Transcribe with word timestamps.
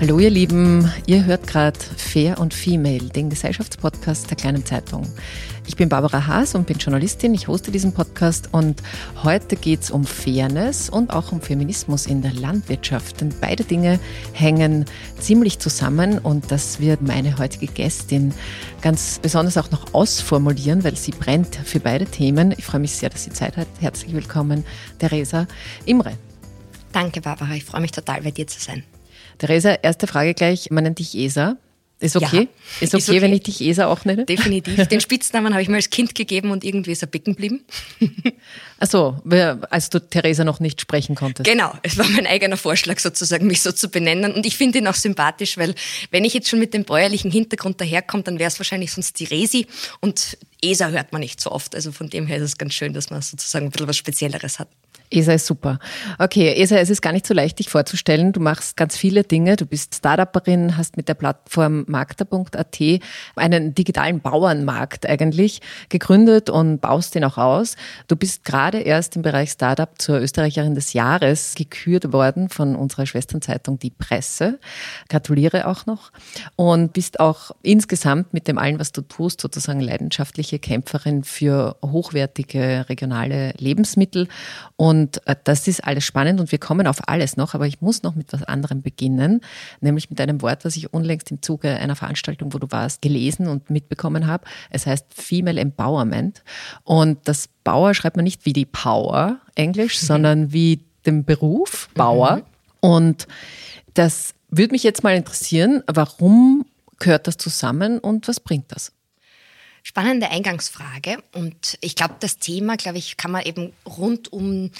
Hallo 0.00 0.20
ihr 0.20 0.30
Lieben, 0.30 0.88
ihr 1.06 1.24
hört 1.24 1.48
gerade 1.48 1.76
Fair 1.96 2.38
und 2.38 2.54
Female, 2.54 3.08
den 3.08 3.30
Gesellschaftspodcast 3.30 4.30
der 4.30 4.36
kleinen 4.36 4.64
Zeitung. 4.64 5.02
Ich 5.66 5.74
bin 5.74 5.88
Barbara 5.88 6.24
Haas 6.24 6.54
und 6.54 6.68
bin 6.68 6.78
Journalistin, 6.78 7.34
ich 7.34 7.48
hoste 7.48 7.72
diesen 7.72 7.92
Podcast 7.92 8.50
und 8.52 8.80
heute 9.24 9.56
geht 9.56 9.82
es 9.82 9.90
um 9.90 10.04
Fairness 10.04 10.88
und 10.88 11.12
auch 11.12 11.32
um 11.32 11.40
Feminismus 11.40 12.06
in 12.06 12.22
der 12.22 12.32
Landwirtschaft, 12.32 13.20
denn 13.20 13.34
beide 13.40 13.64
Dinge 13.64 13.98
hängen 14.34 14.84
ziemlich 15.18 15.58
zusammen 15.58 16.20
und 16.20 16.52
das 16.52 16.78
wird 16.78 17.02
meine 17.02 17.36
heutige 17.36 17.66
Gästin 17.66 18.32
ganz 18.80 19.18
besonders 19.20 19.58
auch 19.58 19.72
noch 19.72 19.94
ausformulieren, 19.94 20.84
weil 20.84 20.94
sie 20.94 21.10
brennt 21.10 21.56
für 21.56 21.80
beide 21.80 22.06
Themen. 22.06 22.54
Ich 22.56 22.66
freue 22.66 22.80
mich 22.80 22.92
sehr, 22.92 23.10
dass 23.10 23.24
sie 23.24 23.32
Zeit 23.32 23.56
hat. 23.56 23.66
Herzlich 23.80 24.12
willkommen, 24.12 24.64
Theresa 25.00 25.48
Imre. 25.86 26.12
Danke, 26.92 27.20
Barbara. 27.20 27.54
Ich 27.54 27.64
freue 27.64 27.80
mich 27.80 27.90
total, 27.90 28.22
bei 28.22 28.30
dir 28.30 28.46
zu 28.46 28.60
sein. 28.60 28.84
Theresa, 29.38 29.74
erste 29.82 30.06
Frage 30.06 30.34
gleich. 30.34 30.70
Man 30.70 30.84
nennt 30.84 30.98
dich 30.98 31.16
ESA. 31.16 31.56
Ist 32.00 32.14
okay? 32.14 32.36
Ja, 32.36 32.42
ist, 32.80 32.94
okay 32.94 32.98
ist 32.98 33.08
okay, 33.08 33.22
wenn 33.22 33.32
ich 33.32 33.42
dich 33.42 33.60
ESA 33.60 33.86
auch 33.86 34.04
nenne? 34.04 34.24
Definitiv. 34.24 34.86
Den 34.88 35.00
Spitznamen 35.00 35.52
habe 35.52 35.62
ich 35.62 35.68
mir 35.68 35.76
als 35.76 35.90
Kind 35.90 36.14
gegeben 36.14 36.52
und 36.52 36.62
irgendwie 36.62 36.92
ist 36.92 37.02
er 37.02 37.08
bicken 37.08 37.32
geblieben. 37.32 37.64
Achso, 38.78 39.20
als 39.68 39.90
du 39.90 39.98
Theresa 39.98 40.44
noch 40.44 40.60
nicht 40.60 40.80
sprechen 40.80 41.16
konntest. 41.16 41.48
Genau, 41.50 41.72
es 41.82 41.98
war 41.98 42.08
mein 42.10 42.26
eigener 42.28 42.56
Vorschlag 42.56 43.00
sozusagen, 43.00 43.48
mich 43.48 43.62
so 43.62 43.72
zu 43.72 43.88
benennen. 43.88 44.32
Und 44.32 44.46
ich 44.46 44.56
finde 44.56 44.78
ihn 44.78 44.86
auch 44.86 44.94
sympathisch, 44.94 45.58
weil 45.58 45.74
wenn 46.12 46.24
ich 46.24 46.34
jetzt 46.34 46.48
schon 46.48 46.60
mit 46.60 46.72
dem 46.72 46.84
bäuerlichen 46.84 47.32
Hintergrund 47.32 47.80
daherkomme, 47.80 48.22
dann 48.22 48.38
wäre 48.38 48.48
es 48.48 48.60
wahrscheinlich 48.60 48.92
sonst 48.92 49.18
die 49.18 49.24
Resi. 49.24 49.66
Und 49.98 50.38
ESA 50.62 50.90
hört 50.90 51.10
man 51.10 51.20
nicht 51.20 51.40
so 51.40 51.50
oft. 51.50 51.74
Also 51.74 51.90
von 51.90 52.08
dem 52.08 52.28
her 52.28 52.36
ist 52.36 52.44
es 52.44 52.58
ganz 52.58 52.74
schön, 52.74 52.92
dass 52.92 53.10
man 53.10 53.22
sozusagen 53.22 53.66
ein 53.66 53.70
bisschen 53.72 53.88
was 53.88 53.96
Spezielleres 53.96 54.60
hat. 54.60 54.68
ESA 55.10 55.32
ist 55.32 55.46
super. 55.46 55.78
Okay, 56.18 56.52
ESA, 56.54 56.76
es 56.78 56.90
ist 56.90 57.00
gar 57.00 57.12
nicht 57.12 57.26
so 57.26 57.34
leicht, 57.34 57.58
dich 57.58 57.68
vorzustellen. 57.70 58.32
Du 58.32 58.40
machst 58.40 58.76
ganz 58.76 58.96
viele 58.96 59.24
Dinge. 59.24 59.56
Du 59.56 59.64
bist 59.64 59.94
Startupperin, 59.94 60.76
hast 60.76 60.96
mit 60.96 61.08
der 61.08 61.14
Plattform 61.14 61.84
Magda.at 61.88 62.78
einen 63.36 63.74
digitalen 63.74 64.20
Bauernmarkt 64.20 65.06
eigentlich 65.06 65.60
gegründet 65.88 66.50
und 66.50 66.80
baust 66.80 67.14
den 67.14 67.24
auch 67.24 67.38
aus. 67.38 67.76
Du 68.06 68.16
bist 68.16 68.44
gerade 68.44 68.80
erst 68.80 69.16
im 69.16 69.22
Bereich 69.22 69.50
Startup 69.50 69.90
zur 69.98 70.20
Österreicherin 70.20 70.74
des 70.74 70.92
Jahres 70.92 71.54
gekürt 71.54 72.12
worden 72.12 72.48
von 72.48 72.76
unserer 72.76 73.06
Schwesternzeitung 73.06 73.78
Die 73.78 73.90
Presse. 73.90 74.58
Gratuliere 75.08 75.66
auch 75.66 75.86
noch. 75.86 76.12
Und 76.56 76.92
bist 76.92 77.20
auch 77.20 77.52
insgesamt 77.62 78.34
mit 78.34 78.48
dem 78.48 78.58
allen, 78.58 78.78
was 78.78 78.92
du 78.92 79.02
tust, 79.02 79.40
sozusagen 79.40 79.80
leidenschaftliche 79.80 80.58
Kämpferin 80.58 81.24
für 81.24 81.76
hochwertige 81.82 82.86
regionale 82.88 83.52
Lebensmittel 83.58 84.28
und 84.76 84.97
und 84.98 85.26
äh, 85.26 85.36
das 85.44 85.68
ist 85.68 85.84
alles 85.84 86.04
spannend 86.04 86.40
und 86.40 86.50
wir 86.50 86.58
kommen 86.58 86.86
auf 86.86 87.08
alles 87.08 87.36
noch, 87.36 87.54
aber 87.54 87.66
ich 87.66 87.80
muss 87.80 88.02
noch 88.02 88.14
mit 88.14 88.32
was 88.32 88.42
anderem 88.42 88.82
beginnen, 88.82 89.40
nämlich 89.80 90.10
mit 90.10 90.20
einem 90.20 90.42
Wort, 90.42 90.64
was 90.64 90.76
ich 90.76 90.92
unlängst 90.92 91.30
im 91.30 91.40
Zuge 91.40 91.70
einer 91.70 91.96
Veranstaltung, 91.96 92.52
wo 92.52 92.58
du 92.58 92.66
warst, 92.70 93.02
gelesen 93.02 93.48
und 93.48 93.70
mitbekommen 93.70 94.26
habe. 94.26 94.44
Es 94.70 94.86
heißt 94.86 95.06
Female 95.14 95.60
Empowerment 95.60 96.42
und 96.84 97.18
das 97.24 97.48
Bauer 97.64 97.94
schreibt 97.94 98.16
man 98.16 98.24
nicht 98.24 98.44
wie 98.44 98.52
die 98.52 98.66
Power 98.66 99.38
Englisch, 99.54 100.02
mhm. 100.02 100.06
sondern 100.06 100.52
wie 100.52 100.80
den 101.06 101.24
Beruf 101.24 101.88
Bauer. 101.94 102.36
Mhm. 102.36 102.42
Und 102.80 103.28
das 103.94 104.34
würde 104.50 104.72
mich 104.72 104.82
jetzt 104.82 105.02
mal 105.02 105.14
interessieren, 105.14 105.82
warum 105.86 106.64
gehört 106.98 107.26
das 107.26 107.36
zusammen 107.36 107.98
und 107.98 108.26
was 108.26 108.40
bringt 108.40 108.72
das? 108.72 108.92
Spannende 109.82 110.30
Eingangsfrage. 110.30 111.22
Und 111.32 111.78
ich 111.80 111.94
glaube, 111.94 112.16
das 112.20 112.38
Thema, 112.38 112.76
glaube 112.76 112.98
ich, 112.98 113.16
kann 113.16 113.30
man 113.30 113.44
eben 113.44 113.72
rund 113.86 114.32
um 114.32 114.70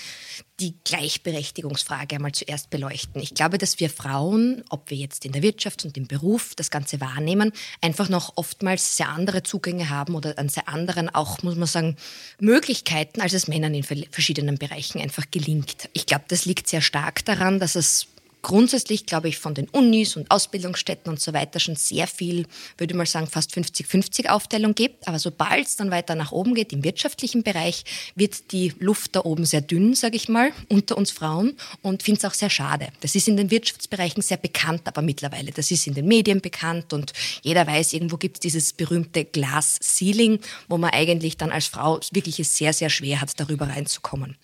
die 0.60 0.74
Gleichberechtigungsfrage 0.84 2.16
einmal 2.16 2.32
zuerst 2.32 2.68
beleuchten. 2.70 3.22
Ich 3.22 3.34
glaube, 3.34 3.58
dass 3.58 3.78
wir 3.78 3.90
Frauen, 3.90 4.64
ob 4.70 4.90
wir 4.90 4.96
jetzt 4.96 5.24
in 5.24 5.32
der 5.32 5.42
Wirtschaft 5.42 5.84
und 5.84 5.96
im 5.96 6.08
Beruf 6.08 6.54
das 6.56 6.70
Ganze 6.70 7.00
wahrnehmen, 7.00 7.52
einfach 7.80 8.08
noch 8.08 8.32
oftmals 8.36 8.96
sehr 8.96 9.08
andere 9.08 9.44
Zugänge 9.44 9.88
haben 9.88 10.14
oder 10.16 10.36
an 10.38 10.48
sehr 10.48 10.68
anderen 10.68 11.08
auch, 11.08 11.42
muss 11.42 11.54
man 11.54 11.68
sagen, 11.68 11.96
Möglichkeiten, 12.40 13.20
als 13.20 13.34
es 13.34 13.46
Männern 13.46 13.74
in 13.74 13.84
verschiedenen 13.84 14.58
Bereichen 14.58 15.00
einfach 15.00 15.26
gelingt. 15.30 15.88
Ich 15.92 16.06
glaube, 16.06 16.24
das 16.28 16.44
liegt 16.44 16.68
sehr 16.68 16.80
stark 16.80 17.24
daran, 17.24 17.60
dass 17.60 17.76
es 17.76 18.08
grundsätzlich, 18.42 19.06
glaube 19.06 19.28
ich, 19.28 19.38
von 19.38 19.54
den 19.54 19.68
Unis 19.68 20.16
und 20.16 20.30
Ausbildungsstätten 20.30 21.10
und 21.10 21.20
so 21.20 21.32
weiter 21.32 21.60
schon 21.60 21.76
sehr 21.76 22.06
viel, 22.06 22.46
würde 22.76 22.92
ich 22.92 22.96
mal 22.96 23.06
sagen, 23.06 23.26
fast 23.26 23.52
50-50 23.52 24.28
Aufteilung 24.28 24.74
gibt. 24.74 25.06
Aber 25.08 25.18
sobald 25.18 25.66
es 25.66 25.76
dann 25.76 25.90
weiter 25.90 26.14
nach 26.14 26.32
oben 26.32 26.54
geht, 26.54 26.72
im 26.72 26.84
wirtschaftlichen 26.84 27.42
Bereich, 27.42 27.84
wird 28.14 28.52
die 28.52 28.72
Luft 28.78 29.16
da 29.16 29.24
oben 29.24 29.44
sehr 29.44 29.60
dünn, 29.60 29.94
sage 29.94 30.16
ich 30.16 30.28
mal, 30.28 30.52
unter 30.68 30.96
uns 30.96 31.10
Frauen 31.10 31.56
und 31.82 32.02
finde 32.02 32.18
es 32.18 32.24
auch 32.24 32.34
sehr 32.34 32.50
schade. 32.50 32.88
Das 33.00 33.14
ist 33.14 33.28
in 33.28 33.36
den 33.36 33.50
Wirtschaftsbereichen 33.50 34.22
sehr 34.22 34.36
bekannt, 34.36 34.82
aber 34.84 35.02
mittlerweile, 35.02 35.52
das 35.52 35.70
ist 35.70 35.86
in 35.86 35.94
den 35.94 36.06
Medien 36.06 36.40
bekannt 36.40 36.92
und 36.92 37.12
jeder 37.42 37.66
weiß, 37.66 37.92
irgendwo 37.92 38.16
gibt 38.16 38.36
es 38.36 38.40
dieses 38.40 38.72
berühmte 38.72 39.24
Glass 39.24 39.78
Ceiling, 39.80 40.40
wo 40.68 40.78
man 40.78 40.90
eigentlich 40.90 41.36
dann 41.36 41.50
als 41.50 41.66
Frau 41.66 42.00
wirklich 42.12 42.40
es 42.40 42.56
sehr, 42.56 42.72
sehr 42.72 42.90
schwer 42.90 43.20
hat, 43.20 43.38
darüber 43.38 43.68
reinzukommen. 43.68 44.36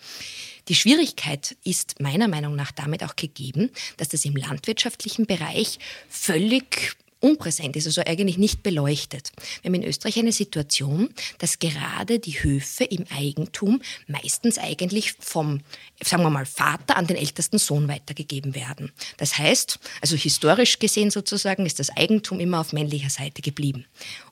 Die 0.68 0.74
Schwierigkeit 0.74 1.56
ist 1.64 2.00
meiner 2.00 2.28
Meinung 2.28 2.56
nach 2.56 2.72
damit 2.72 3.04
auch 3.04 3.16
gegeben, 3.16 3.70
dass 3.96 4.08
das 4.08 4.24
im 4.24 4.36
landwirtschaftlichen 4.36 5.26
Bereich 5.26 5.78
völlig 6.08 6.96
unpräsent 7.24 7.74
ist, 7.76 7.86
also 7.86 8.02
eigentlich 8.04 8.36
nicht 8.36 8.62
beleuchtet. 8.62 9.32
Wir 9.62 9.70
haben 9.70 9.74
in 9.82 9.88
Österreich 9.88 10.18
eine 10.18 10.32
Situation, 10.32 11.08
dass 11.38 11.58
gerade 11.58 12.18
die 12.18 12.42
Höfe 12.42 12.84
im 12.84 13.06
Eigentum 13.10 13.80
meistens 14.06 14.58
eigentlich 14.58 15.14
vom, 15.18 15.60
sagen 16.06 16.22
wir 16.22 16.30
mal, 16.30 16.46
Vater 16.46 16.96
an 16.96 17.06
den 17.06 17.16
ältesten 17.16 17.58
Sohn 17.58 17.88
weitergegeben 17.88 18.54
werden. 18.54 18.92
Das 19.16 19.38
heißt, 19.38 19.78
also 20.00 20.16
historisch 20.16 20.78
gesehen 20.78 21.10
sozusagen, 21.10 21.66
ist 21.66 21.78
das 21.78 21.96
Eigentum 21.96 22.40
immer 22.40 22.60
auf 22.60 22.72
männlicher 22.72 23.10
Seite 23.10 23.42
geblieben. 23.42 23.86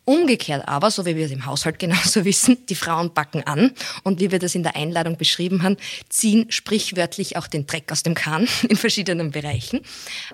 Umgekehrt 0.04 0.66
aber, 0.66 0.90
so 0.90 1.06
wie 1.06 1.14
wir 1.14 1.26
es 1.26 1.30
im 1.30 1.46
Haushalt 1.46 1.78
genauso 1.78 2.24
wissen, 2.24 2.66
die 2.66 2.74
Frauen 2.74 3.14
backen 3.14 3.42
an 3.44 3.72
und 4.02 4.20
wie 4.20 4.32
wir 4.32 4.38
das 4.38 4.54
in 4.54 4.62
der 4.62 4.74
Einladung 4.74 5.16
beschrieben 5.16 5.62
haben, 5.62 5.76
ziehen 6.08 6.50
sprichwörtlich 6.50 7.36
auch 7.36 7.46
den 7.46 7.66
Dreck 7.66 7.92
aus 7.92 8.02
dem 8.02 8.14
Kahn 8.14 8.48
in 8.68 8.76
verschiedenen 8.76 9.30
Bereichen. 9.30 9.80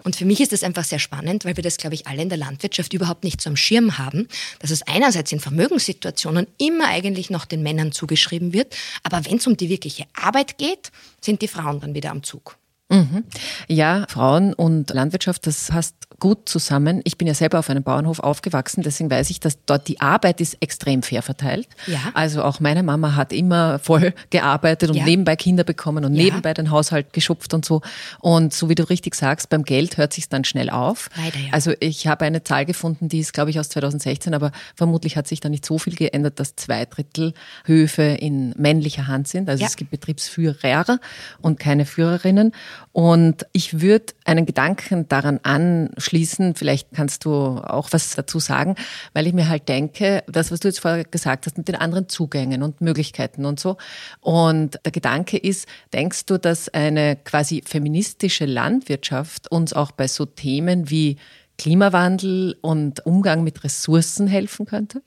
Und 0.05 0.17
für 0.17 0.25
mich 0.25 0.41
ist 0.41 0.53
das 0.53 0.63
einfach 0.63 0.85
sehr 0.85 0.99
spannend, 0.99 1.45
weil 1.45 1.57
wir 1.57 1.63
das, 1.63 1.77
glaube 1.77 1.95
ich, 1.95 2.07
alle 2.07 2.23
in 2.23 2.29
der 2.29 2.39
Landwirtschaft 2.39 2.95
überhaupt 2.95 3.25
nicht 3.25 3.41
so 3.43 3.51
am 3.51 3.57
Schirm 3.57 3.99
haben, 3.99 4.29
dass 4.61 4.71
es 4.71 4.83
einerseits 4.83 5.33
in 5.33 5.41
Vermögenssituationen 5.41 6.47
immer 6.57 6.89
eigentlich 6.89 7.29
noch 7.29 7.45
den 7.45 7.63
Männern 7.63 7.93
zugeschrieben 7.93 8.53
wird, 8.53 8.75
aber 9.03 9.25
wenn 9.27 9.37
es 9.37 9.47
um 9.47 9.57
die 9.57 9.69
wirkliche 9.69 10.05
Arbeit 10.15 10.59
geht, 10.59 10.91
sind 11.29 11.43
die 11.43 11.49
Frauen 11.49 11.79
dann 11.79 11.95
wieder 11.95 12.11
am 12.11 12.23
Zug. 12.23 12.58
Mhm. 12.91 13.25
Ja, 13.69 14.07
Frauen 14.09 14.55
und 14.55 14.91
Landwirtschaft, 14.91 15.47
das 15.47 15.69
passt 15.69 15.95
gut 16.21 16.49
zusammen. 16.49 17.01
Ich 17.05 17.19
bin 17.19 17.29
ja 17.29 17.35
selber 17.35 17.59
auf 17.59 17.69
einem 17.69 17.83
Bauernhof 17.83 18.19
aufgewachsen, 18.19 18.83
deswegen 18.83 19.11
weiß 19.11 19.31
ich, 19.31 19.41
dass 19.41 19.65
dort 19.67 19.89
die 19.89 20.01
Arbeit 20.01 20.41
ist 20.41 20.57
extrem 20.61 21.03
fair 21.03 21.23
verteilt. 21.23 21.69
Ja. 21.87 21.99
Also 22.15 22.43
auch 22.43 22.61
meine 22.61 22.83
Mama 22.83 23.15
hat 23.15 23.33
immer 23.33 23.79
voll 23.79 24.15
gearbeitet 24.31 24.91
und 24.91 24.97
ja. 24.97 25.05
nebenbei 25.05 25.37
Kinder 25.37 25.65
bekommen 25.65 26.05
und 26.05 26.15
ja. 26.15 26.25
nebenbei 26.25 26.55
den 26.55 26.71
Haushalt 26.71 27.13
geschupft 27.13 27.53
und 27.55 27.65
so. 27.65 27.83
Und 28.21 28.55
so 28.55 28.69
wie 28.69 28.75
du 28.75 28.89
richtig 28.89 29.15
sagst, 29.15 29.51
beim 29.51 29.65
Geld 29.65 29.97
hört 29.99 30.13
sich 30.13 30.29
dann 30.29 30.45
schnell 30.45 30.71
auf. 30.71 31.11
Leider, 31.17 31.39
ja. 31.39 31.53
Also 31.53 31.73
ich 31.81 32.07
habe 32.07 32.25
eine 32.25 32.43
Zahl 32.43 32.65
gefunden, 32.65 33.09
die 33.09 33.21
ist, 33.21 33.35
glaube 33.35 33.51
ich, 33.51 33.61
aus 33.61 33.69
2016, 33.69 34.35
aber 34.35 34.51
vermutlich 34.75 35.17
hat 35.17 35.29
sich 35.29 35.41
da 35.41 35.49
nicht 35.49 35.65
so 35.65 35.79
viel 35.79 35.95
geändert, 35.95 36.41
dass 36.41 36.57
zwei 36.57 36.87
Drittel 36.87 37.35
Höfe 37.65 38.03
in 38.03 38.55
männlicher 38.57 39.07
Hand 39.07 39.29
sind. 39.29 39.49
Also 39.51 39.65
es 39.65 39.77
gibt 39.77 39.91
Betriebsführer 39.91 40.99
und 41.41 41.61
keine 41.61 41.85
Führerinnen. 41.85 42.53
Und 42.93 43.47
ich 43.53 43.81
würde 43.81 44.13
einen 44.25 44.47
Gedanken 44.47 45.09
daran 45.09 45.41
anschließen, 45.43 46.55
vielleicht 46.55 46.93
kannst 46.93 47.25
du 47.25 47.31
auch 47.31 47.89
was 47.93 48.15
dazu 48.15 48.39
sagen, 48.39 48.75
weil 49.13 49.27
ich 49.27 49.35
mir 49.35 49.49
halt 49.49 49.69
denke, 49.69 50.23
das, 50.27 50.51
was 50.51 50.61
du 50.61 50.69
jetzt 50.69 50.81
vorher 50.81 51.05
gesagt 51.05 51.47
hast, 51.47 51.59
mit 51.59 51.69
den 51.69 51.77
anderen 51.77 52.09
Zugängen 52.09 52.63
und 52.63 52.81
Möglichkeiten 52.81 53.45
und 53.45 53.61
so. 53.61 53.77
Und 54.21 54.79
der 54.85 54.93
Gedanke 54.93 55.37
ist, 55.37 55.69
denkst 55.93 56.27
du, 56.27 56.39
dass 56.39 56.69
eine 56.69 57.17
quasi 57.17 57.63
feministische 57.65 58.47
Landwirtschaft 58.47 59.51
uns 59.51 59.73
auch 59.73 59.93
bei 59.93 60.09
so 60.09 60.27
Themen 60.27 60.91
wie 60.91 61.17
Klimawandel 61.59 62.57
und 62.61 63.05
Umgang 63.05 63.43
mit 63.43 63.65
Ressourcen 63.65 64.29
helfen 64.29 64.65
könnte? 64.65 65.03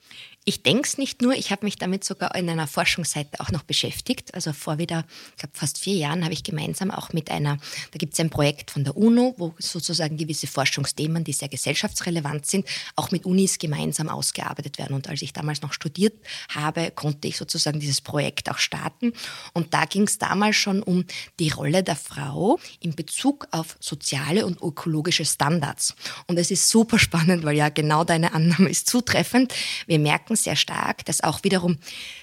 Ich 0.52 0.64
denke 0.64 0.86
es 0.86 0.98
nicht 0.98 1.22
nur, 1.22 1.32
ich 1.32 1.50
habe 1.50 1.64
mich 1.64 1.78
damit 1.78 2.04
sogar 2.04 2.36
in 2.36 2.50
einer 2.50 2.68
Forschungsseite 2.68 3.40
auch 3.40 3.52
noch 3.52 3.64
beschäftigt. 3.64 4.34
Also 4.34 4.52
vor 4.52 4.80
wieder, 4.80 5.06
ich 5.30 5.38
glaube 5.38 5.54
fast 5.58 5.78
vier 5.78 5.96
Jahren 5.96 6.26
habe 6.26 6.34
ich 6.34 6.44
gemeinsam 6.44 6.92
auch 6.92 7.14
mit 7.14 7.32
einer, 7.32 7.56
da 7.56 7.98
gibt 7.98 8.12
es 8.12 8.20
ein 8.20 8.30
Projekt 8.30 8.70
von 8.70 8.84
der 8.84 8.98
UNO, 8.98 9.34
wo 9.38 9.56
sozusagen 9.60 10.18
gewisse 10.18 10.48
Forschungsthemen, 10.48 11.24
die 11.24 11.32
sehr 11.32 11.48
gesellschaftsrelevant 11.48 12.48
sind, 12.48 12.68
auch 12.98 13.12
mit 13.12 13.26
Unis 13.26 13.60
gemeinsam 13.60 14.10
ausgearbeitet 14.10 14.78
werden. 14.78 14.94
Und 14.94 15.08
als 15.08 15.22
ich 15.22 15.32
damals 15.32 15.62
noch 15.62 15.72
studiert 15.72 16.16
habe, 16.50 16.92
konnte 16.92 17.30
ich 17.30 17.38
sozusagen 17.38 17.80
dieses 17.80 18.02
Projekt 18.02 18.52
auch 18.52 18.58
starten. 18.58 19.14
Und 19.54 19.74
da 19.74 19.86
ging 19.86 20.04
es 20.04 20.18
damals 20.18 20.58
schon 20.58 20.84
um 20.84 21.06
die 21.40 21.48
Rolle 21.48 21.82
der 21.82 21.96
Frau 21.96 22.60
in 22.82 22.94
Bezug 22.94 23.48
auf 23.52 23.78
soziale 23.80 24.46
und 24.46 24.62
ökologische 24.62 25.24
Standards. 25.24 25.96
Und 26.28 26.38
es 26.38 26.52
ist 26.52 26.68
super 26.68 27.00
spannend, 27.00 27.46
weil 27.46 27.56
ja 27.56 27.70
genau 27.70 28.04
deine 28.04 28.34
Annahme 28.34 28.68
ist 28.68 28.90
zutreffend. 28.90 29.54
Wir 29.88 29.98
merken, 29.98 30.36
sehr 30.44 30.56
stark, 30.56 31.06
dass 31.06 31.22
auch 31.22 31.44
wiederum, 31.44 31.78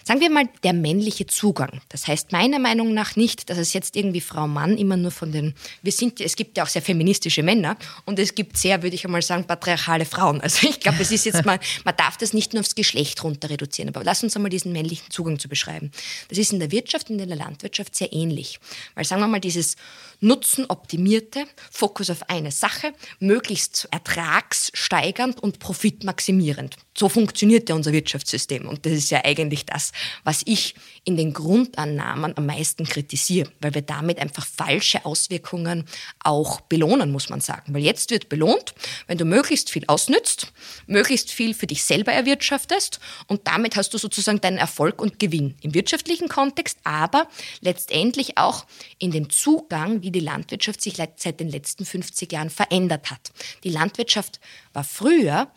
sagen 0.04 0.20
wir 0.20 0.30
mal, 0.30 0.48
der 0.62 0.72
männliche 0.72 1.26
Zugang, 1.26 1.80
das 1.88 2.06
heißt 2.06 2.32
meiner 2.32 2.58
Meinung 2.58 2.94
nach 2.94 3.16
nicht, 3.16 3.50
dass 3.50 3.58
es 3.58 3.72
jetzt 3.72 3.96
irgendwie 3.96 4.20
Frau-Mann 4.20 4.76
immer 4.76 4.96
nur 4.96 5.10
von 5.10 5.32
den, 5.32 5.54
wir 5.82 5.92
sind, 5.92 6.20
es 6.20 6.36
gibt 6.36 6.56
ja 6.56 6.64
auch 6.64 6.68
sehr 6.68 6.82
feministische 6.82 7.42
Männer 7.42 7.76
und 8.04 8.18
es 8.18 8.34
gibt 8.34 8.56
sehr, 8.56 8.82
würde 8.82 8.94
ich 8.94 9.04
einmal 9.04 9.22
sagen, 9.22 9.44
patriarchale 9.44 10.04
Frauen. 10.04 10.40
Also 10.48 10.66
ich 10.66 10.80
glaube, 10.80 11.02
es 11.02 11.10
ist 11.10 11.26
jetzt 11.26 11.44
mal, 11.44 11.60
man 11.84 11.94
darf 11.96 12.16
das 12.16 12.32
nicht 12.32 12.54
nur 12.54 12.60
aufs 12.60 12.74
Geschlecht 12.74 13.22
runter 13.22 13.50
reduzieren, 13.50 13.90
aber 13.90 14.02
lass 14.02 14.22
uns 14.22 14.34
einmal 14.34 14.48
diesen 14.48 14.72
männlichen 14.72 15.10
Zugang 15.10 15.38
zu 15.38 15.46
beschreiben. 15.46 15.90
Das 16.28 16.38
ist 16.38 16.54
in 16.54 16.58
der 16.58 16.70
Wirtschaft 16.70 17.10
und 17.10 17.18
in 17.18 17.28
der 17.28 17.36
Landwirtschaft 17.36 17.94
sehr 17.94 18.12
ähnlich, 18.14 18.58
weil 18.94 19.04
sagen 19.04 19.20
wir 19.20 19.28
mal, 19.28 19.40
dieses 19.40 19.76
nutzenoptimierte, 20.20 21.44
Fokus 21.70 22.10
auf 22.10 22.28
eine 22.28 22.50
Sache, 22.50 22.92
möglichst 23.20 23.88
ertragssteigernd 23.90 25.42
und 25.42 25.58
profitmaximierend. 25.58 26.76
So 26.96 27.08
funktioniert 27.08 27.68
ja 27.68 27.76
unser 27.76 27.92
Wirtschaftssystem. 27.92 28.66
Und 28.66 28.84
das 28.84 28.92
ist 28.92 29.10
ja 29.10 29.24
eigentlich 29.24 29.66
das, 29.66 29.92
was 30.24 30.42
ich 30.46 30.74
in 31.04 31.16
den 31.16 31.32
Grundannahmen 31.32 32.36
am 32.36 32.46
meisten 32.46 32.84
kritisiere, 32.84 33.48
weil 33.60 33.74
wir 33.74 33.82
damit 33.82 34.18
einfach 34.18 34.44
falsche 34.44 35.04
Auswirkungen 35.04 35.84
auch 36.24 36.60
belohnen, 36.62 37.12
muss 37.12 37.28
man 37.28 37.40
sagen. 37.40 37.72
Weil 37.72 37.82
jetzt 37.82 38.10
wird 38.10 38.28
belohnt, 38.28 38.74
wenn 39.06 39.16
du 39.16 39.24
möglichst 39.24 39.70
viel 39.70 39.84
ausnützt, 39.86 40.52
möglichst 40.86 41.30
viel 41.30 41.54
für 41.54 41.68
dich 41.68 41.84
selber 41.84 42.12
erwirtschaftest 42.12 42.98
und 43.28 43.46
damit 43.46 43.76
hast 43.76 43.94
du 43.94 43.98
sozusagen 43.98 44.40
deinen 44.40 44.58
Erfolg 44.58 45.00
und 45.00 45.18
Gewinn 45.20 45.54
im 45.62 45.74
wirtschaftlichen 45.74 46.28
Kontext, 46.28 46.78
aber 46.82 47.28
letztendlich 47.60 48.38
auch 48.38 48.66
in 48.98 49.12
dem 49.12 49.30
Zugang, 49.30 50.02
wie 50.02 50.07
die 50.10 50.20
Landwirtschaft 50.20 50.80
sich 50.80 50.96
seit 51.16 51.40
den 51.40 51.48
letzten 51.48 51.84
50 51.84 52.32
Jahren 52.32 52.50
verändert 52.50 53.10
hat. 53.10 53.32
Die 53.64 53.70
Landwirtschaft 53.70 54.40
war 54.72 54.84
früher 54.84 55.50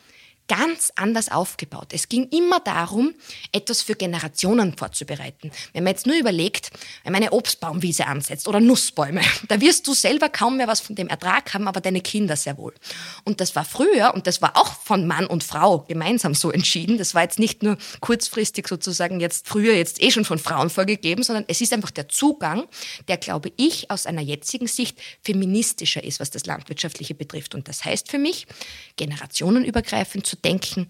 ganz 0.51 0.91
anders 0.97 1.31
aufgebaut. 1.31 1.93
Es 1.93 2.09
ging 2.09 2.27
immer 2.27 2.59
darum, 2.59 3.13
etwas 3.53 3.81
für 3.81 3.95
Generationen 3.95 4.75
vorzubereiten. 4.75 5.49
Wenn 5.71 5.85
man 5.85 5.93
jetzt 5.93 6.05
nur 6.05 6.17
überlegt, 6.17 6.71
wenn 7.05 7.13
man 7.13 7.21
eine 7.21 7.31
Obstbaumwiese 7.31 8.05
ansetzt 8.05 8.49
oder 8.49 8.59
Nussbäume, 8.59 9.21
da 9.47 9.61
wirst 9.61 9.87
du 9.87 9.93
selber 9.93 10.27
kaum 10.27 10.57
mehr 10.57 10.67
was 10.67 10.81
von 10.81 10.97
dem 10.97 11.07
Ertrag 11.07 11.53
haben, 11.53 11.69
aber 11.69 11.79
deine 11.79 12.01
Kinder 12.01 12.35
sehr 12.35 12.57
wohl. 12.57 12.73
Und 13.23 13.39
das 13.39 13.55
war 13.55 13.63
früher, 13.63 14.13
und 14.13 14.27
das 14.27 14.41
war 14.41 14.57
auch 14.57 14.73
von 14.73 15.07
Mann 15.07 15.25
und 15.25 15.45
Frau 15.45 15.85
gemeinsam 15.87 16.35
so 16.35 16.51
entschieden, 16.51 16.97
das 16.97 17.15
war 17.15 17.21
jetzt 17.21 17.39
nicht 17.39 17.63
nur 17.63 17.77
kurzfristig 18.01 18.67
sozusagen 18.67 19.21
jetzt 19.21 19.47
früher 19.47 19.73
jetzt 19.73 20.03
eh 20.03 20.11
schon 20.11 20.25
von 20.25 20.37
Frauen 20.37 20.69
vorgegeben, 20.69 21.23
sondern 21.23 21.45
es 21.47 21.61
ist 21.61 21.71
einfach 21.71 21.91
der 21.91 22.09
Zugang, 22.09 22.67
der, 23.07 23.15
glaube 23.15 23.53
ich, 23.55 23.89
aus 23.89 24.05
einer 24.05 24.21
jetzigen 24.21 24.67
Sicht 24.67 24.99
feministischer 25.21 26.03
ist, 26.03 26.19
was 26.19 26.29
das 26.29 26.45
Landwirtschaftliche 26.45 27.15
betrifft. 27.15 27.55
Und 27.55 27.69
das 27.69 27.85
heißt 27.85 28.11
für 28.11 28.17
mich, 28.17 28.47
generationenübergreifend 28.97 30.25
zu 30.25 30.40
denken, 30.41 30.87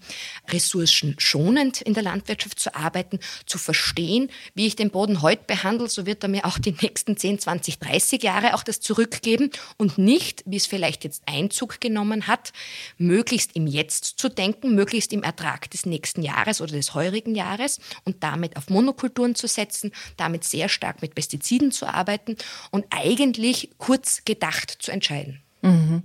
ressourcenschonend 0.48 1.80
in 1.82 1.94
der 1.94 2.02
Landwirtschaft 2.02 2.58
zu 2.58 2.74
arbeiten, 2.74 3.18
zu 3.46 3.58
verstehen, 3.58 4.30
wie 4.54 4.66
ich 4.66 4.76
den 4.76 4.90
Boden 4.90 5.22
heute 5.22 5.44
behandle, 5.46 5.88
so 5.88 6.06
wird 6.06 6.22
er 6.22 6.28
mir 6.28 6.44
auch 6.44 6.58
die 6.58 6.74
nächsten 6.80 7.16
10, 7.16 7.38
20, 7.40 7.78
30 7.78 8.22
Jahre 8.22 8.54
auch 8.54 8.62
das 8.62 8.80
zurückgeben 8.80 9.50
und 9.76 9.98
nicht, 9.98 10.42
wie 10.46 10.56
es 10.56 10.66
vielleicht 10.66 11.04
jetzt 11.04 11.22
Einzug 11.26 11.80
genommen 11.80 12.26
hat, 12.26 12.52
möglichst 12.98 13.54
im 13.56 13.66
Jetzt 13.66 14.04
zu 14.18 14.28
denken, 14.28 14.74
möglichst 14.74 15.12
im 15.12 15.22
Ertrag 15.22 15.70
des 15.70 15.86
nächsten 15.86 16.22
Jahres 16.22 16.60
oder 16.60 16.72
des 16.72 16.94
heurigen 16.94 17.34
Jahres 17.34 17.80
und 18.04 18.22
damit 18.22 18.56
auf 18.56 18.68
Monokulturen 18.70 19.34
zu 19.34 19.46
setzen, 19.46 19.92
damit 20.16 20.44
sehr 20.44 20.68
stark 20.68 21.02
mit 21.02 21.14
Pestiziden 21.14 21.72
zu 21.72 21.86
arbeiten 21.86 22.36
und 22.70 22.86
eigentlich 22.90 23.70
kurz 23.78 24.24
gedacht 24.24 24.76
zu 24.80 24.90
entscheiden. 24.90 25.42
Mhm. 25.62 26.02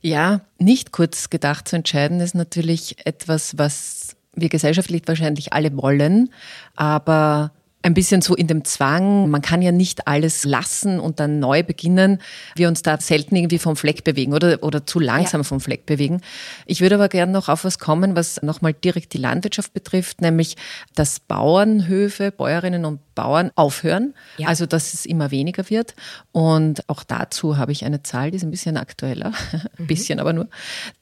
Ja, 0.00 0.42
nicht 0.58 0.92
kurz 0.92 1.30
gedacht 1.30 1.68
zu 1.68 1.76
entscheiden 1.76 2.20
ist 2.20 2.34
natürlich 2.34 2.96
etwas, 3.04 3.58
was 3.58 4.16
wir 4.34 4.48
gesellschaftlich 4.48 5.02
wahrscheinlich 5.06 5.52
alle 5.52 5.76
wollen, 5.76 6.30
aber 6.76 7.52
ein 7.82 7.94
bisschen 7.94 8.22
so 8.22 8.34
in 8.34 8.48
dem 8.48 8.64
Zwang, 8.64 9.30
man 9.30 9.40
kann 9.40 9.62
ja 9.62 9.70
nicht 9.70 10.08
alles 10.08 10.44
lassen 10.44 10.98
und 10.98 11.20
dann 11.20 11.38
neu 11.38 11.62
beginnen, 11.62 12.20
wir 12.56 12.66
uns 12.66 12.82
da 12.82 13.00
selten 13.00 13.36
irgendwie 13.36 13.60
vom 13.60 13.76
Fleck 13.76 14.02
bewegen 14.02 14.34
oder, 14.34 14.62
oder 14.62 14.84
zu 14.84 14.98
langsam 14.98 15.40
ja. 15.42 15.44
vom 15.44 15.60
Fleck 15.60 15.86
bewegen. 15.86 16.20
Ich 16.66 16.80
würde 16.80 16.96
aber 16.96 17.08
gerne 17.08 17.30
noch 17.30 17.48
auf 17.48 17.64
was 17.64 17.78
kommen, 17.78 18.16
was 18.16 18.42
nochmal 18.42 18.72
direkt 18.72 19.12
die 19.12 19.18
Landwirtschaft 19.18 19.72
betrifft, 19.72 20.20
nämlich 20.20 20.56
dass 20.96 21.20
Bauernhöfe, 21.20 22.32
Bäuerinnen 22.32 22.84
und 22.84 23.00
Bauern 23.14 23.52
aufhören, 23.54 24.14
ja. 24.38 24.48
also 24.48 24.66
dass 24.66 24.92
es 24.92 25.06
immer 25.06 25.30
weniger 25.30 25.70
wird. 25.70 25.94
Und 26.32 26.88
auch 26.88 27.04
dazu 27.04 27.58
habe 27.58 27.70
ich 27.70 27.84
eine 27.84 28.02
Zahl, 28.02 28.32
die 28.32 28.38
ist 28.38 28.42
ein 28.42 28.50
bisschen 28.50 28.76
aktueller, 28.76 29.32
ein 29.52 29.68
mhm. 29.78 29.86
bisschen 29.86 30.18
aber 30.18 30.32
nur. 30.32 30.48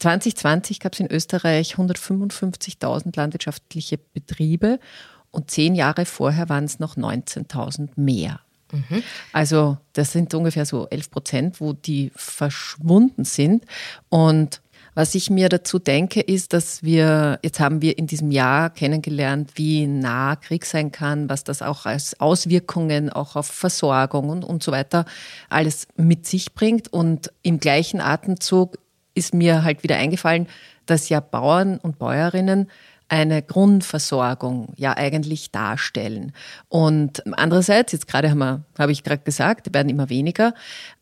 2020 0.01 0.81
gab 0.81 0.93
es 0.93 1.01
in 1.01 1.11
Österreich 1.11 1.75
155.000 1.77 3.17
landwirtschaftliche 3.17 3.99
Betriebe 3.99 4.79
und 5.37 5.51
zehn 5.51 5.75
Jahre 5.75 6.07
vorher 6.07 6.49
waren 6.49 6.65
es 6.65 6.79
noch 6.79 6.97
19.000 6.97 7.91
mehr. 7.97 8.41
Mhm. 8.73 9.03
Also 9.33 9.79
das 9.93 10.13
sind 10.13 10.35
ungefähr 10.35 10.67
so 10.67 10.89
11 10.89 11.11
Prozent, 11.11 11.61
wo 11.61 11.73
die 11.73 12.11
verschwunden 12.17 13.25
sind. 13.25 13.65
Und 14.09 14.61
was 14.95 15.15
ich 15.15 15.29
mir 15.29 15.51
dazu 15.51 15.79
denke, 15.79 16.23
ist, 16.23 16.55
dass 16.55 16.83
wir, 16.83 17.39
jetzt 17.43 17.61
haben 17.61 17.83
wir 17.83 17.99
in 17.99 18.07
diesem 18.07 18.31
Jahr 18.31 18.71
kennengelernt, 18.71 19.53
wie 19.57 19.87
nah 19.87 20.37
Krieg 20.37 20.65
sein 20.65 20.91
kann, 20.91 21.29
was 21.29 21.45
das 21.45 21.61
auch 21.61 21.85
als 21.85 22.19
Auswirkungen 22.19 23.11
auch 23.11 23.37
auf 23.37 23.47
Versorgung 23.47 24.31
und, 24.31 24.43
und 24.43 24.63
so 24.63 24.73
weiter 24.73 25.05
alles 25.51 25.87
mit 25.97 26.27
sich 26.27 26.55
bringt. 26.55 26.91
Und 26.91 27.31
im 27.43 27.61
gleichen 27.61 28.01
Atemzug 28.01 28.79
ist 29.15 29.35
mir 29.35 29.65
halt 29.65 29.83
wieder 29.83 29.97
eingefallen, 29.97 30.47
dass 30.87 31.11
ja 31.11 31.21
Bauern 31.21 31.77
und 31.77 31.99
Bäuerinnen 31.99 32.71
eine 33.09 33.43
Grundversorgung 33.43 34.73
ja 34.77 34.97
eigentlich 34.97 35.53
darstellen. 35.53 36.33
Und 36.69 37.23
andererseits, 37.39 37.93
jetzt 37.93 38.09
gerade 38.09 38.31
haben 38.31 38.65
habe 38.79 38.93
ich 38.93 39.05
gerade 39.05 39.23
gesagt, 39.23 39.73
werden 39.73 39.89
immer 39.89 40.09
weniger. 40.09 40.55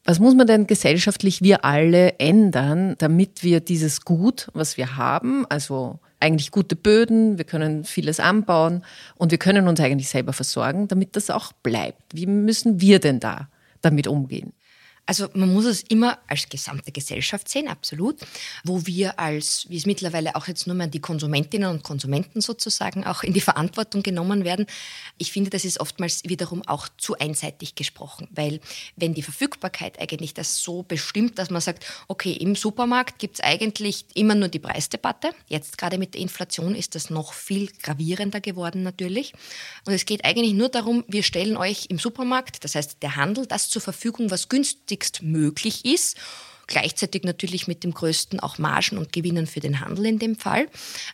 Was 0.04 0.20
muss 0.20 0.34
man 0.34 0.46
denn 0.46 0.66
gesellschaftlich 0.66 1.40
wir 1.42 1.64
alle 1.64 2.18
ändern, 2.18 2.94
damit 2.98 3.42
wir 3.42 3.60
dieses 3.60 4.02
Gut, 4.02 4.48
was 4.52 4.76
wir 4.76 4.96
haben, 4.96 5.46
also 5.48 5.98
eigentlich 6.20 6.50
gute 6.50 6.76
Böden, 6.76 7.38
wir 7.38 7.44
können 7.44 7.84
vieles 7.84 8.20
anbauen 8.20 8.82
und 9.16 9.30
wir 9.30 9.38
können 9.38 9.68
uns 9.68 9.80
eigentlich 9.80 10.08
selber 10.08 10.32
versorgen, 10.32 10.88
damit 10.88 11.16
das 11.16 11.30
auch 11.30 11.52
bleibt. 11.52 12.02
Wie 12.12 12.26
müssen 12.26 12.80
wir 12.80 12.98
denn 12.98 13.20
da 13.20 13.48
damit 13.82 14.06
umgehen? 14.06 14.52
Also 15.06 15.28
man 15.34 15.52
muss 15.52 15.66
es 15.66 15.82
immer 15.82 16.18
als 16.28 16.48
gesamte 16.48 16.90
Gesellschaft 16.90 17.48
sehen, 17.48 17.68
absolut, 17.68 18.20
wo 18.64 18.86
wir 18.86 19.18
als, 19.18 19.66
wie 19.68 19.76
es 19.76 19.84
mittlerweile 19.84 20.34
auch 20.34 20.48
jetzt 20.48 20.66
nur 20.66 20.74
mehr 20.74 20.86
die 20.86 21.00
Konsumentinnen 21.00 21.68
und 21.68 21.82
Konsumenten 21.82 22.40
sozusagen 22.40 23.04
auch 23.04 23.22
in 23.22 23.34
die 23.34 23.42
Verantwortung 23.42 24.02
genommen 24.02 24.44
werden. 24.44 24.66
Ich 25.18 25.30
finde, 25.30 25.50
das 25.50 25.66
ist 25.66 25.78
oftmals 25.78 26.22
wiederum 26.24 26.62
auch 26.66 26.88
zu 26.96 27.18
einseitig 27.18 27.74
gesprochen, 27.74 28.28
weil 28.30 28.60
wenn 28.96 29.12
die 29.12 29.22
Verfügbarkeit 29.22 30.00
eigentlich 30.00 30.32
das 30.32 30.58
so 30.58 30.82
bestimmt, 30.82 31.38
dass 31.38 31.50
man 31.50 31.60
sagt, 31.60 31.84
okay, 32.08 32.32
im 32.32 32.56
Supermarkt 32.56 33.18
gibt 33.18 33.36
es 33.36 33.44
eigentlich 33.44 34.06
immer 34.14 34.34
nur 34.34 34.48
die 34.48 34.58
Preisdebatte. 34.58 35.32
Jetzt 35.48 35.76
gerade 35.76 35.98
mit 35.98 36.14
der 36.14 36.22
Inflation 36.22 36.74
ist 36.74 36.94
das 36.94 37.10
noch 37.10 37.34
viel 37.34 37.70
gravierender 37.82 38.40
geworden 38.40 38.82
natürlich. 38.82 39.34
Und 39.84 39.92
es 39.92 40.06
geht 40.06 40.24
eigentlich 40.24 40.54
nur 40.54 40.70
darum, 40.70 41.04
wir 41.08 41.22
stellen 41.22 41.58
euch 41.58 41.86
im 41.90 41.98
Supermarkt, 41.98 42.64
das 42.64 42.74
heißt 42.74 43.02
der 43.02 43.16
Handel, 43.16 43.46
das 43.46 43.68
zur 43.68 43.82
Verfügung, 43.82 44.30
was 44.30 44.48
günstig 44.48 44.93
günstigst 44.94 45.22
möglich 45.22 45.84
ist. 45.84 46.16
Gleichzeitig 46.66 47.24
natürlich 47.24 47.68
mit 47.68 47.84
dem 47.84 47.92
größten 47.92 48.40
auch 48.40 48.56
Margen 48.56 48.96
und 48.96 49.12
Gewinnen 49.12 49.46
für 49.46 49.60
den 49.60 49.80
Handel 49.80 50.06
in 50.06 50.18
dem 50.18 50.34
Fall. 50.36 50.66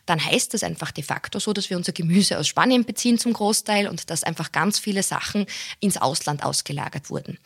Dann 0.05 0.23
heißt 0.23 0.53
das 0.53 0.63
einfach 0.63 0.91
de 0.91 1.03
facto 1.03 1.39
so, 1.39 1.51
dass 1.51 1.69
wir 1.69 1.75
unser 1.75 1.91
Gemüse 1.91 2.39
aus 2.39 2.47
Spanien 2.47 2.85
beziehen 2.85 3.17
zum 3.17 3.33
Großteil 3.33 3.87
und 3.87 4.09
dass 4.09 4.23
einfach 4.23 4.53
ganz 4.53 4.79
viele 4.79 5.03
Sachen 5.03 5.45
ins 5.81 5.97
Ausland 5.97 6.45
ausgelagert 6.45 7.09
wurden. 7.09 7.37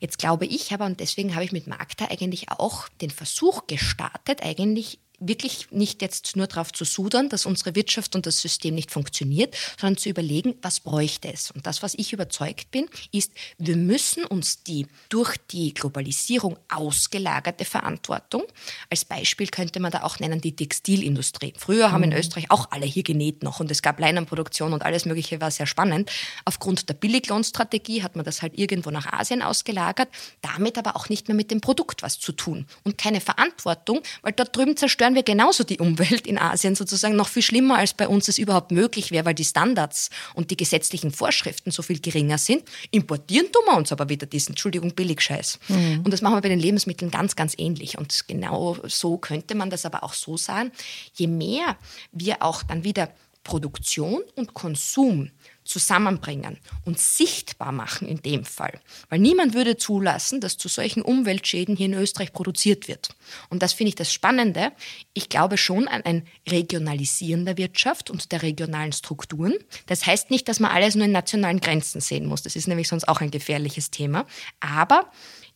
Jetzt 0.00 0.18
glaube 0.18 0.44
ich 0.44 0.72
aber, 0.72 0.84
und 0.84 1.00
deswegen 1.00 1.34
habe 1.34 1.44
ich 1.44 1.52
mit 1.52 1.66
Magda 1.66 2.08
eigentlich 2.10 2.50
auch 2.50 2.88
den 3.00 3.10
Versuch 3.10 3.66
gestartet, 3.66 4.42
eigentlich 4.42 4.98
wirklich 5.20 5.68
nicht 5.70 6.02
jetzt 6.02 6.36
nur 6.36 6.46
darauf 6.46 6.72
zu 6.72 6.84
sudern, 6.84 7.28
dass 7.28 7.46
unsere 7.46 7.74
Wirtschaft 7.74 8.16
und 8.16 8.26
das 8.26 8.40
System 8.40 8.74
nicht 8.74 8.90
funktioniert, 8.90 9.56
sondern 9.78 9.98
zu 9.98 10.08
überlegen, 10.08 10.56
was 10.62 10.80
bräuchte 10.80 11.32
es. 11.32 11.50
Und 11.50 11.66
das, 11.66 11.82
was 11.82 11.94
ich 11.94 12.12
überzeugt 12.12 12.70
bin, 12.70 12.88
ist, 13.12 13.32
wir 13.58 13.76
müssen 13.76 14.24
uns 14.24 14.62
die 14.62 14.86
durch 15.08 15.36
die 15.50 15.74
Globalisierung 15.74 16.56
ausgelagerte 16.68 17.64
Verantwortung, 17.64 18.44
als 18.88 19.04
Beispiel 19.04 19.48
könnte 19.48 19.80
man 19.80 19.92
da 19.92 20.02
auch 20.02 20.18
nennen 20.18 20.40
die 20.40 20.56
Textilindustrie. 20.56 21.52
Früher 21.56 21.92
haben 21.92 22.04
in 22.04 22.10
mhm. 22.10 22.16
Österreich 22.16 22.50
auch 22.50 22.70
alle 22.70 22.86
hier 22.86 23.02
genäht 23.02 23.42
noch 23.42 23.60
und 23.60 23.70
es 23.70 23.82
gab 23.82 24.00
Leinenproduktion 24.00 24.72
und 24.72 24.82
alles 24.82 25.04
Mögliche 25.04 25.40
war 25.40 25.50
sehr 25.50 25.66
spannend. 25.66 26.10
Aufgrund 26.44 26.88
der 26.88 26.94
Billiglohnstrategie 26.94 28.02
hat 28.02 28.16
man 28.16 28.24
das 28.24 28.42
halt 28.42 28.58
irgendwo 28.58 28.90
nach 28.90 29.12
Asien 29.12 29.42
ausgelagert, 29.42 30.08
damit 30.40 30.78
aber 30.78 30.96
auch 30.96 31.08
nicht 31.08 31.28
mehr 31.28 31.34
mit 31.34 31.50
dem 31.50 31.60
Produkt 31.60 32.02
was 32.02 32.18
zu 32.18 32.32
tun 32.32 32.66
und 32.84 32.98
keine 32.98 33.20
Verantwortung, 33.20 34.00
weil 34.22 34.32
dort 34.32 34.56
drüben 34.56 34.76
zerstören 34.76 35.09
zerstören 35.10 35.14
wir 35.14 35.22
genauso 35.22 35.64
die 35.64 35.78
Umwelt 35.78 36.26
in 36.26 36.38
Asien 36.38 36.74
sozusagen 36.74 37.16
noch 37.16 37.28
viel 37.28 37.42
schlimmer, 37.42 37.78
als 37.78 37.94
bei 37.94 38.08
uns 38.08 38.28
es 38.28 38.38
überhaupt 38.38 38.70
möglich 38.70 39.10
wäre, 39.10 39.24
weil 39.24 39.34
die 39.34 39.44
Standards 39.44 40.10
und 40.34 40.50
die 40.50 40.56
gesetzlichen 40.56 41.10
Vorschriften 41.10 41.70
so 41.70 41.82
viel 41.82 42.00
geringer 42.00 42.38
sind. 42.38 42.62
Importieren 42.90 43.50
tun 43.52 43.62
wir 43.66 43.76
uns 43.76 43.92
aber 43.92 44.08
wieder 44.08 44.26
diesen, 44.26 44.52
Entschuldigung, 44.52 44.94
Billigscheiß. 44.94 45.58
Mhm. 45.68 46.02
Und 46.04 46.10
das 46.12 46.22
machen 46.22 46.36
wir 46.36 46.40
bei 46.40 46.48
den 46.48 46.60
Lebensmitteln 46.60 47.10
ganz, 47.10 47.36
ganz 47.36 47.54
ähnlich. 47.58 47.98
Und 47.98 48.28
genau 48.28 48.78
so 48.84 49.18
könnte 49.18 49.54
man 49.54 49.70
das 49.70 49.84
aber 49.84 50.02
auch 50.04 50.14
so 50.14 50.36
sagen. 50.36 50.72
Je 51.14 51.26
mehr 51.26 51.76
wir 52.12 52.42
auch 52.42 52.62
dann 52.62 52.84
wieder 52.84 53.10
Produktion 53.42 54.22
und 54.36 54.54
Konsum 54.54 55.30
zusammenbringen 55.70 56.58
und 56.84 56.98
sichtbar 56.98 57.70
machen 57.70 58.08
in 58.08 58.20
dem 58.22 58.44
Fall. 58.44 58.80
Weil 59.08 59.20
niemand 59.20 59.54
würde 59.54 59.76
zulassen, 59.76 60.40
dass 60.40 60.58
zu 60.58 60.68
solchen 60.68 61.00
Umweltschäden 61.00 61.76
hier 61.76 61.86
in 61.86 61.94
Österreich 61.94 62.32
produziert 62.32 62.88
wird. 62.88 63.10
Und 63.50 63.62
das 63.62 63.72
finde 63.72 63.90
ich 63.90 63.94
das 63.94 64.12
Spannende. 64.12 64.72
Ich 65.14 65.28
glaube 65.28 65.56
schon 65.56 65.86
an 65.86 66.02
ein 66.02 66.26
Regionalisieren 66.48 67.44
der 67.44 67.56
Wirtschaft 67.56 68.10
und 68.10 68.32
der 68.32 68.42
regionalen 68.42 68.92
Strukturen. 68.92 69.54
Das 69.86 70.04
heißt 70.06 70.30
nicht, 70.30 70.48
dass 70.48 70.58
man 70.58 70.72
alles 70.72 70.96
nur 70.96 71.04
in 71.04 71.12
nationalen 71.12 71.60
Grenzen 71.60 72.00
sehen 72.00 72.26
muss. 72.26 72.42
Das 72.42 72.56
ist 72.56 72.66
nämlich 72.66 72.88
sonst 72.88 73.06
auch 73.06 73.20
ein 73.20 73.30
gefährliches 73.30 73.92
Thema. 73.92 74.26
Aber 74.58 75.08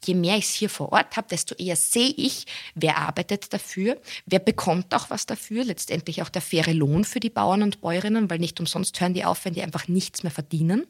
je 0.06 0.14
mehr 0.14 0.36
ich 0.36 0.44
es 0.44 0.52
hier 0.52 0.70
vor 0.70 0.92
Ort 0.92 1.16
habe, 1.16 1.28
desto 1.28 1.54
eher 1.54 1.76
sehe 1.76 2.12
ich, 2.16 2.46
wer 2.74 2.98
arbeitet 2.98 3.52
dafür, 3.52 4.00
wer 4.26 4.38
bekommt 4.38 4.94
auch 4.94 5.10
was 5.10 5.26
dafür, 5.26 5.64
letztendlich 5.64 6.22
auch 6.22 6.28
der 6.28 6.42
faire 6.42 6.72
Lohn 6.72 7.04
für 7.04 7.20
die 7.20 7.30
Bauern 7.30 7.62
und 7.62 7.80
Bäuerinnen, 7.80 8.30
weil 8.30 8.38
nicht 8.38 8.60
umsonst 8.60 9.00
hören 9.00 9.14
die 9.14 9.24
auf, 9.24 9.44
wenn 9.44 9.54
die 9.54 9.62
einfach 9.62 9.88
nichts 9.88 10.22
mehr 10.22 10.32
verdienen. 10.32 10.86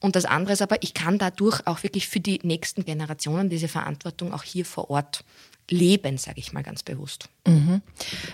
Und 0.00 0.16
das 0.16 0.24
andere 0.24 0.52
ist 0.52 0.62
aber, 0.62 0.82
ich 0.82 0.94
kann 0.94 1.18
dadurch 1.18 1.66
auch 1.66 1.82
wirklich 1.82 2.08
für 2.08 2.20
die 2.20 2.40
nächsten 2.42 2.84
Generationen 2.84 3.48
diese 3.50 3.68
Verantwortung 3.68 4.32
auch 4.32 4.42
hier 4.42 4.64
vor 4.64 4.90
Ort 4.90 5.24
leben, 5.70 6.18
sage 6.18 6.40
ich 6.40 6.52
mal 6.52 6.62
ganz 6.62 6.82
bewusst. 6.82 7.28
Mhm. 7.48 7.82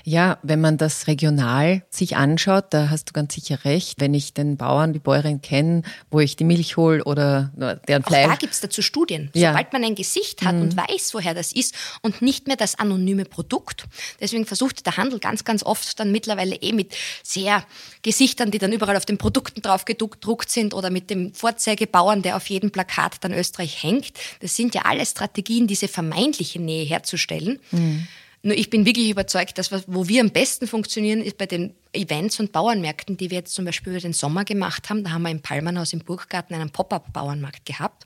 Ja, 0.05 0.39
wenn 0.43 0.61
man 0.61 0.77
das 0.77 1.07
regional 1.07 1.83
sich 1.91 2.17
anschaut, 2.17 2.67
da 2.71 2.91
hast 2.91 3.07
du 3.07 3.13
ganz 3.13 3.35
sicher 3.35 3.65
recht. 3.65 4.01
Wenn 4.01 4.15
ich 4.15 4.35
den 4.35 4.57
Bauern, 4.57 4.93
die 4.93 4.99
Bäuerin 4.99 5.41
kenne, 5.41 5.83
wo 6.11 6.21
ich 6.21 6.37
die 6.37 6.45
Milch 6.45 6.77
hole 6.77 7.05
oder 7.05 7.51
deren 7.89 8.03
Fleisch. 8.03 8.27
Auch 8.27 8.31
da 8.31 8.37
gibt 8.37 8.55
es 8.55 8.61
dazu 8.61 8.83
Studien. 8.83 9.31
Ja. 9.35 9.51
Sobald 9.51 9.73
man 9.73 9.85
ein 9.85 9.95
Gesicht 9.95 10.45
hat 10.45 10.57
mhm. 10.57 10.63
und 10.63 10.77
weiß, 10.77 11.15
woher 11.15 11.35
das 11.35 11.53
ist 11.53 11.75
und 12.03 12.23
nicht 12.23 12.47
mehr 12.47 12.57
das 12.57 12.79
anonyme 12.79 13.25
Produkt. 13.25 13.85
Deswegen 14.21 14.47
versucht 14.47 14.85
der 14.87 14.97
Handel 14.97 15.19
ganz, 15.19 15.45
ganz 15.45 15.63
oft 15.63 15.99
dann 15.99 16.13
mittlerweile 16.13 16.57
eh 16.57 16.73
mit 16.73 16.95
sehr 17.23 17.65
Gesichtern, 18.03 18.51
die 18.51 18.59
dann 18.59 18.73
überall 18.73 18.97
auf 18.97 19.07
den 19.07 19.19
Produkten 19.19 19.63
drauf 19.63 19.85
gedruckt 19.85 20.51
sind 20.51 20.75
oder 20.75 20.91
mit 20.91 21.11
dem 21.11 21.35
Vorzeigebauern, 21.35 22.23
der 22.23 22.37
auf 22.37 22.49
jedem 22.49 22.71
Plakat 22.71 23.17
dann 23.21 23.33
Österreich 23.33 23.83
hängt. 23.83 24.13
Das 24.41 24.57
sind 24.57 24.75
ja 24.75 24.83
alle 24.83 25.07
Strategien, 25.07 25.67
diese 25.67 25.89
vermeintliche 25.89 26.61
Nähe 26.61 26.85
herzustellen. 26.85 27.61
Mhm. 27.71 28.07
Nur 28.45 28.59
ich 28.59 28.69
bin 28.69 28.85
wirklich 28.85 29.09
überzeugt, 29.09 29.57
dass 29.57 29.73
wo 29.73 30.07
wir 30.07 30.21
am 30.21 30.29
besten 30.29 30.67
funktionieren, 30.67 31.23
ist 31.23 31.39
bei 31.39 31.47
den 31.47 31.75
Events 31.95 32.39
und 32.41 32.53
Bauernmärkten, 32.53 33.17
die 33.17 33.31
wir 33.31 33.39
jetzt 33.39 33.55
zum 33.55 33.65
Beispiel 33.65 33.95
über 33.95 34.01
den 34.03 34.13
Sommer 34.13 34.45
gemacht 34.45 34.91
haben. 34.91 35.03
Da 35.03 35.13
haben 35.13 35.23
wir 35.23 35.31
im 35.31 35.41
Palmernhaus 35.41 35.95
im 35.95 36.01
Burggarten 36.01 36.55
einen 36.55 36.69
Pop-up-Bauernmarkt 36.69 37.65
gehabt. 37.65 38.05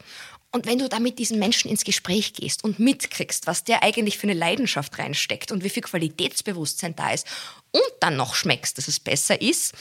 Und 0.53 0.65
wenn 0.67 0.79
du 0.79 0.89
da 0.89 1.01
mit 1.01 1.19
diesen 1.19 1.41
Menschen 1.41 1.69
ins 1.69 1.83
Gespräch 1.83 2.35
gehst 2.35 2.63
und 2.63 2.79
mitkriegst, 2.79 3.49
was 3.49 3.65
der 3.65 3.83
eigentlich 3.83 4.17
für 4.17 4.29
eine 4.29 4.39
Leidenschaft 4.39 4.97
reinsteckt 4.99 5.51
und 5.51 5.65
wie 5.65 5.71
viel 5.71 5.83
Qualitätsbewusstsein 5.83 6.95
da 6.95 7.11
ist 7.11 7.27
und 7.73 7.83
dann 7.99 8.17
noch 8.17 8.37
schmeckst, 8.37 8.79
dass 8.79 8.87
es 8.87 9.01
besser 9.01 9.43
ist, 9.43 9.75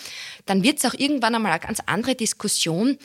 dann 0.47 0.63
wird 0.63 0.79
es 0.79 0.85
auch 0.85 0.95
irgendwann 0.95 1.35
einmal 1.35 1.51
eine 1.51 1.61
ganz 1.61 1.81
andere 1.85 2.15
Diskussion, 2.15 2.97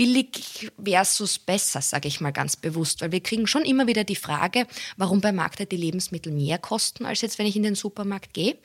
billig 0.00 0.72
versus 0.82 1.38
besser, 1.38 1.82
sage 1.82 2.08
ich 2.08 2.22
mal 2.22 2.32
ganz 2.32 2.56
bewusst, 2.56 3.02
weil 3.02 3.12
wir 3.12 3.20
kriegen 3.20 3.46
schon 3.46 3.66
immer 3.66 3.86
wieder 3.86 4.02
die 4.02 4.16
Frage, 4.16 4.66
warum 4.96 5.20
bei 5.20 5.30
Markter 5.30 5.66
die 5.66 5.76
Lebensmittel 5.76 6.32
mehr 6.32 6.56
kosten, 6.56 7.04
als 7.04 7.20
jetzt, 7.20 7.38
wenn 7.38 7.44
ich 7.44 7.54
in 7.54 7.64
den 7.64 7.74
Supermarkt 7.74 8.32
gehe. 8.32 8.56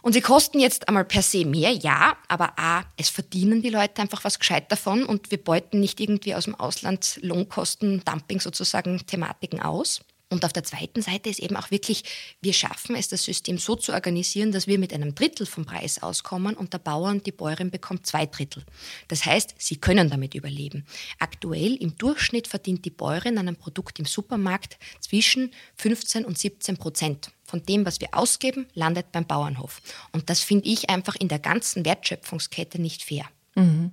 Und 0.00 0.14
sie 0.14 0.22
kosten 0.22 0.58
jetzt 0.58 0.88
einmal 0.88 1.04
per 1.04 1.20
se 1.20 1.44
mehr, 1.44 1.70
ja, 1.70 2.16
aber 2.28 2.58
A, 2.58 2.84
es 2.96 3.10
verdienen 3.10 3.60
die 3.60 3.68
Leute 3.68 4.00
einfach 4.00 4.24
was 4.24 4.38
gescheit 4.38 4.72
davon 4.72 5.04
und 5.04 5.30
wir 5.30 5.44
beuten 5.44 5.80
nicht 5.80 6.00
irgendwie 6.00 6.34
aus 6.34 6.44
dem 6.44 6.54
Ausland 6.54 7.18
Lohnkosten, 7.20 8.02
Dumping 8.06 8.40
sozusagen 8.40 9.04
Thematiken 9.04 9.60
aus. 9.60 10.00
Und 10.30 10.44
auf 10.44 10.52
der 10.52 10.62
zweiten 10.62 11.02
Seite 11.02 11.28
ist 11.28 11.40
eben 11.40 11.56
auch 11.56 11.72
wirklich, 11.72 12.04
wir 12.40 12.52
schaffen 12.52 12.94
es, 12.94 13.08
das 13.08 13.24
System 13.24 13.58
so 13.58 13.74
zu 13.74 13.92
organisieren, 13.92 14.52
dass 14.52 14.68
wir 14.68 14.78
mit 14.78 14.94
einem 14.94 15.14
Drittel 15.14 15.44
vom 15.44 15.66
Preis 15.66 16.02
auskommen 16.02 16.54
und 16.54 16.72
der 16.72 16.78
Bauer 16.78 17.10
und 17.10 17.26
die 17.26 17.32
Bäuerin 17.32 17.70
bekommt 17.70 18.06
zwei 18.06 18.26
Drittel. 18.26 18.64
Das 19.08 19.26
heißt, 19.26 19.56
sie 19.58 19.76
können 19.76 20.08
damit 20.08 20.36
überleben. 20.36 20.86
Aktuell 21.18 21.74
im 21.74 21.98
Durchschnitt 21.98 22.46
verdient 22.46 22.84
die 22.84 22.90
Bäuerin 22.90 23.38
an 23.38 23.48
einem 23.48 23.56
Produkt 23.56 23.98
im 23.98 24.04
Supermarkt 24.04 24.78
zwischen 25.00 25.50
15 25.74 26.24
und 26.24 26.38
17 26.38 26.76
Prozent 26.76 27.32
von 27.42 27.62
dem, 27.64 27.84
was 27.84 28.00
wir 28.00 28.08
ausgeben, 28.12 28.66
landet 28.74 29.10
beim 29.10 29.26
Bauernhof. 29.26 29.82
Und 30.12 30.30
das 30.30 30.40
finde 30.40 30.68
ich 30.68 30.88
einfach 30.88 31.16
in 31.16 31.26
der 31.26 31.40
ganzen 31.40 31.84
Wertschöpfungskette 31.84 32.80
nicht 32.80 33.02
fair. 33.02 33.24
Mhm. 33.56 33.90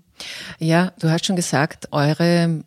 Ja, 0.60 0.94
du 1.00 1.10
hast 1.10 1.25
schon 1.25 1.36
gesagt, 1.36 1.91
eure 1.91 2.63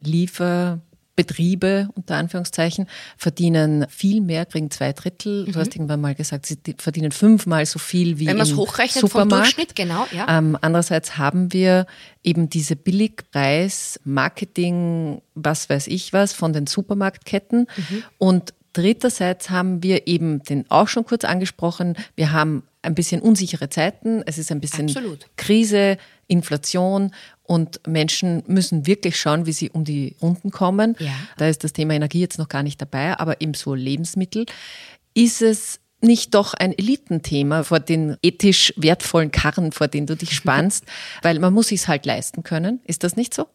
Lieferbetriebe 1.20 1.88
unter 1.94 2.16
Anführungszeichen 2.16 2.86
verdienen 3.16 3.86
viel 3.88 4.20
mehr, 4.20 4.46
kriegen 4.46 4.70
zwei 4.70 4.92
Drittel. 4.92 5.46
Mhm. 5.46 5.52
Du 5.52 5.58
hast 5.58 5.74
irgendwann 5.74 6.00
mal 6.00 6.14
gesagt, 6.14 6.46
sie 6.46 6.58
verdienen 6.78 7.12
fünfmal 7.12 7.66
so 7.66 7.78
viel 7.78 8.18
wie 8.18 8.26
Wenn 8.26 8.36
man 8.36 8.46
es 8.46 8.56
hochrechnet 8.56 9.02
Supermarkt. 9.02 9.30
vom 9.30 9.38
Durchschnitt, 9.40 9.76
genau. 9.76 10.06
Ja. 10.12 10.38
Ähm, 10.38 10.56
andererseits 10.60 11.18
haben 11.18 11.52
wir 11.52 11.86
eben 12.22 12.50
diese 12.50 12.76
Billigpreis, 12.76 14.00
Marketing, 14.04 15.22
was 15.34 15.68
weiß 15.68 15.86
ich 15.86 16.12
was 16.12 16.32
von 16.32 16.52
den 16.52 16.66
Supermarktketten 16.66 17.66
mhm. 17.76 18.02
und 18.18 18.54
Dritterseits 18.72 19.50
haben 19.50 19.82
wir 19.82 20.06
eben 20.06 20.44
den 20.44 20.64
auch 20.70 20.86
schon 20.86 21.04
kurz 21.04 21.24
angesprochen. 21.24 21.96
Wir 22.14 22.30
haben 22.30 22.62
ein 22.82 22.94
bisschen 22.94 23.20
unsichere 23.20 23.68
Zeiten. 23.68 24.22
Es 24.26 24.38
ist 24.38 24.52
ein 24.52 24.60
bisschen 24.60 24.86
Absolut. 24.86 25.26
Krise, 25.36 25.98
Inflation 26.28 27.10
und 27.50 27.80
Menschen 27.85 28.45
müssen 28.47 28.87
wirklich 28.87 29.19
schauen, 29.19 29.45
wie 29.45 29.52
sie 29.52 29.71
um 29.71 29.85
die 29.85 30.14
Runden 30.23 30.52
kommen. 30.52 30.95
Ja. 31.00 31.11
Da 31.37 31.49
ist 31.49 31.64
das 31.64 31.73
Thema 31.73 31.95
Energie 31.95 32.21
jetzt 32.21 32.38
noch 32.38 32.49
gar 32.49 32.62
nicht 32.62 32.80
dabei, 32.80 33.19
aber 33.19 33.40
eben 33.40 33.54
so 33.54 33.75
Lebensmittel. 33.75 34.47
Ist 35.14 35.42
es 35.42 35.80
nicht 36.00 36.37
doch 36.37 36.54
ein 36.54 36.73
Elitenthema 36.73 37.64
vor 37.64 37.80
den 37.80 38.16
ethisch 38.23 38.73
wertvollen 38.76 39.33
Karren, 39.33 39.73
vor 39.73 39.88
denen 39.88 40.07
du 40.07 40.14
dich 40.14 40.30
spannst? 40.30 40.85
Weil 41.23 41.40
man 41.40 41.52
muss 41.52 41.73
es 41.73 41.88
halt 41.88 42.07
leisten 42.07 42.45
können. 42.45 42.78
Ist 42.85 43.02
das 43.02 43.16
nicht 43.16 43.35
so? 43.35 43.49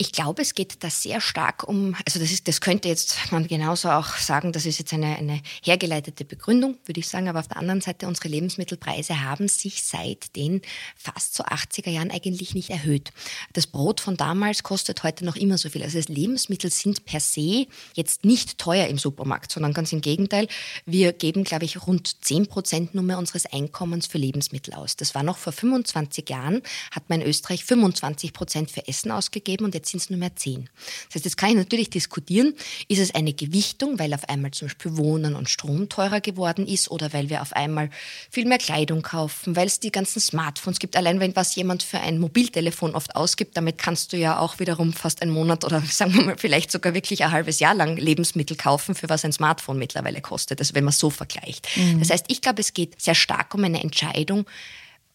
Ich 0.00 0.12
glaube, 0.12 0.42
es 0.42 0.54
geht 0.54 0.84
da 0.84 0.90
sehr 0.90 1.20
stark 1.20 1.66
um, 1.66 1.96
also 2.06 2.20
das 2.20 2.30
ist, 2.30 2.46
das 2.46 2.60
könnte 2.60 2.86
jetzt 2.86 3.16
man 3.32 3.48
genauso 3.48 3.90
auch 3.90 4.16
sagen, 4.16 4.52
das 4.52 4.64
ist 4.64 4.78
jetzt 4.78 4.92
eine, 4.92 5.16
eine 5.16 5.42
hergeleitete 5.60 6.24
Begründung, 6.24 6.76
würde 6.84 7.00
ich 7.00 7.08
sagen, 7.08 7.28
aber 7.28 7.40
auf 7.40 7.48
der 7.48 7.56
anderen 7.56 7.80
Seite, 7.80 8.06
unsere 8.06 8.28
Lebensmittelpreise 8.28 9.24
haben 9.24 9.48
sich 9.48 9.82
seit 9.82 10.36
den 10.36 10.62
fast 10.94 11.34
so 11.34 11.42
80er 11.42 11.90
Jahren 11.90 12.12
eigentlich 12.12 12.54
nicht 12.54 12.70
erhöht. 12.70 13.10
Das 13.54 13.66
Brot 13.66 14.00
von 14.00 14.16
damals 14.16 14.62
kostet 14.62 15.02
heute 15.02 15.24
noch 15.24 15.34
immer 15.34 15.58
so 15.58 15.68
viel. 15.68 15.82
Also 15.82 15.98
Lebensmittel 16.06 16.70
sind 16.70 17.04
per 17.04 17.18
se 17.18 17.66
jetzt 17.94 18.24
nicht 18.24 18.58
teuer 18.58 18.86
im 18.86 18.98
Supermarkt, 18.98 19.50
sondern 19.50 19.72
ganz 19.72 19.92
im 19.92 20.00
Gegenteil. 20.00 20.46
Wir 20.86 21.12
geben, 21.12 21.42
glaube 21.42 21.64
ich, 21.64 21.88
rund 21.88 22.24
10 22.24 22.46
Prozent 22.46 22.94
nur 22.94 23.02
mehr 23.02 23.18
unseres 23.18 23.46
Einkommens 23.46 24.06
für 24.06 24.18
Lebensmittel 24.18 24.74
aus. 24.74 24.94
Das 24.94 25.16
war 25.16 25.24
noch 25.24 25.38
vor 25.38 25.52
25 25.52 26.30
Jahren, 26.30 26.62
hat 26.92 27.10
man 27.10 27.20
in 27.20 27.26
Österreich 27.26 27.64
25 27.64 28.32
Prozent 28.32 28.70
für 28.70 28.86
Essen 28.86 29.10
ausgegeben 29.10 29.64
und 29.64 29.74
jetzt 29.74 29.87
sind 29.88 30.00
es 30.00 30.10
nur 30.10 30.18
mehr 30.18 30.36
zehn. 30.36 30.68
Das 31.06 31.16
heißt, 31.16 31.24
jetzt 31.24 31.36
kann 31.36 31.50
ich 31.50 31.56
natürlich 31.56 31.90
diskutieren, 31.90 32.54
ist 32.88 32.98
es 32.98 33.14
eine 33.14 33.32
Gewichtung, 33.32 33.98
weil 33.98 34.14
auf 34.14 34.28
einmal 34.28 34.50
zum 34.50 34.68
Beispiel 34.68 34.96
Wohnen 34.96 35.34
und 35.34 35.48
Strom 35.48 35.88
teurer 35.88 36.20
geworden 36.20 36.66
ist 36.66 36.90
oder 36.90 37.12
weil 37.12 37.30
wir 37.30 37.42
auf 37.42 37.52
einmal 37.52 37.90
viel 38.30 38.46
mehr 38.46 38.58
Kleidung 38.58 39.02
kaufen, 39.02 39.56
weil 39.56 39.66
es 39.66 39.80
die 39.80 39.92
ganzen 39.92 40.20
Smartphones 40.20 40.78
gibt. 40.78 40.96
Allein 40.96 41.20
wenn 41.20 41.34
was 41.36 41.54
jemand 41.54 41.82
für 41.82 42.00
ein 42.00 42.18
Mobiltelefon 42.18 42.94
oft 42.94 43.16
ausgibt, 43.16 43.56
damit 43.56 43.78
kannst 43.78 44.12
du 44.12 44.16
ja 44.16 44.38
auch 44.38 44.58
wiederum 44.58 44.92
fast 44.92 45.22
einen 45.22 45.32
Monat 45.32 45.64
oder 45.64 45.80
sagen 45.90 46.14
wir 46.14 46.22
mal 46.22 46.36
vielleicht 46.38 46.70
sogar 46.70 46.94
wirklich 46.94 47.24
ein 47.24 47.32
halbes 47.32 47.60
Jahr 47.60 47.74
lang 47.74 47.96
Lebensmittel 47.96 48.56
kaufen, 48.56 48.94
für 48.94 49.08
was 49.08 49.24
ein 49.24 49.32
Smartphone 49.32 49.78
mittlerweile 49.78 50.20
kostet, 50.20 50.60
also 50.60 50.74
wenn 50.74 50.84
man 50.84 50.92
so 50.92 51.10
vergleicht. 51.10 51.68
Mhm. 51.76 52.00
Das 52.00 52.10
heißt, 52.10 52.26
ich 52.28 52.40
glaube, 52.40 52.60
es 52.60 52.74
geht 52.74 53.00
sehr 53.00 53.14
stark 53.14 53.54
um 53.54 53.64
eine 53.64 53.82
Entscheidung, 53.82 54.46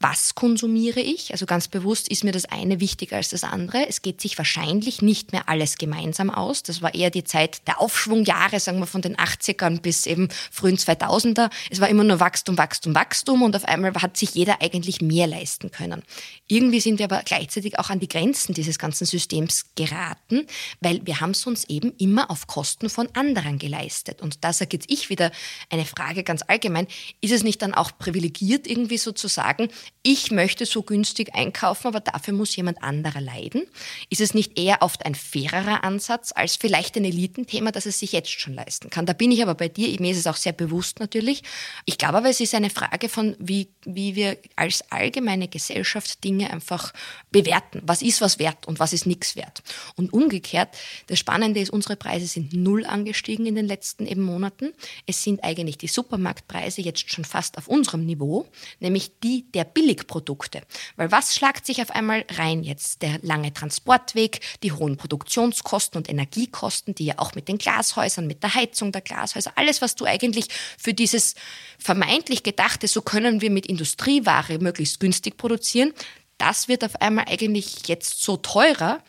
was 0.03 0.35
konsumiere 0.35 0.99
ich? 0.99 1.31
Also 1.31 1.45
ganz 1.45 1.69
bewusst 1.69 2.09
ist 2.09 2.25
mir 2.25 2.33
das 2.33 2.43
eine 2.43 2.81
wichtiger 2.81 3.15
als 3.15 3.29
das 3.29 3.45
andere. 3.45 3.87
Es 3.87 4.01
geht 4.01 4.19
sich 4.19 4.37
wahrscheinlich 4.37 5.01
nicht 5.01 5.31
mehr 5.31 5.47
alles 5.47 5.77
gemeinsam 5.77 6.29
aus. 6.29 6.61
Das 6.61 6.81
war 6.81 6.93
eher 6.93 7.09
die 7.09 7.23
Zeit 7.23 7.65
der 7.67 7.79
Aufschwungjahre, 7.79 8.59
sagen 8.59 8.79
wir 8.79 8.85
von 8.85 9.01
den 9.01 9.15
80ern 9.15 9.79
bis 9.79 10.05
eben 10.05 10.27
frühen 10.51 10.75
2000er. 10.75 11.49
Es 11.71 11.79
war 11.79 11.87
immer 11.87 12.03
nur 12.03 12.19
Wachstum, 12.19 12.57
Wachstum, 12.57 12.93
Wachstum 12.93 13.43
und 13.43 13.55
auf 13.55 13.63
einmal 13.63 13.93
hat 13.93 14.17
sich 14.17 14.35
jeder 14.35 14.61
eigentlich 14.61 14.99
mehr 15.01 15.25
leisten 15.25 15.71
können. 15.71 16.03
Irgendwie 16.47 16.81
sind 16.81 16.99
wir 16.99 17.05
aber 17.05 17.21
gleichzeitig 17.23 17.79
auch 17.79 17.89
an 17.89 18.01
die 18.01 18.09
Grenzen 18.09 18.53
dieses 18.53 18.77
ganzen 18.77 19.05
Systems 19.05 19.67
geraten, 19.75 20.47
weil 20.81 20.99
wir 21.05 21.21
haben 21.21 21.31
es 21.31 21.47
uns 21.47 21.63
eben 21.69 21.93
immer 21.97 22.29
auf 22.29 22.47
Kosten 22.47 22.89
von 22.89 23.07
anderen 23.13 23.57
geleistet. 23.57 24.21
Und 24.21 24.43
da 24.43 24.51
sage 24.51 24.71
jetzt 24.73 24.91
ich 24.91 25.09
wieder 25.09 25.31
eine 25.69 25.85
Frage 25.85 26.23
ganz 26.23 26.43
allgemein. 26.45 26.87
Ist 27.21 27.31
es 27.31 27.43
nicht 27.43 27.61
dann 27.61 27.73
auch 27.73 27.97
privilegiert 27.97 28.67
irgendwie 28.67 28.97
sozusagen, 28.97 29.69
ich 30.01 30.31
möchte 30.31 30.65
so 30.65 30.83
günstig 30.83 31.33
einkaufen, 31.33 31.87
aber 31.87 32.01
dafür 32.01 32.33
muss 32.33 32.55
jemand 32.55 32.83
anderer 32.83 33.21
leiden? 33.21 33.63
Ist 34.09 34.19
es 34.19 34.33
nicht 34.33 34.59
eher 34.59 34.81
oft 34.81 35.05
ein 35.05 35.15
fairerer 35.15 35.83
Ansatz 35.83 36.33
als 36.35 36.57
vielleicht 36.57 36.97
ein 36.97 37.05
Elitenthema, 37.05 37.71
das 37.71 37.85
es 37.85 37.99
sich 37.99 38.11
jetzt 38.11 38.29
schon 38.29 38.53
leisten 38.53 38.89
kann? 38.89 39.05
Da 39.05 39.13
bin 39.13 39.31
ich 39.31 39.41
aber 39.41 39.55
bei 39.55 39.69
dir, 39.69 39.95
mir 40.01 40.11
ist 40.11 40.17
es 40.17 40.27
auch 40.27 40.35
sehr 40.35 40.51
bewusst 40.51 40.99
natürlich. 40.99 41.43
Ich 41.85 41.97
glaube 41.97 42.17
aber, 42.17 42.29
es 42.29 42.41
ist 42.41 42.53
eine 42.53 42.69
Frage 42.69 43.07
von, 43.07 43.35
wie, 43.39 43.72
wie 43.85 44.15
wir 44.15 44.37
als 44.55 44.83
allgemeine 44.91 45.47
Gesellschaft 45.47 46.23
Dinge 46.23 46.49
einfach 46.49 46.93
bewerten. 47.31 47.81
Was 47.85 48.01
ist 48.01 48.21
was 48.21 48.39
wert 48.39 48.67
und 48.67 48.79
was 48.79 48.93
ist 48.93 49.05
nichts 49.05 49.35
wert? 49.35 49.63
Und 49.95 50.13
umgekehrt, 50.13 50.69
das 51.07 51.19
Spannende 51.19 51.59
ist, 51.59 51.69
unsere 51.69 51.95
Preise 51.95 52.27
sind 52.27 52.53
null 52.53 52.85
angestiegen 52.85 53.45
in 53.45 53.55
den 53.55 53.67
letzten 53.67 54.05
eben 54.05 54.21
Monaten. 54.21 54.73
Es 55.05 55.23
sind 55.23 55.43
eigentlich 55.43 55.77
die 55.77 55.87
Supermarktpreise 55.87 56.81
jetzt 56.81 57.09
schon 57.11 57.25
fast 57.25 57.57
auf 57.57 57.67
unserem 57.67 58.05
Niveau, 58.05 58.47
nämlich 58.79 59.11
die 59.23 59.45
der 59.51 59.63
Billigprodukte. 59.63 60.61
Weil 60.95 61.11
was 61.11 61.35
schlagt 61.35 61.65
sich 61.65 61.81
auf 61.81 61.91
einmal 61.91 62.25
rein 62.29 62.63
jetzt? 62.63 63.01
Der 63.01 63.19
lange 63.21 63.53
Transportweg, 63.53 64.39
die 64.63 64.71
hohen 64.71 64.97
Produktionskosten 64.97 65.97
und 65.97 66.09
Energiekosten, 66.09 66.95
die 66.95 67.05
ja 67.05 67.15
auch 67.17 67.35
mit 67.35 67.47
den 67.47 67.57
Glashäusern, 67.57 68.27
mit 68.27 68.43
der 68.43 68.55
Heizung 68.55 68.91
der 68.91 69.01
Glashäuser, 69.01 69.53
alles, 69.55 69.81
was 69.81 69.95
du 69.95 70.05
eigentlich 70.05 70.47
für 70.77 70.93
dieses 70.93 71.35
vermeintlich 71.79 72.43
gedachte, 72.43 72.87
so 72.87 73.01
können 73.01 73.41
wir 73.41 73.49
mit 73.49 73.65
Industrieware 73.73 74.59
möglichst 74.59 74.99
günstig 74.99 75.37
produzieren, 75.37 75.93
das 76.37 76.67
wird 76.67 76.83
auf 76.83 77.01
einmal 77.01 77.25
eigentlich 77.27 77.87
jetzt 77.87 78.21
so 78.21 78.37
teurer, 78.37 79.01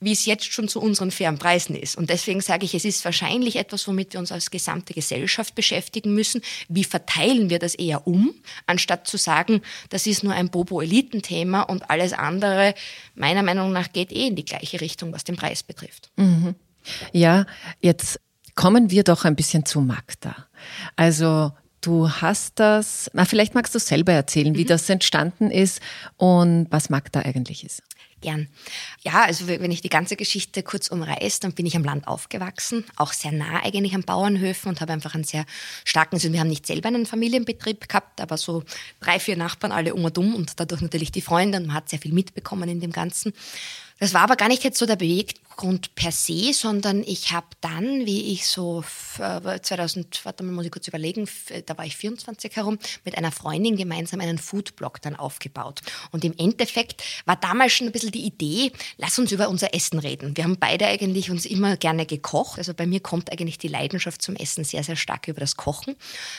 wie 0.00 0.12
es 0.12 0.26
jetzt 0.26 0.52
schon 0.52 0.66
zu 0.66 0.80
unseren 0.80 1.12
fairen 1.12 1.38
Preisen 1.38 1.76
ist. 1.76 1.96
Und 1.96 2.10
deswegen 2.10 2.40
sage 2.40 2.64
ich, 2.64 2.74
es 2.74 2.84
ist 2.84 3.04
wahrscheinlich 3.04 3.54
etwas, 3.56 3.86
womit 3.86 4.12
wir 4.12 4.20
uns 4.20 4.32
als 4.32 4.50
gesamte 4.50 4.94
Gesellschaft 4.94 5.54
beschäftigen 5.54 6.12
müssen. 6.12 6.42
Wie 6.68 6.82
verteilen 6.82 7.50
wir 7.50 7.60
das 7.60 7.76
eher 7.76 8.06
um, 8.06 8.34
anstatt 8.66 9.06
zu 9.06 9.16
sagen, 9.16 9.62
das 9.90 10.06
ist 10.06 10.24
nur 10.24 10.34
ein 10.34 10.50
Bobo-Elitenthema 10.50 11.62
und 11.62 11.88
alles 11.88 12.12
andere, 12.12 12.74
meiner 13.14 13.44
Meinung 13.44 13.72
nach, 13.72 13.92
geht 13.92 14.10
eh 14.10 14.26
in 14.26 14.34
die 14.34 14.44
gleiche 14.44 14.80
Richtung, 14.80 15.12
was 15.12 15.22
den 15.22 15.36
Preis 15.36 15.62
betrifft. 15.62 16.10
Mhm. 16.16 16.56
Ja, 17.12 17.46
jetzt 17.80 18.18
kommen 18.56 18.90
wir 18.90 19.04
doch 19.04 19.24
ein 19.24 19.36
bisschen 19.36 19.64
zu 19.64 19.80
Magda. 19.80 20.48
Also 20.96 21.52
Du 21.82 22.08
hast 22.08 22.60
das, 22.60 23.10
na, 23.12 23.24
vielleicht 23.24 23.54
magst 23.54 23.74
du 23.74 23.80
selber 23.80 24.12
erzählen, 24.12 24.54
wie 24.54 24.62
mhm. 24.62 24.68
das 24.68 24.88
entstanden 24.88 25.50
ist 25.50 25.80
und 26.16 26.68
was 26.70 26.90
Magda 26.90 27.20
eigentlich 27.20 27.64
ist. 27.64 27.82
Gern. 28.20 28.46
Ja, 29.02 29.24
also 29.24 29.48
wenn 29.48 29.72
ich 29.72 29.80
die 29.80 29.88
ganze 29.88 30.14
Geschichte 30.14 30.62
kurz 30.62 30.86
umreiße, 30.86 31.40
dann 31.40 31.54
bin 31.54 31.66
ich 31.66 31.74
am 31.74 31.82
Land 31.82 32.06
aufgewachsen, 32.06 32.84
auch 32.94 33.12
sehr 33.12 33.32
nah 33.32 33.64
eigentlich 33.64 33.96
an 33.96 34.04
Bauernhöfen 34.04 34.68
und 34.68 34.80
habe 34.80 34.92
einfach 34.92 35.16
einen 35.16 35.24
sehr 35.24 35.44
starken, 35.84 36.14
also 36.14 36.32
wir 36.32 36.38
haben 36.38 36.48
nicht 36.48 36.64
selber 36.64 36.86
einen 36.86 37.04
Familienbetrieb 37.04 37.88
gehabt, 37.88 38.20
aber 38.20 38.36
so 38.36 38.62
drei, 39.00 39.18
vier 39.18 39.36
Nachbarn 39.36 39.72
alle 39.72 39.92
um 39.92 40.04
und 40.04 40.16
um 40.18 40.36
und 40.36 40.60
dadurch 40.60 40.82
natürlich 40.82 41.10
die 41.10 41.20
Freunde 41.20 41.58
und 41.58 41.66
man 41.66 41.74
hat 41.74 41.88
sehr 41.88 41.98
viel 41.98 42.12
mitbekommen 42.12 42.68
in 42.68 42.78
dem 42.78 42.92
Ganzen. 42.92 43.32
Das 44.02 44.14
war 44.14 44.22
aber 44.22 44.34
gar 44.34 44.48
nicht 44.48 44.64
jetzt 44.64 44.78
so 44.78 44.84
der 44.84 44.96
Beweggrund 44.96 45.94
per 45.94 46.10
se, 46.10 46.52
sondern 46.52 47.04
ich 47.06 47.30
habe 47.30 47.46
dann, 47.60 48.04
wie 48.04 48.32
ich 48.32 48.48
so 48.48 48.82
2000, 49.16 50.06
äh, 50.06 50.24
warte 50.24 50.42
mal, 50.42 50.50
muss 50.50 50.64
ich 50.64 50.72
kurz 50.72 50.88
überlegen, 50.88 51.28
da 51.66 51.78
war 51.78 51.86
ich 51.86 51.96
24 51.96 52.56
herum, 52.56 52.80
mit 53.04 53.16
einer 53.16 53.30
Freundin 53.30 53.76
gemeinsam 53.76 54.20
einen 54.20 54.38
Foodblog 54.38 55.00
dann 55.02 55.14
aufgebaut. 55.14 55.82
Und 56.10 56.24
im 56.24 56.34
Endeffekt 56.36 57.04
war 57.26 57.36
damals 57.36 57.74
schon 57.74 57.86
ein 57.86 57.92
bisschen 57.92 58.10
die 58.10 58.24
Idee, 58.26 58.72
lass 58.96 59.20
uns 59.20 59.30
über 59.30 59.48
unser 59.48 59.72
Essen 59.72 60.00
reden. 60.00 60.36
Wir 60.36 60.42
haben 60.42 60.56
beide 60.58 60.88
eigentlich 60.88 61.30
uns 61.30 61.46
immer 61.46 61.76
gerne 61.76 62.04
gekocht. 62.04 62.58
Also 62.58 62.74
bei 62.74 62.86
mir 62.86 62.98
kommt 62.98 63.30
eigentlich 63.30 63.58
die 63.58 63.68
Leidenschaft 63.68 64.20
zum 64.20 64.34
Essen 64.34 64.64
sehr, 64.64 64.82
sehr 64.82 64.96
stark 64.96 65.28
über 65.28 65.38
das 65.38 65.54
Kochen. 65.54 65.94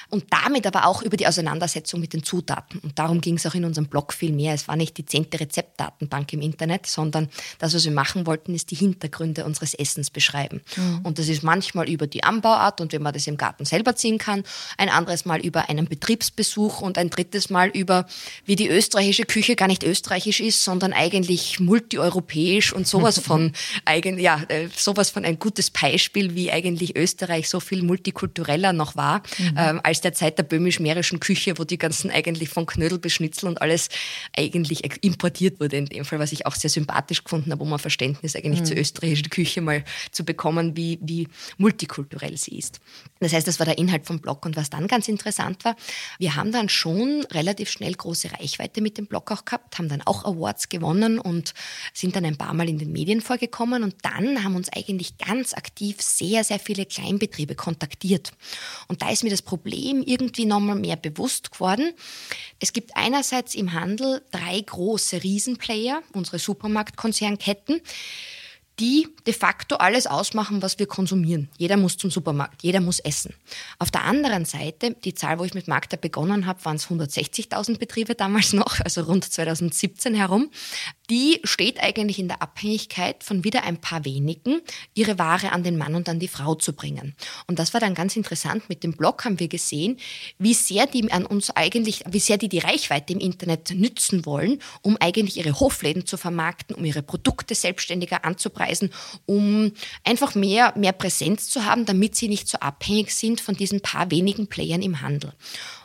Und 0.09 0.25
damit 0.31 0.67
aber 0.67 0.85
auch 0.85 1.01
über 1.01 1.15
die 1.15 1.27
Auseinandersetzung 1.27 2.01
mit 2.01 2.11
den 2.11 2.23
Zutaten. 2.23 2.79
Und 2.79 2.99
darum 2.99 3.21
ging 3.21 3.37
es 3.37 3.45
auch 3.45 3.55
in 3.55 3.63
unserem 3.63 3.87
Blog 3.87 4.11
viel 4.11 4.33
mehr. 4.33 4.53
Es 4.53 4.67
war 4.67 4.75
nicht 4.75 4.97
die 4.97 5.05
zehnte 5.05 5.39
Rezeptdatenbank 5.39 6.33
im 6.33 6.41
Internet, 6.41 6.87
sondern 6.87 7.29
das, 7.59 7.73
was 7.73 7.85
wir 7.85 7.91
machen 7.91 8.25
wollten, 8.27 8.53
ist 8.53 8.71
die 8.71 8.75
Hintergründe 8.75 9.45
unseres 9.45 9.73
Essens 9.73 10.09
beschreiben. 10.09 10.61
Mhm. 10.75 11.01
Und 11.03 11.19
das 11.19 11.27
ist 11.27 11.43
manchmal 11.43 11.89
über 11.89 12.07
die 12.07 12.23
Anbauart 12.23 12.81
und 12.81 12.93
wenn 12.93 13.01
man 13.01 13.13
das 13.13 13.27
im 13.27 13.37
Garten 13.37 13.65
selber 13.65 13.95
ziehen 13.95 14.17
kann, 14.17 14.43
ein 14.77 14.89
anderes 14.89 15.25
Mal 15.25 15.39
über 15.41 15.69
einen 15.69 15.87
Betriebsbesuch 15.87 16.81
und 16.81 16.97
ein 16.97 17.09
drittes 17.09 17.49
Mal 17.49 17.69
über, 17.69 18.05
wie 18.45 18.55
die 18.55 18.67
österreichische 18.67 19.25
Küche 19.25 19.55
gar 19.55 19.67
nicht 19.67 19.83
österreichisch 19.83 20.39
ist, 20.39 20.63
sondern 20.63 20.93
eigentlich 20.93 21.59
multieuropäisch 21.59 22.73
und 22.73 22.87
sowas 22.87 23.19
von, 23.23 23.53
eigen, 23.85 24.19
ja, 24.19 24.41
äh, 24.47 24.67
sowas 24.75 25.09
von 25.09 25.25
ein 25.25 25.39
gutes 25.39 25.69
Beispiel, 25.69 26.35
wie 26.35 26.51
eigentlich 26.51 26.95
Österreich 26.95 27.49
so 27.49 27.59
viel 27.59 27.83
multikultureller 27.83 28.73
noch 28.73 28.95
war, 28.95 29.23
mhm. 29.37 29.55
ähm, 29.57 29.81
als 29.83 30.01
der 30.01 30.13
Zeit 30.13 30.37
der 30.37 30.43
böhmisch-mährischen 30.43 31.19
Küche, 31.19 31.57
wo 31.57 31.63
die 31.63 31.77
ganzen 31.77 32.11
eigentlich 32.11 32.49
von 32.49 32.65
Knödel 32.65 32.99
bis 32.99 33.13
Schnitzel 33.13 33.47
und 33.47 33.61
alles 33.61 33.89
eigentlich 34.37 34.83
importiert 35.03 35.59
wurde 35.59 35.77
in 35.77 35.85
dem 35.85 36.05
Fall, 36.05 36.19
was 36.19 36.31
ich 36.31 36.45
auch 36.45 36.55
sehr 36.55 36.69
sympathisch 36.69 37.23
gefunden 37.23 37.32
habe, 37.51 37.63
um 37.63 37.73
ein 37.73 37.79
Verständnis 37.79 38.35
eigentlich 38.35 38.61
mhm. 38.61 38.65
zur 38.65 38.77
österreichischen 38.77 39.29
Küche 39.29 39.61
mal 39.61 39.83
zu 40.11 40.23
bekommen, 40.23 40.75
wie, 40.77 40.99
wie 41.01 41.27
multikulturell 41.57 42.37
sie 42.37 42.57
ist. 42.57 42.79
Das 43.19 43.33
heißt, 43.33 43.47
das 43.47 43.59
war 43.59 43.65
der 43.65 43.77
Inhalt 43.77 44.05
vom 44.05 44.19
Blog. 44.19 44.45
Und 44.45 44.55
was 44.55 44.69
dann 44.69 44.87
ganz 44.87 45.07
interessant 45.07 45.65
war, 45.65 45.75
wir 46.19 46.35
haben 46.35 46.51
dann 46.51 46.69
schon 46.69 47.25
relativ 47.31 47.69
schnell 47.69 47.93
große 47.93 48.31
Reichweite 48.33 48.81
mit 48.81 48.97
dem 48.97 49.07
Blog 49.07 49.31
auch 49.31 49.45
gehabt, 49.45 49.77
haben 49.77 49.89
dann 49.89 50.01
auch 50.01 50.25
Awards 50.25 50.69
gewonnen 50.69 51.19
und 51.19 51.53
sind 51.93 52.15
dann 52.15 52.25
ein 52.25 52.37
paar 52.37 52.53
Mal 52.53 52.69
in 52.69 52.77
den 52.77 52.91
Medien 52.91 53.21
vorgekommen. 53.21 53.83
Und 53.83 53.95
dann 54.03 54.43
haben 54.43 54.55
uns 54.55 54.69
eigentlich 54.69 55.17
ganz 55.17 55.53
aktiv 55.53 56.01
sehr, 56.01 56.43
sehr 56.43 56.59
viele 56.59 56.85
Kleinbetriebe 56.85 57.55
kontaktiert. 57.55 58.31
Und 58.87 59.01
da 59.01 59.09
ist 59.09 59.23
mir 59.23 59.29
das 59.29 59.41
Problem 59.41 60.03
irgendwie 60.05 60.45
nochmal 60.45 60.75
mehr 60.75 60.95
bewusst 60.95 61.51
geworden. 61.51 61.93
Es 62.59 62.73
gibt 62.73 62.95
einerseits 62.95 63.55
im 63.55 63.73
Handel 63.73 64.21
drei 64.31 64.59
große 64.61 65.23
Riesenplayer, 65.23 66.01
unsere 66.13 66.39
Supermarktkonzernketten, 67.23 67.81
die 68.79 69.07
de 69.27 69.33
facto 69.33 69.75
alles 69.75 70.07
ausmachen, 70.07 70.63
was 70.63 70.79
wir 70.79 70.87
konsumieren. 70.87 71.47
Jeder 71.57 71.77
muss 71.77 71.95
zum 71.95 72.09
Supermarkt, 72.09 72.63
jeder 72.63 72.81
muss 72.81 72.99
essen. 72.99 73.35
Auf 73.77 73.91
der 73.91 74.03
anderen 74.03 74.45
Seite, 74.45 74.95
die 75.03 75.13
Zahl, 75.13 75.37
wo 75.37 75.43
ich 75.43 75.53
mit 75.53 75.67
Magda 75.67 75.95
begonnen 75.95 76.47
habe, 76.47 76.65
waren 76.65 76.77
es 76.77 76.87
160.000 76.87 77.77
Betriebe 77.77 78.15
damals 78.15 78.51
noch, 78.53 78.79
also 78.79 79.01
rund 79.01 79.25
2017 79.25 80.15
herum. 80.15 80.49
Die 81.09 81.41
steht 81.43 81.81
eigentlich 81.81 82.17
in 82.17 82.29
der 82.29 82.41
Abhängigkeit 82.41 83.23
von 83.23 83.43
wieder 83.43 83.63
ein 83.63 83.81
paar 83.81 84.05
wenigen, 84.05 84.61
ihre 84.93 85.19
Ware 85.19 85.51
an 85.51 85.63
den 85.63 85.77
Mann 85.77 85.95
und 85.95 86.07
an 86.07 86.19
die 86.19 86.29
Frau 86.29 86.55
zu 86.55 86.73
bringen. 86.73 87.15
Und 87.47 87.59
das 87.59 87.73
war 87.73 87.81
dann 87.81 87.93
ganz 87.93 88.15
interessant. 88.15 88.69
Mit 88.69 88.83
dem 88.83 88.93
Blog 88.93 89.25
haben 89.25 89.39
wir 89.39 89.49
gesehen, 89.49 89.97
wie 90.37 90.53
sehr 90.53 90.87
die 90.87 91.11
an 91.11 91.25
uns 91.25 91.49
eigentlich, 91.49 92.03
wie 92.07 92.19
sehr 92.19 92.37
die 92.37 92.47
die 92.47 92.59
Reichweite 92.59 93.13
im 93.13 93.19
Internet 93.19 93.71
nützen 93.71 94.25
wollen, 94.25 94.59
um 94.81 94.95
eigentlich 94.99 95.37
ihre 95.37 95.59
Hofläden 95.59 96.05
zu 96.05 96.15
vermarkten, 96.15 96.75
um 96.75 96.85
ihre 96.85 97.03
Produkte 97.03 97.53
selbstständiger 97.53 98.23
anzupreisen, 98.23 98.89
um 99.25 99.73
einfach 100.05 100.35
mehr, 100.35 100.73
mehr 100.77 100.93
Präsenz 100.93 101.49
zu 101.49 101.65
haben, 101.65 101.85
damit 101.85 102.15
sie 102.15 102.29
nicht 102.29 102.47
so 102.47 102.59
abhängig 102.59 103.13
sind 103.13 103.41
von 103.41 103.55
diesen 103.55 103.81
paar 103.81 104.09
wenigen 104.09 104.47
Playern 104.47 104.81
im 104.81 105.01
Handel. 105.01 105.33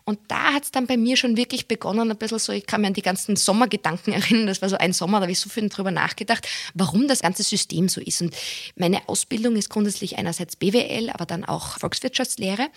Und 0.08 0.20
da 0.28 0.54
hat 0.54 0.64
es 0.64 0.70
dann 0.70 0.86
bei 0.86 0.96
mir 0.96 1.18
schon 1.18 1.36
wirklich 1.36 1.68
begonnen, 1.68 2.10
ein 2.10 2.16
bisschen 2.16 2.38
so, 2.38 2.50
ich 2.50 2.64
kann 2.64 2.80
mir 2.80 2.86
an 2.86 2.94
die 2.94 3.02
ganzen 3.02 3.36
Sommergedanken 3.36 4.12
erinnern, 4.14 4.46
das 4.46 4.62
war 4.62 4.70
so 4.70 4.78
ein 4.78 4.94
Sommer, 4.94 5.18
da 5.18 5.24
habe 5.24 5.32
ich 5.32 5.38
so 5.38 5.50
viel 5.50 5.68
drüber 5.68 5.90
nachgedacht, 5.90 6.48
warum 6.72 7.08
das 7.08 7.20
ganze 7.20 7.42
System 7.42 7.90
so 7.90 8.00
ist. 8.00 8.22
Und 8.22 8.34
meine 8.74 9.06
Ausbildung 9.06 9.54
ist 9.56 9.68
grundsätzlich 9.68 10.16
einerseits 10.16 10.56
BWL, 10.56 11.10
aber 11.10 11.26
dann 11.26 11.44
auch 11.44 11.78
Volkswirtschaftslehre. 11.78 12.68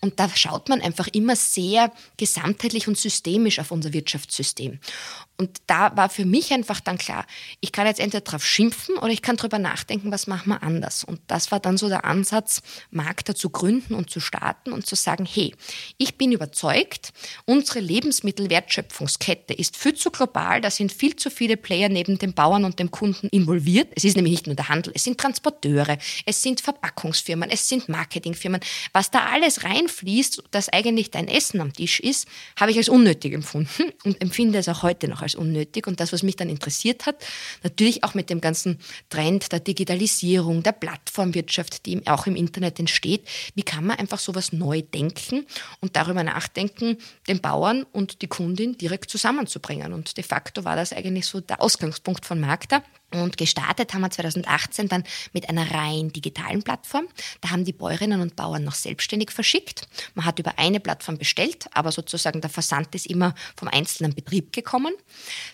Und 0.00 0.20
da 0.20 0.28
schaut 0.28 0.68
man 0.68 0.80
einfach 0.80 1.08
immer 1.08 1.34
sehr 1.34 1.90
gesamtheitlich 2.18 2.86
und 2.86 2.96
systemisch 2.96 3.58
auf 3.58 3.72
unser 3.72 3.92
Wirtschaftssystem. 3.92 4.78
Und 5.38 5.58
da 5.66 5.94
war 5.96 6.08
für 6.08 6.24
mich 6.24 6.52
einfach 6.52 6.80
dann 6.80 6.98
klar, 6.98 7.26
ich 7.60 7.72
kann 7.72 7.86
jetzt 7.86 8.00
entweder 8.00 8.22
drauf 8.22 8.44
schimpfen 8.46 8.96
oder 8.96 9.10
ich 9.10 9.22
kann 9.22 9.36
drüber 9.36 9.58
nachdenken, 9.58 10.10
was 10.10 10.26
machen 10.26 10.50
wir 10.50 10.62
anders. 10.62 11.04
Und 11.04 11.20
das 11.26 11.50
war 11.50 11.60
dann 11.60 11.76
so 11.76 11.88
der 11.88 12.04
Ansatz, 12.04 12.62
Markter 12.90 13.34
zu 13.34 13.50
gründen 13.50 13.94
und 13.94 14.08
zu 14.08 14.20
starten 14.20 14.72
und 14.72 14.86
zu 14.86 14.94
sagen, 14.94 15.26
hey, 15.26 15.54
ich 15.98 16.16
bin 16.16 16.32
überzeugt, 16.32 16.75
unsere 17.44 17.80
Lebensmittelwertschöpfungskette 17.80 19.54
ist 19.54 19.76
viel 19.76 19.94
zu 19.94 20.10
global, 20.10 20.60
da 20.60 20.70
sind 20.70 20.92
viel 20.92 21.16
zu 21.16 21.30
viele 21.30 21.56
Player 21.56 21.88
neben 21.88 22.18
dem 22.18 22.34
Bauern 22.34 22.64
und 22.64 22.78
dem 22.78 22.90
Kunden 22.90 23.28
involviert. 23.28 23.88
Es 23.94 24.04
ist 24.04 24.16
nämlich 24.16 24.32
nicht 24.32 24.46
nur 24.46 24.56
der 24.56 24.68
Handel, 24.68 24.92
es 24.94 25.04
sind 25.04 25.18
Transporteure, 25.18 25.98
es 26.26 26.42
sind 26.42 26.60
Verpackungsfirmen, 26.60 27.50
es 27.50 27.68
sind 27.68 27.88
Marketingfirmen. 27.88 28.60
Was 28.92 29.10
da 29.10 29.26
alles 29.26 29.64
reinfließt, 29.64 30.44
dass 30.50 30.68
eigentlich 30.68 31.10
dein 31.10 31.28
Essen 31.28 31.60
am 31.60 31.72
Tisch 31.72 32.00
ist, 32.00 32.26
habe 32.58 32.70
ich 32.70 32.76
als 32.76 32.88
unnötig 32.88 33.32
empfunden 33.32 33.92
und 34.04 34.20
empfinde 34.20 34.58
es 34.58 34.68
auch 34.68 34.82
heute 34.82 35.08
noch 35.08 35.22
als 35.22 35.34
unnötig. 35.34 35.86
Und 35.86 36.00
das, 36.00 36.12
was 36.12 36.22
mich 36.22 36.36
dann 36.36 36.50
interessiert 36.50 37.06
hat, 37.06 37.24
natürlich 37.62 38.04
auch 38.04 38.14
mit 38.14 38.30
dem 38.30 38.40
ganzen 38.40 38.78
Trend 39.08 39.52
der 39.52 39.60
Digitalisierung, 39.60 40.62
der 40.62 40.72
Plattformwirtschaft, 40.72 41.86
die 41.86 42.06
auch 42.06 42.26
im 42.26 42.36
Internet 42.36 42.78
entsteht, 42.78 43.26
wie 43.54 43.62
kann 43.62 43.86
man 43.86 43.98
einfach 43.98 44.18
sowas 44.18 44.52
neu 44.52 44.82
denken 44.82 45.46
und 45.80 45.96
darüber 45.96 46.22
nachdenken, 46.22 46.65
den 46.70 47.40
Bauern 47.40 47.84
und 47.92 48.22
die 48.22 48.26
Kundin 48.26 48.76
direkt 48.78 49.10
zusammenzubringen. 49.10 49.92
Und 49.92 50.16
de 50.16 50.24
facto 50.24 50.64
war 50.64 50.76
das 50.76 50.92
eigentlich 50.92 51.26
so 51.26 51.40
der 51.40 51.60
Ausgangspunkt 51.60 52.24
von 52.24 52.40
Magda. 52.40 52.82
Und 53.12 53.36
gestartet 53.36 53.94
haben 53.94 54.00
wir 54.00 54.10
2018 54.10 54.88
dann 54.88 55.04
mit 55.32 55.48
einer 55.48 55.70
rein 55.70 56.12
digitalen 56.12 56.64
Plattform. 56.64 57.06
Da 57.40 57.50
haben 57.50 57.64
die 57.64 57.72
Bäuerinnen 57.72 58.20
und 58.20 58.34
Bauern 58.34 58.64
noch 58.64 58.74
selbstständig 58.74 59.30
verschickt. 59.30 59.86
Man 60.14 60.24
hat 60.24 60.40
über 60.40 60.58
eine 60.58 60.80
Plattform 60.80 61.16
bestellt, 61.16 61.66
aber 61.72 61.92
sozusagen 61.92 62.40
der 62.40 62.50
Versand 62.50 62.96
ist 62.96 63.06
immer 63.06 63.36
vom 63.56 63.68
einzelnen 63.68 64.12
Betrieb 64.12 64.52
gekommen. 64.52 64.92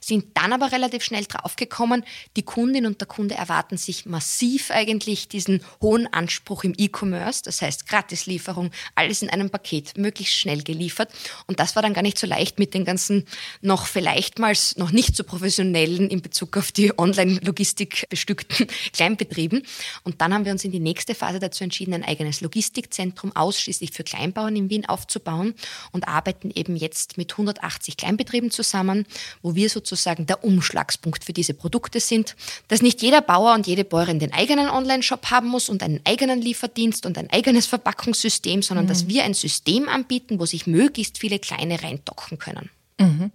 Sind 0.00 0.34
dann 0.34 0.54
aber 0.54 0.72
relativ 0.72 1.04
schnell 1.04 1.26
draufgekommen, 1.26 2.04
die 2.36 2.42
Kundin 2.42 2.86
und 2.86 3.02
der 3.02 3.08
Kunde 3.08 3.34
erwarten 3.34 3.76
sich 3.76 4.06
massiv 4.06 4.70
eigentlich 4.70 5.28
diesen 5.28 5.62
hohen 5.82 6.06
Anspruch 6.06 6.64
im 6.64 6.72
E-Commerce. 6.74 7.42
Das 7.44 7.60
heißt 7.60 7.86
Gratislieferung, 7.86 8.70
alles 8.94 9.20
in 9.20 9.28
einem 9.28 9.50
Paket, 9.50 9.98
möglichst 9.98 10.36
schnell 10.36 10.62
geliefert. 10.62 11.12
Und 11.46 11.60
das 11.60 11.76
war 11.76 11.82
dann 11.82 11.92
gar 11.92 12.02
nicht 12.02 12.18
so 12.18 12.26
leicht 12.26 12.58
mit 12.58 12.72
den 12.72 12.86
ganzen 12.86 13.26
noch 13.60 13.84
vielleicht 13.84 14.38
mal 14.38 14.54
noch 14.76 14.90
nicht 14.90 15.14
so 15.14 15.22
professionellen 15.22 16.08
in 16.08 16.22
Bezug 16.22 16.56
auf 16.56 16.72
die 16.72 16.98
Online- 16.98 17.41
Logistik 17.42 18.06
bestückten 18.08 18.66
Kleinbetrieben. 18.92 19.62
Und 20.04 20.20
dann 20.20 20.32
haben 20.32 20.44
wir 20.44 20.52
uns 20.52 20.64
in 20.64 20.72
die 20.72 20.80
nächste 20.80 21.14
Phase 21.14 21.38
dazu 21.38 21.64
entschieden, 21.64 21.94
ein 21.94 22.04
eigenes 22.04 22.40
Logistikzentrum 22.40 23.34
ausschließlich 23.34 23.90
für 23.92 24.04
Kleinbauern 24.04 24.56
in 24.56 24.70
Wien 24.70 24.86
aufzubauen 24.86 25.54
und 25.90 26.08
arbeiten 26.08 26.50
eben 26.54 26.76
jetzt 26.76 27.18
mit 27.18 27.32
180 27.32 27.96
Kleinbetrieben 27.96 28.50
zusammen, 28.50 29.06
wo 29.42 29.54
wir 29.54 29.68
sozusagen 29.68 30.26
der 30.26 30.44
Umschlagspunkt 30.44 31.24
für 31.24 31.32
diese 31.32 31.54
Produkte 31.54 32.00
sind, 32.00 32.36
dass 32.68 32.82
nicht 32.82 33.02
jeder 33.02 33.20
Bauer 33.20 33.54
und 33.54 33.66
jede 33.66 33.84
Bäuerin 33.84 34.18
den 34.18 34.32
eigenen 34.32 34.68
Online-Shop 34.68 35.30
haben 35.30 35.48
muss 35.48 35.68
und 35.68 35.82
einen 35.82 36.00
eigenen 36.04 36.40
Lieferdienst 36.40 37.06
und 37.06 37.18
ein 37.18 37.30
eigenes 37.30 37.66
Verpackungssystem, 37.66 38.62
sondern 38.62 38.86
mhm. 38.86 38.88
dass 38.88 39.08
wir 39.08 39.24
ein 39.24 39.34
System 39.34 39.88
anbieten, 39.88 40.38
wo 40.38 40.46
sich 40.46 40.66
möglichst 40.66 41.18
viele 41.18 41.38
kleine 41.38 41.82
reindocken 41.82 42.38
können. 42.38 42.70
Mhm. 43.02 43.30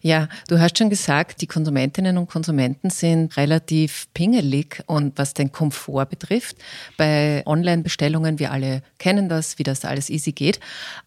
Ja, 0.00 0.28
du 0.48 0.60
hast 0.60 0.78
schon 0.78 0.90
gesagt, 0.90 1.40
die 1.40 1.46
Konsumentinnen 1.46 2.18
und 2.18 2.28
Konsumenten 2.28 2.90
sind 2.90 3.36
relativ 3.36 4.08
pingelig 4.14 4.82
und 4.86 5.18
was 5.18 5.34
den 5.34 5.52
Komfort 5.52 6.06
betrifft. 6.06 6.56
Bei 6.96 7.42
Online-Bestellungen, 7.46 8.38
wir 8.38 8.52
alle 8.52 8.82
kennen 8.98 9.28
das, 9.28 9.58
wie 9.58 9.62
das 9.62 9.84
alles 9.84 10.10
easy 10.10 10.32
geht. 10.32 10.60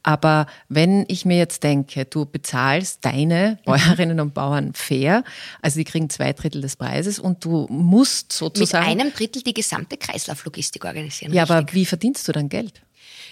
Aber 0.04 0.48
wenn 0.70 1.06
ich 1.08 1.26
mir 1.26 1.38
jetzt 1.38 1.64
denke, 1.64 2.06
du 2.06 2.26
bezahlst 2.26 3.04
deine 3.04 3.58
mhm. 3.62 3.66
Bäuerinnen 3.66 4.20
und 4.20 4.34
Bauern 4.34 4.74
fair, 4.74 5.24
also 5.62 5.80
die 5.80 5.86
kriegen 5.86 6.10
zwei 6.10 6.34
Drittel 6.34 6.62
des 6.62 6.76
Preises 6.76 7.20
und 7.20 7.44
du 7.44 7.68
musst 7.70 8.34
sozusagen. 8.34 8.90
Mit 8.90 9.02
einem 9.02 9.14
Drittel 9.14 9.42
die 9.42 9.54
gesamte 9.54 9.98
Kreislauflogistik 9.98 10.86
organisieren. 10.86 11.34
Ja, 11.34 11.44
richtig. 11.44 11.58
aber 11.58 11.74
wie 11.74 11.86
verdienst 11.86 12.28
du 12.28 12.32
dann 12.32 12.50
Geld? 12.50 12.85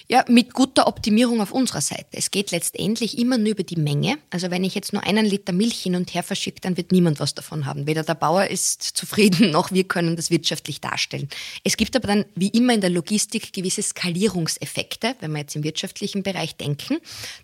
Ja, 0.09 0.25
mit 0.27 0.53
guter 0.53 0.87
Optimierung 0.87 1.39
auf 1.39 1.53
unserer 1.53 1.79
Seite. 1.79 2.07
Es 2.11 2.29
geht 2.29 2.51
letztendlich 2.51 3.17
immer 3.17 3.37
nur 3.37 3.51
über 3.51 3.63
die 3.63 3.77
Menge. 3.77 4.17
Also 4.29 4.51
wenn 4.51 4.63
ich 4.65 4.75
jetzt 4.75 4.91
nur 4.91 5.03
einen 5.03 5.25
Liter 5.25 5.53
Milch 5.53 5.81
hin 5.81 5.95
und 5.95 6.13
her 6.13 6.23
verschicke, 6.23 6.59
dann 6.61 6.75
wird 6.75 6.91
niemand 6.91 7.21
was 7.21 7.33
davon 7.35 7.65
haben. 7.65 7.87
Weder 7.87 8.03
der 8.03 8.15
Bauer 8.15 8.47
ist 8.47 8.83
zufrieden, 8.95 9.51
noch 9.51 9.71
wir 9.71 9.85
können 9.85 10.15
das 10.15 10.29
wirtschaftlich 10.29 10.81
darstellen. 10.81 11.29
Es 11.63 11.77
gibt 11.77 11.95
aber 11.95 12.07
dann, 12.07 12.25
wie 12.35 12.49
immer 12.49 12.73
in 12.73 12.81
der 12.81 12.89
Logistik, 12.89 13.53
gewisse 13.53 13.81
Skalierungseffekte. 13.81 15.15
Wenn 15.21 15.31
wir 15.31 15.39
jetzt 15.39 15.55
im 15.55 15.63
wirtschaftlichen 15.63 16.21
Bereich 16.21 16.57
denken, 16.57 16.97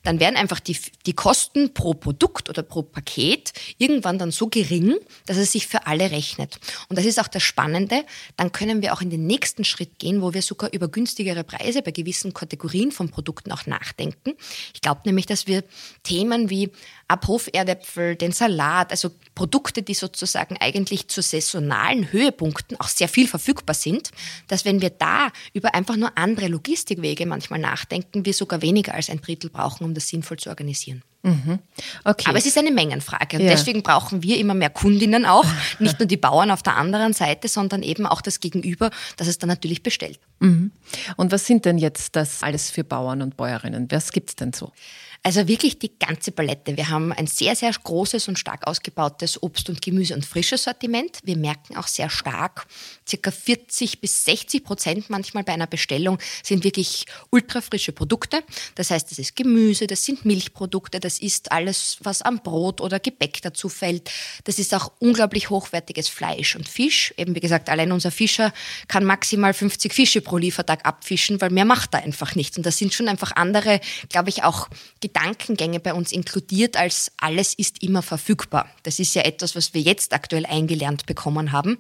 dann 0.04 0.20
werden 0.20 0.36
einfach 0.36 0.60
die, 0.60 0.78
die 1.06 1.14
Kosten 1.14 1.74
pro 1.74 1.94
Produkt 1.94 2.50
oder 2.50 2.62
pro 2.62 2.84
Paket 2.84 3.54
irgendwann 3.78 4.20
dann 4.20 4.32
so 4.32 4.48
gering, 4.48 4.96
dass 5.26 5.38
es 5.38 5.54
sich 5.54 5.66
für 5.66 5.88
alle 5.88 6.12
rechnet. 6.12 6.60
Und 6.90 6.98
das 6.98 7.06
ist 7.06 7.20
auch 7.20 7.30
das 7.30 7.44
Spannende. 7.44 8.04
Dann 8.36 8.52
können 8.52 8.82
wir 8.82 8.94
auch 8.94 9.02
in 9.02 9.10
den 9.10 9.26
nächsten 9.28 9.64
Schritt 9.64 9.98
gehen, 9.98 10.22
wo 10.22 10.34
wir 10.34 10.42
sogar 10.42 10.74
über 10.74 10.90
günstigere 10.90 11.44
Preise 11.46 11.82
bei 11.82 11.92
gewissen 11.92 12.34
Kategorien 12.34 12.50
von 12.92 13.10
Produkten 13.10 13.52
auch 13.52 13.66
nachdenken. 13.66 14.34
Ich 14.74 14.82
glaube 14.82 15.02
nämlich, 15.06 15.26
dass 15.26 15.48
wir 15.48 15.64
Themen 16.04 16.50
wie 16.50 16.72
Abhoferdäpfel, 17.10 18.16
den 18.16 18.32
Salat, 18.32 18.92
also 18.92 19.10
Produkte, 19.36 19.82
die 19.82 19.96
sozusagen 19.96 20.58
eigentlich 20.60 21.08
zu 21.08 21.22
saisonalen 21.22 22.12
Höhepunkten 22.12 22.80
auch 22.80 22.88
sehr 22.88 23.10
viel 23.10 23.28
verfügbar 23.28 23.74
sind, 23.74 24.12
dass 24.48 24.64
wenn 24.64 24.82
wir 24.82 24.92
da 24.92 25.30
über 25.54 25.74
einfach 25.74 25.96
nur 25.96 26.18
andere 26.18 26.48
Logistikwege 26.48 27.26
manchmal 27.26 27.60
nachdenken, 27.60 28.26
wir 28.26 28.34
sogar 28.34 28.62
weniger 28.62 28.94
als 28.94 29.10
ein 29.10 29.22
Drittel 29.22 29.50
brauchen, 29.50 29.84
um 29.84 29.94
das 29.94 30.08
sinnvoll 30.08 30.38
zu 30.38 30.50
organisieren. 30.50 31.04
Mhm. 31.22 31.60
Okay. 32.06 32.30
Aber 32.30 32.38
es 32.38 32.46
ist 32.46 32.58
eine 32.58 32.72
Mengenfrage 32.72 33.38
und 33.38 33.44
ja. 33.44 33.52
deswegen 33.52 33.84
brauchen 33.84 34.24
wir 34.24 34.38
immer 34.38 34.54
mehr 34.54 34.70
Kundinnen 34.70 35.26
auch, 35.26 35.46
nicht 35.80 36.00
nur 36.00 36.08
die 36.08 36.16
Bauern 36.16 36.50
auf 36.50 36.64
der 36.64 36.78
anderen 36.78 37.14
Seite, 37.14 37.50
sondern 37.50 37.84
eben 37.84 38.06
auch 38.06 38.22
das 38.22 38.40
Gegenüber, 38.40 38.90
das 39.18 39.28
es 39.28 39.38
dann 39.38 39.50
natürlich 39.50 39.84
bestellt. 39.84 40.20
Mhm. 40.40 40.72
Und 41.18 41.32
was 41.32 41.46
sind 41.46 41.66
denn 41.66 41.78
jetzt 41.78 42.16
das 42.16 42.42
alles 42.42 42.70
für 42.70 42.86
Bauern 42.86 43.22
und 43.22 43.36
Bäuerinnen? 43.36 43.88
Was 43.90 44.14
gibt 44.14 44.30
es 44.30 44.36
denn 44.38 44.54
so? 44.54 44.72
Also 45.22 45.48
wirklich 45.48 45.80
die 45.80 45.98
ganze 46.00 46.32
Palette. 46.32 46.78
Wir 46.78 46.90
haben 46.90 47.12
ein 47.12 47.28
sehr, 47.28 47.56
sehr 47.56 47.72
großes 47.72 48.30
und 48.30 48.40
stark 48.40 48.66
ausgebautes 48.66 49.42
Obst- 49.44 49.70
und 49.70 49.82
Gemüse- 49.82 50.16
und 50.16 50.26
frisches 50.26 50.64
Sortiment. 50.64 51.20
Wir 51.24 51.36
merken 51.36 51.76
auch 51.76 51.88
sehr 51.88 52.10
stark, 52.10 52.68
circa 53.10 53.32
40 53.32 54.02
bis 54.02 54.24
60 54.26 54.64
Prozent 54.64 55.10
manchmal 55.10 55.44
bei 55.44 55.54
einer 55.54 55.68
Bestellung 55.68 56.20
sind 56.44 56.64
wirklich 56.64 57.06
ultrafrische 57.32 57.92
Produkte. 57.92 58.44
Das 58.76 58.92
heißt, 58.92 59.10
das 59.10 59.20
ist 59.20 59.36
Gemüse, 59.36 59.88
das 59.88 60.06
sind 60.06 60.26
Milchprodukte, 60.26 61.00
das 61.00 61.20
ist 61.20 61.52
alles, 61.52 61.98
was 62.02 62.22
am 62.22 62.40
Brot 62.40 62.82
oder 62.82 63.00
Gebäck 63.00 63.42
dazu 63.42 63.70
fällt. 63.70 64.12
Das 64.44 64.60
ist 64.60 64.74
auch 64.74 64.92
unglaublich 65.00 65.50
hochwertiges 65.50 66.08
Fleisch 66.08 66.56
und 66.56 66.68
Fisch. 66.68 67.14
Eben 67.18 67.36
wie 67.36 67.40
gesagt, 67.40 67.70
allein 67.70 67.92
unser 67.92 68.12
Fischer 68.12 68.54
kann 68.88 69.06
maximal 69.06 69.54
50 69.54 69.94
Fische 69.94 70.22
pro 70.22 70.38
Liefertag 70.38 70.86
abfischen, 70.86 71.42
weil 71.42 71.50
mehr 71.50 71.66
macht 71.66 71.94
er 71.94 72.04
einfach 72.04 72.36
nicht. 72.36 72.58
Und 72.58 72.66
das 72.66 72.78
sind 72.78 72.94
schon 72.94 73.08
einfach 73.08 73.36
andere, 73.36 73.80
glaube 74.10 74.30
ich, 74.30 74.44
auch 74.44 74.70
Gedankengänge 75.02 75.80
bei 75.80 75.94
uns 75.94 76.12
inkludiert, 76.12 76.78
als 76.78 77.12
alles 77.18 77.54
ist 77.54 77.82
immer 77.82 78.02
verfügbar. 78.02 78.70
Das 78.84 79.00
ist 79.00 79.16
ja 79.16 79.24
etwas, 79.24 79.56
was 79.56 79.74
wir 79.74 79.82
jetzt 79.82 80.14
aktuell 80.14 80.46
eingelernt 80.46 81.06
bekommen 81.06 81.52
haben. 81.52 81.78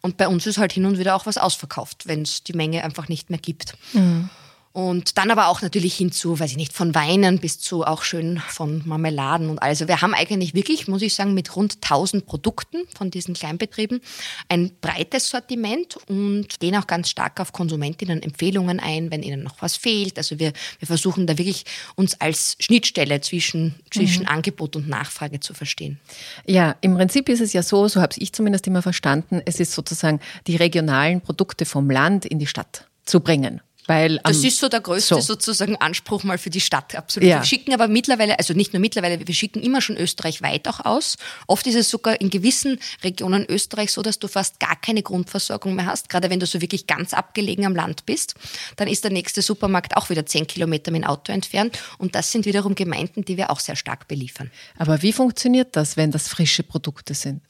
Und 0.00 0.16
bei 0.16 0.28
uns 0.28 0.46
ist 0.46 0.58
halt 0.58 0.63
hin 0.72 0.86
und 0.86 0.98
wieder 0.98 1.14
auch 1.14 1.26
was 1.26 1.38
ausverkauft, 1.38 2.06
wenn 2.06 2.22
es 2.22 2.42
die 2.42 2.54
Menge 2.54 2.84
einfach 2.84 3.08
nicht 3.08 3.30
mehr 3.30 3.38
gibt. 3.38 3.76
Mhm. 3.92 4.30
Und 4.74 5.18
dann 5.18 5.30
aber 5.30 5.46
auch 5.46 5.62
natürlich 5.62 5.94
hinzu, 5.94 6.40
weiß 6.40 6.50
ich 6.50 6.56
nicht, 6.56 6.72
von 6.72 6.96
Weinen 6.96 7.38
bis 7.38 7.60
zu 7.60 7.84
auch 7.84 8.02
schön 8.02 8.42
von 8.48 8.82
Marmeladen 8.84 9.48
und 9.48 9.60
also 9.60 9.86
wir 9.86 10.02
haben 10.02 10.14
eigentlich 10.14 10.52
wirklich, 10.52 10.88
muss 10.88 11.00
ich 11.00 11.14
sagen, 11.14 11.32
mit 11.32 11.54
rund 11.54 11.76
1000 11.76 12.26
Produkten 12.26 12.78
von 12.92 13.08
diesen 13.08 13.34
Kleinbetrieben 13.34 14.00
ein 14.48 14.72
breites 14.80 15.30
Sortiment 15.30 15.96
und 16.08 16.58
gehen 16.58 16.74
auch 16.74 16.88
ganz 16.88 17.08
stark 17.08 17.38
auf 17.38 17.52
Konsumentinnen 17.52 18.20
Empfehlungen 18.20 18.80
ein, 18.80 19.12
wenn 19.12 19.22
ihnen 19.22 19.44
noch 19.44 19.62
was 19.62 19.76
fehlt. 19.76 20.18
Also 20.18 20.40
wir, 20.40 20.52
wir 20.80 20.86
versuchen 20.88 21.28
da 21.28 21.38
wirklich 21.38 21.66
uns 21.94 22.20
als 22.20 22.56
Schnittstelle 22.58 23.20
zwischen, 23.20 23.76
zwischen 23.92 24.22
mhm. 24.22 24.28
Angebot 24.28 24.74
und 24.74 24.88
Nachfrage 24.88 25.38
zu 25.38 25.54
verstehen. 25.54 26.00
Ja, 26.46 26.74
im 26.80 26.96
Prinzip 26.96 27.28
ist 27.28 27.40
es 27.40 27.52
ja 27.52 27.62
so, 27.62 27.86
so 27.86 28.02
habe 28.02 28.16
ich 28.18 28.32
zumindest 28.32 28.66
immer 28.66 28.82
verstanden, 28.82 29.40
es 29.44 29.60
ist 29.60 29.70
sozusagen 29.70 30.18
die 30.48 30.56
regionalen 30.56 31.20
Produkte 31.20 31.64
vom 31.64 31.88
Land 31.90 32.26
in 32.26 32.40
die 32.40 32.48
Stadt 32.48 32.88
zu 33.04 33.20
bringen. 33.20 33.60
Weil 33.86 34.18
das 34.24 34.42
ist 34.42 34.58
so 34.58 34.68
der 34.68 34.80
größte 34.80 35.16
so. 35.16 35.20
sozusagen 35.20 35.76
Anspruch 35.76 36.24
mal 36.24 36.38
für 36.38 36.50
die 36.50 36.60
Stadt, 36.60 36.94
absolut. 36.94 37.28
Ja. 37.28 37.40
Wir 37.40 37.44
schicken 37.44 37.74
aber 37.74 37.86
mittlerweile, 37.86 38.38
also 38.38 38.54
nicht 38.54 38.72
nur 38.72 38.80
mittlerweile, 38.80 39.26
wir 39.26 39.34
schicken 39.34 39.62
immer 39.62 39.82
schon 39.82 39.96
Österreich 39.96 40.40
weit 40.40 40.66
auch 40.68 40.80
aus. 40.80 41.16
Oft 41.46 41.66
ist 41.66 41.74
es 41.74 41.90
sogar 41.90 42.20
in 42.20 42.30
gewissen 42.30 42.78
Regionen 43.02 43.44
Österreichs 43.46 43.94
so, 43.94 44.02
dass 44.02 44.18
du 44.18 44.28
fast 44.28 44.58
gar 44.58 44.76
keine 44.76 45.02
Grundversorgung 45.02 45.74
mehr 45.74 45.86
hast. 45.86 46.08
Gerade 46.08 46.30
wenn 46.30 46.40
du 46.40 46.46
so 46.46 46.60
wirklich 46.62 46.86
ganz 46.86 47.12
abgelegen 47.12 47.66
am 47.66 47.76
Land 47.76 48.06
bist, 48.06 48.34
dann 48.76 48.88
ist 48.88 49.04
der 49.04 49.10
nächste 49.10 49.42
Supermarkt 49.42 49.96
auch 49.96 50.08
wieder 50.08 50.24
zehn 50.24 50.46
Kilometer 50.46 50.90
mit 50.90 51.02
dem 51.02 51.08
Auto 51.08 51.32
entfernt. 51.32 51.78
Und 51.98 52.14
das 52.14 52.32
sind 52.32 52.46
wiederum 52.46 52.74
Gemeinden, 52.74 53.24
die 53.24 53.36
wir 53.36 53.50
auch 53.50 53.60
sehr 53.60 53.76
stark 53.76 54.08
beliefern. 54.08 54.50
Aber 54.78 55.02
wie 55.02 55.12
funktioniert 55.12 55.76
das, 55.76 55.96
wenn 55.96 56.10
das 56.10 56.28
frische 56.28 56.62
Produkte 56.62 57.14
sind? 57.14 57.42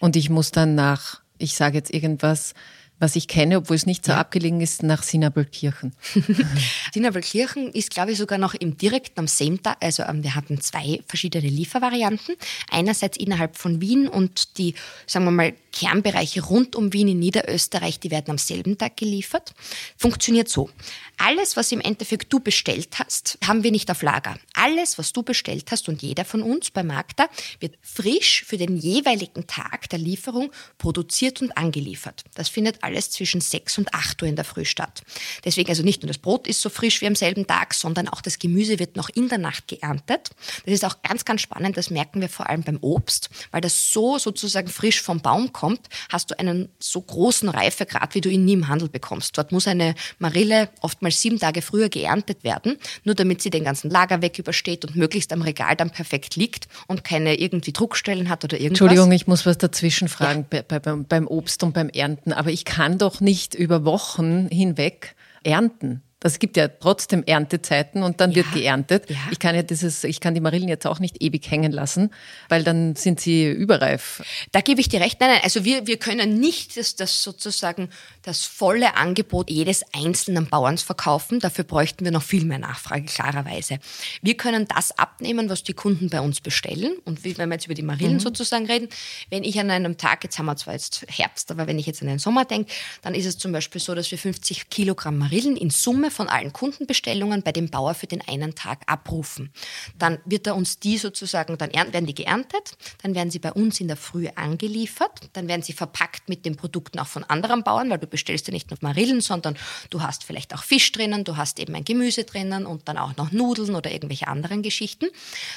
Und 0.00 0.16
ich 0.16 0.28
muss 0.28 0.50
dann 0.50 0.74
nach, 0.74 1.20
ich 1.38 1.54
sage 1.54 1.78
jetzt 1.78 1.92
irgendwas, 1.92 2.54
was 2.98 3.16
ich 3.16 3.28
kenne, 3.28 3.58
obwohl 3.58 3.76
es 3.76 3.86
nicht 3.86 4.04
so 4.04 4.12
ja. 4.12 4.18
abgelegen 4.18 4.60
ist, 4.60 4.82
nach 4.82 5.02
Sinabelkirchen. 5.02 5.92
Sinabelkirchen 6.92 7.72
ist, 7.72 7.90
glaube 7.90 8.12
ich, 8.12 8.18
sogar 8.18 8.38
noch 8.38 8.54
im 8.54 8.76
direkten 8.76 9.20
am 9.20 9.28
same 9.28 9.60
Tag. 9.60 9.76
Also 9.80 10.02
ähm, 10.02 10.22
wir 10.22 10.34
hatten 10.34 10.60
zwei 10.60 11.00
verschiedene 11.06 11.48
Liefervarianten. 11.48 12.36
Einerseits 12.70 13.16
innerhalb 13.16 13.56
von 13.56 13.80
Wien 13.80 14.08
und 14.08 14.58
die, 14.58 14.74
sagen 15.06 15.24
wir 15.24 15.30
mal, 15.30 15.54
Kernbereiche 15.72 16.42
rund 16.42 16.74
um 16.74 16.92
Wien 16.92 17.08
in 17.08 17.20
Niederösterreich, 17.20 18.00
die 18.00 18.10
werden 18.10 18.30
am 18.30 18.38
selben 18.38 18.78
Tag 18.78 18.96
geliefert. 18.96 19.54
Funktioniert 19.96 20.48
so. 20.48 20.70
Alles, 21.18 21.56
was 21.56 21.70
im 21.72 21.80
Endeffekt 21.80 22.32
du 22.32 22.40
bestellt 22.40 22.98
hast, 22.98 23.38
haben 23.46 23.62
wir 23.62 23.70
nicht 23.70 23.90
auf 23.90 24.02
Lager. 24.02 24.38
Alles, 24.54 24.98
was 24.98 25.12
du 25.12 25.22
bestellt 25.22 25.70
hast 25.70 25.88
und 25.88 26.02
jeder 26.02 26.24
von 26.24 26.42
uns 26.42 26.70
bei 26.70 26.82
Magda, 26.82 27.28
wird 27.60 27.76
frisch 27.82 28.44
für 28.44 28.56
den 28.56 28.76
jeweiligen 28.76 29.46
Tag 29.46 29.88
der 29.90 29.98
Lieferung 29.98 30.50
produziert 30.78 31.42
und 31.42 31.56
angeliefert. 31.56 32.24
Das 32.34 32.48
findet 32.48 32.82
alles 32.88 33.10
zwischen 33.10 33.40
6 33.40 33.78
und 33.78 33.94
8 33.94 34.22
Uhr 34.22 34.28
in 34.28 34.36
der 34.36 34.44
Früh 34.44 34.64
statt. 34.64 35.02
Deswegen 35.44 35.68
also 35.68 35.82
nicht 35.82 36.02
nur 36.02 36.08
das 36.08 36.18
Brot 36.18 36.46
ist 36.46 36.60
so 36.60 36.70
frisch 36.70 37.00
wie 37.00 37.06
am 37.06 37.14
selben 37.14 37.46
Tag, 37.46 37.74
sondern 37.74 38.08
auch 38.08 38.22
das 38.22 38.38
Gemüse 38.38 38.78
wird 38.78 38.96
noch 38.96 39.10
in 39.10 39.28
der 39.28 39.38
Nacht 39.38 39.68
geerntet. 39.68 40.30
Das 40.64 40.74
ist 40.74 40.84
auch 40.84 41.02
ganz, 41.02 41.24
ganz 41.24 41.42
spannend. 41.42 41.76
Das 41.76 41.90
merken 41.90 42.20
wir 42.20 42.28
vor 42.28 42.48
allem 42.48 42.62
beim 42.62 42.78
Obst, 42.80 43.28
weil 43.50 43.60
das 43.60 43.92
so 43.92 44.18
sozusagen 44.18 44.68
frisch 44.68 45.02
vom 45.02 45.20
Baum 45.20 45.52
kommt, 45.52 45.88
hast 46.10 46.30
du 46.30 46.38
einen 46.38 46.70
so 46.78 47.00
großen 47.00 47.48
Reifegrad, 47.48 48.14
wie 48.14 48.20
du 48.20 48.30
ihn 48.30 48.44
nie 48.44 48.54
im 48.54 48.68
Handel 48.68 48.88
bekommst. 48.88 49.36
Dort 49.36 49.52
muss 49.52 49.68
eine 49.68 49.94
Marille 50.18 50.70
oftmals 50.80 51.20
sieben 51.20 51.38
Tage 51.38 51.60
früher 51.60 51.90
geerntet 51.90 52.42
werden, 52.42 52.78
nur 53.04 53.14
damit 53.14 53.42
sie 53.42 53.50
den 53.50 53.64
ganzen 53.64 53.90
Lagerweg 53.90 54.38
übersteht 54.38 54.84
und 54.86 54.96
möglichst 54.96 55.32
am 55.32 55.42
Regal 55.42 55.76
dann 55.76 55.90
perfekt 55.90 56.36
liegt 56.36 56.68
und 56.86 57.04
keine 57.04 57.38
irgendwie 57.38 57.72
Druckstellen 57.72 58.30
hat 58.30 58.44
oder 58.44 58.56
irgendwas. 58.56 58.80
Entschuldigung, 58.80 59.12
ich 59.12 59.26
muss 59.26 59.44
was 59.44 59.58
dazwischen 59.58 60.08
fragen 60.08 60.46
ja. 60.52 60.62
bei, 60.62 60.78
bei, 60.78 60.94
beim 60.94 61.26
Obst 61.26 61.62
und 61.62 61.74
beim 61.74 61.88
Ernten, 61.90 62.32
aber 62.32 62.50
ich 62.50 62.64
kann 62.64 62.77
doch 62.98 63.20
nicht 63.20 63.54
über 63.54 63.84
Wochen 63.84 64.48
hinweg 64.48 65.16
ernten. 65.42 66.02
Das 66.20 66.40
gibt 66.40 66.56
ja 66.56 66.66
trotzdem 66.66 67.22
Erntezeiten 67.24 68.02
und 68.02 68.20
dann 68.20 68.30
ja, 68.30 68.36
wird 68.36 68.52
geerntet. 68.52 69.08
Ja. 69.08 69.16
Ich 69.30 69.38
kann 69.38 69.54
ja 69.54 69.62
dieses, 69.62 70.02
ich 70.02 70.18
kann 70.20 70.34
die 70.34 70.40
Marillen 70.40 70.68
jetzt 70.68 70.86
auch 70.86 70.98
nicht 70.98 71.22
ewig 71.22 71.48
hängen 71.48 71.70
lassen, 71.70 72.12
weil 72.48 72.64
dann 72.64 72.96
sind 72.96 73.20
sie 73.20 73.48
überreif. 73.48 74.22
Da 74.50 74.60
gebe 74.60 74.80
ich 74.80 74.88
dir 74.88 75.00
recht. 75.00 75.20
Nein, 75.20 75.30
nein, 75.30 75.40
also 75.44 75.64
wir, 75.64 75.86
wir 75.86 75.96
können 75.96 76.40
nicht 76.40 76.76
das, 76.76 76.96
das 76.96 77.22
sozusagen 77.22 77.88
das 78.22 78.42
volle 78.42 78.96
Angebot 78.96 79.48
jedes 79.48 79.84
einzelnen 79.94 80.48
Bauerns 80.48 80.82
verkaufen. 80.82 81.38
Dafür 81.38 81.64
bräuchten 81.64 82.04
wir 82.04 82.10
noch 82.10 82.24
viel 82.24 82.44
mehr 82.44 82.58
Nachfrage, 82.58 83.04
klarerweise. 83.04 83.78
Wir 84.20 84.36
können 84.36 84.66
das 84.66 84.98
abnehmen, 84.98 85.48
was 85.48 85.62
die 85.62 85.74
Kunden 85.74 86.10
bei 86.10 86.20
uns 86.20 86.40
bestellen. 86.40 86.96
Und 87.04 87.24
wenn 87.24 87.48
wir 87.48 87.54
jetzt 87.54 87.66
über 87.66 87.74
die 87.74 87.82
Marillen 87.82 88.14
mhm. 88.14 88.20
sozusagen 88.20 88.66
reden, 88.66 88.88
wenn 89.30 89.44
ich 89.44 89.58
an 89.60 89.70
einem 89.70 89.96
Tag, 89.96 90.24
jetzt 90.24 90.38
haben 90.38 90.46
wir 90.46 90.56
zwar 90.56 90.74
jetzt 90.74 91.06
Herbst, 91.08 91.52
aber 91.52 91.68
wenn 91.68 91.78
ich 91.78 91.86
jetzt 91.86 92.02
an 92.02 92.08
den 92.08 92.18
Sommer 92.18 92.44
denke, 92.44 92.72
dann 93.02 93.14
ist 93.14 93.26
es 93.26 93.38
zum 93.38 93.52
Beispiel 93.52 93.80
so, 93.80 93.94
dass 93.94 94.10
wir 94.10 94.18
50 94.18 94.68
Kilogramm 94.68 95.16
Marillen 95.18 95.56
in 95.56 95.70
Summe 95.70 96.07
Summe 96.08 96.10
von 96.10 96.28
allen 96.28 96.52
Kundenbestellungen 96.52 97.42
bei 97.42 97.52
dem 97.52 97.68
Bauer 97.70 97.94
für 97.94 98.06
den 98.06 98.26
einen 98.26 98.54
Tag 98.54 98.82
abrufen. 98.86 99.50
Dann 99.98 100.18
wird 100.24 100.46
er 100.46 100.56
uns 100.56 100.78
die 100.78 100.98
sozusagen, 100.98 101.58
dann 101.58 101.72
werden 101.72 102.06
die 102.06 102.14
geerntet, 102.14 102.76
dann 103.02 103.14
werden 103.14 103.30
sie 103.30 103.38
bei 103.38 103.52
uns 103.52 103.80
in 103.80 103.88
der 103.88 103.96
Früh 103.96 104.28
angeliefert, 104.34 105.30
dann 105.34 105.48
werden 105.48 105.62
sie 105.62 105.72
verpackt 105.72 106.28
mit 106.28 106.44
den 106.44 106.56
Produkten 106.56 106.98
auch 106.98 107.06
von 107.06 107.24
anderen 107.24 107.62
Bauern, 107.62 107.90
weil 107.90 107.98
du 107.98 108.06
bestellst 108.06 108.48
ja 108.48 108.52
nicht 108.52 108.70
nur 108.70 108.78
Marillen, 108.80 109.20
sondern 109.20 109.56
du 109.90 110.02
hast 110.02 110.24
vielleicht 110.24 110.54
auch 110.54 110.62
Fisch 110.62 110.90
drinnen, 110.92 111.24
du 111.24 111.36
hast 111.36 111.58
eben 111.58 111.74
ein 111.74 111.84
Gemüse 111.84 112.24
drinnen 112.24 112.66
und 112.66 112.88
dann 112.88 112.98
auch 112.98 113.16
noch 113.16 113.32
Nudeln 113.32 113.74
oder 113.74 113.90
irgendwelche 113.90 114.28
anderen 114.28 114.62
Geschichten. 114.62 115.06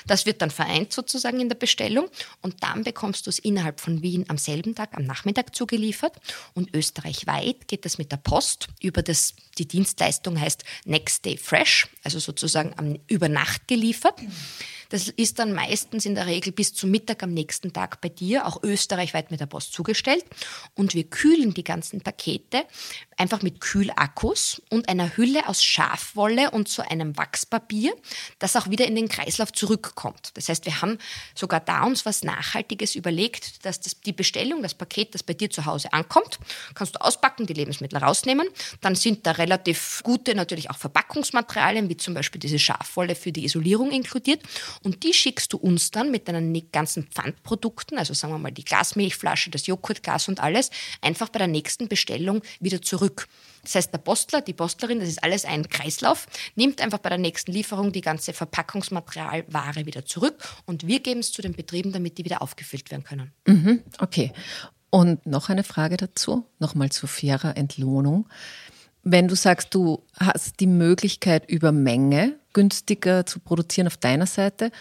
Das 0.06 0.26
wird 0.26 0.42
dann 0.42 0.52
vereint 0.52 0.94
sozusagen 0.94 1.40
in 1.40 1.50
der 1.50 1.56
Bestellung 1.56 2.08
und 2.42 2.64
dann 2.64 2.84
bekommst 2.84 3.26
du 3.26 3.30
es 3.30 3.40
innerhalb 3.40 3.80
von 3.80 4.02
Wien 4.02 4.26
am 4.28 4.38
selben 4.38 4.76
Tag, 4.76 4.98
am 4.98 5.06
Nachmittag 5.06 5.56
zugeliefert 5.56 6.18
und 6.54 6.76
österreichweit 6.76 7.68
geht 7.68 7.86
das 7.86 7.98
mit 7.98 8.12
der 8.12 8.18
Post 8.18 8.68
über 8.82 9.02
das, 9.02 9.34
die 9.58 9.68
Dienstleistung 9.68 10.41
heißt 10.42 10.64
Next 10.86 11.24
Day 11.26 11.38
Fresh, 11.38 11.88
also 12.04 12.20
sozusagen 12.20 13.00
über 13.08 13.30
Nacht 13.30 13.68
geliefert. 13.68 14.16
Das 14.92 15.08
ist 15.08 15.40
dann 15.40 15.54
meistens 15.54 16.06
in 16.06 16.16
der 16.16 16.28
Regel 16.28 16.52
bis 16.52 16.74
zum 16.74 16.92
Mittag 16.92 17.24
am 17.24 17.34
nächsten 17.34 17.72
Tag 17.72 18.02
bei 18.02 18.10
dir, 18.10 18.46
auch 18.46 18.62
österreichweit 18.62 19.32
mit 19.32 19.40
der 19.40 19.46
Post 19.46 19.74
zugestellt. 19.74 20.26
Und 20.76 20.94
wir 20.94 21.06
kühlen 21.06 21.54
die 21.54 21.64
ganzen 21.64 22.02
Pakete 22.02 22.66
einfach 23.22 23.42
mit 23.42 23.62
Kühlakkus 23.62 24.62
und 24.70 24.90
einer 24.90 25.16
Hülle 25.16 25.48
aus 25.48 25.64
Schafwolle 25.64 26.52
und 26.52 26.68
so 26.68 26.82
einem 26.82 27.16
Wachspapier, 27.18 27.96
das 28.40 28.56
auch 28.56 28.70
wieder 28.70 28.86
in 28.86 28.96
den 28.96 29.08
Kreislauf 29.08 29.54
zurückkommt. 29.54 30.32
Das 30.34 30.50
heißt, 30.50 30.66
wir 30.66 30.82
haben 30.82 30.98
sogar 31.36 31.60
da 31.60 31.84
uns 31.84 32.06
was 32.06 32.24
Nachhaltiges 32.24 32.96
überlegt, 32.96 33.66
dass 33.66 33.80
das, 33.80 34.02
die 34.02 34.12
Bestellung, 34.12 34.62
das 34.62 34.74
Paket, 34.74 35.14
das 35.14 35.24
bei 35.24 35.34
dir 35.34 35.50
zu 35.50 35.66
Hause 35.66 35.94
ankommt, 35.94 36.40
kannst 36.74 36.96
du 36.96 37.02
auspacken, 37.02 37.46
die 37.46 37.54
Lebensmittel 37.54 38.00
rausnehmen. 38.00 38.48
Dann 38.82 38.96
sind 38.96 39.26
da 39.26 39.32
relativ 39.32 40.02
gute 40.04 40.36
natürlich 40.36 40.70
auch 40.70 40.78
Verpackungsmaterialien, 40.78 41.88
wie 41.88 41.98
zum 41.98 42.14
Beispiel 42.14 42.40
diese 42.40 42.60
Schafwolle 42.60 43.16
für 43.16 43.32
die 43.32 43.46
Isolierung 43.46 43.92
inkludiert. 43.92 44.42
Und 44.84 45.04
die 45.04 45.14
schickst 45.14 45.54
du 45.54 45.58
uns 45.58 45.92
dann 45.92 46.12
mit 46.12 46.28
deinen 46.28 46.72
ganzen 46.72 47.04
Pfandprodukten, 47.04 47.98
also 47.98 48.14
sagen 48.14 48.34
wir 48.34 48.40
mal 48.40 48.52
die 48.52 48.64
Glasmilchflasche, 48.64 49.52
das 49.52 49.68
Joghurtglas 49.68 50.28
und 50.28 50.40
alles, 50.40 50.72
einfach 51.02 51.30
bei 51.30 51.40
der 51.40 51.48
nächsten 51.48 51.88
Bestellung 51.88 52.42
wieder 52.60 52.82
zurück. 52.82 53.28
Das 53.64 53.76
heißt, 53.76 53.94
der 53.94 54.00
Postler, 54.00 54.42
die 54.42 54.54
Postlerin, 54.54 55.00
das 55.00 55.10
ist 55.10 55.24
alles 55.24 55.46
ein 55.46 55.70
Kreislauf, 55.70 56.28
nimmt 56.56 56.82
einfach 56.82 56.98
bei 56.98 57.10
der 57.10 57.20
nächsten 57.20 57.52
Lieferung 57.52 57.92
die 57.92 58.02
ganze 58.02 58.34
Verpackungsmaterialware 58.34 59.86
wieder 59.86 60.06
zurück 60.06 60.36
und 60.66 60.88
wir 60.88 61.00
geben 61.00 61.20
es 61.20 61.32
zu 61.32 61.42
den 61.42 61.54
Betrieben, 61.54 61.92
damit 61.92 62.18
die 62.18 62.26
wieder 62.26 62.42
aufgefüllt 62.42 62.90
werden 62.90 63.04
können. 63.04 63.32
Mhm, 63.46 63.84
okay. 64.00 64.34
Und 64.90 65.26
noch 65.26 65.50
eine 65.50 65.64
Frage 65.64 65.96
dazu, 65.96 66.46
nochmal 66.60 66.92
zu 66.92 67.08
fairer 67.08 67.56
Entlohnung. 67.56 68.28
Wenn 69.04 69.28
du 69.28 69.36
sagst, 69.36 69.74
du 69.74 70.04
hast 70.20 70.60
die 70.60 70.68
Möglichkeit 70.68 71.50
über 71.50 71.72
Menge 71.72 72.36
günstiger 72.54 73.26
zu 73.26 73.40
produzieren 73.40 73.88
auf 73.88 73.98
deiner 73.98 74.28
Seite 74.28 74.72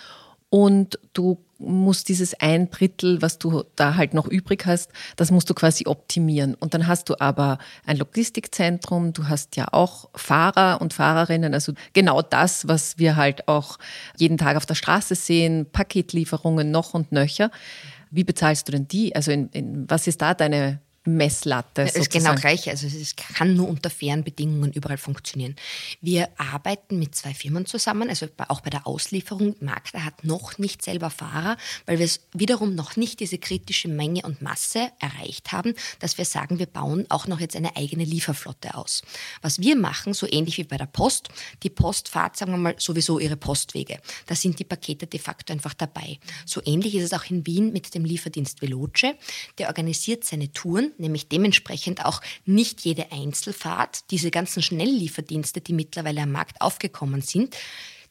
und 0.51 0.99
du 1.15 1.39
musst 1.59 2.09
dieses 2.09 2.35
ein 2.41 2.71
Drittel, 2.71 3.23
was 3.23 3.39
du 3.39 3.65
da 3.77 3.95
halt 3.95 4.15
noch 4.15 4.27
übrig 4.27 4.65
hast, 4.67 4.91
das 5.17 5.31
musst 5.31 5.49
du 5.49 5.55
quasi 5.55 5.87
optimieren. 5.87 6.55
Und 6.55 6.75
dann 6.75 6.87
hast 6.87 7.09
du 7.09 7.21
aber 7.21 7.59
ein 7.87 7.99
Logistikzentrum, 7.99 9.13
du 9.13 9.29
hast 9.29 9.57
ja 9.57 9.67
auch 9.71 10.09
Fahrer 10.15 10.81
und 10.81 10.95
Fahrerinnen, 10.95 11.55
also 11.55 11.73
genau 11.93 12.23
das, 12.23 12.67
was 12.67 12.99
wir 12.99 13.17
halt 13.17 13.47
auch 13.47 13.79
jeden 14.17 14.39
Tag 14.39 14.57
auf 14.57 14.67
der 14.67 14.75
Straße 14.75 15.15
sehen, 15.15 15.67
Paketlieferungen 15.71 16.71
noch 16.71 16.95
und 16.95 17.13
nöcher. 17.13 17.51
Wie 18.11 18.25
bezahlst 18.25 18.67
du 18.67 18.73
denn 18.73 18.89
die? 18.89 19.15
Also 19.15 19.31
in, 19.31 19.49
in, 19.51 19.89
was 19.89 20.07
ist 20.07 20.21
da 20.23 20.35
deine 20.35 20.81
Messlatte. 21.05 21.83
Es 21.83 21.97
ist 21.97 22.11
genau 22.11 22.35
gleich. 22.35 22.69
Also 22.69 22.87
es 22.87 23.17
kann 23.17 23.57
nur 23.57 23.69
unter 23.69 23.89
fairen 23.89 24.23
Bedingungen 24.23 24.73
überall 24.73 24.99
funktionieren. 24.99 25.57
Wir 26.03 26.29
arbeiten 26.37 26.99
mit 26.99 27.15
zwei 27.15 27.33
Firmen 27.33 27.65
zusammen, 27.65 28.11
also 28.11 28.27
auch 28.49 28.61
bei 28.61 28.69
der 28.69 28.87
Auslieferung. 28.87 29.57
Magda 29.61 30.05
hat 30.05 30.25
noch 30.25 30.59
nicht 30.59 30.83
selber 30.83 31.09
Fahrer, 31.09 31.57
weil 31.87 31.99
wir 31.99 32.05
es 32.05 32.21
wiederum 32.35 32.75
noch 32.75 32.97
nicht 32.97 33.21
diese 33.21 33.39
kritische 33.39 33.89
Menge 33.89 34.23
und 34.23 34.43
Masse 34.43 34.91
erreicht 34.99 35.53
haben, 35.53 35.75
dass 36.01 36.19
wir 36.19 36.27
sagen, 36.27 36.59
wir 36.59 36.67
bauen 36.67 37.07
auch 37.09 37.27
noch 37.27 37.41
jetzt 37.41 37.57
eine 37.57 37.77
eigene 37.77 38.05
Lieferflotte 38.05 38.75
aus. 38.75 39.03
Was 39.41 39.59
wir 39.61 39.77
machen, 39.77 40.13
so 40.13 40.27
ähnlich 40.31 40.59
wie 40.59 40.65
bei 40.65 40.77
der 40.77 40.87
Post, 40.87 41.31
die 41.63 41.71
Post 41.71 42.09
fahrt, 42.11 42.37
sagen 42.37 42.53
wir 42.53 42.59
mal, 42.59 42.75
sowieso 42.77 43.19
ihre 43.19 43.37
Postwege. 43.37 44.01
Da 44.27 44.35
sind 44.35 44.59
die 44.59 44.65
Pakete 44.65 45.07
de 45.07 45.19
facto 45.19 45.53
einfach 45.53 45.73
dabei. 45.73 46.19
So 46.45 46.61
ähnlich 46.65 46.95
ist 46.95 47.05
es 47.05 47.13
auch 47.15 47.31
in 47.31 47.47
Wien 47.47 47.73
mit 47.73 47.95
dem 47.95 48.05
Lieferdienst 48.05 48.61
Veloce. 48.61 49.15
Der 49.57 49.69
organisiert 49.69 50.25
seine 50.25 50.53
Touren 50.53 50.90
nämlich 50.99 51.29
dementsprechend 51.29 52.05
auch 52.05 52.21
nicht 52.45 52.81
jede 52.83 53.13
Einzelfahrt, 53.13 54.11
diese 54.11 54.31
ganzen 54.31 54.63
Schnelllieferdienste, 54.63 55.61
die 55.61 55.73
mittlerweile 55.73 56.23
am 56.23 56.33
Markt 56.33 56.61
aufgekommen 56.61 57.23
sind, 57.23 57.57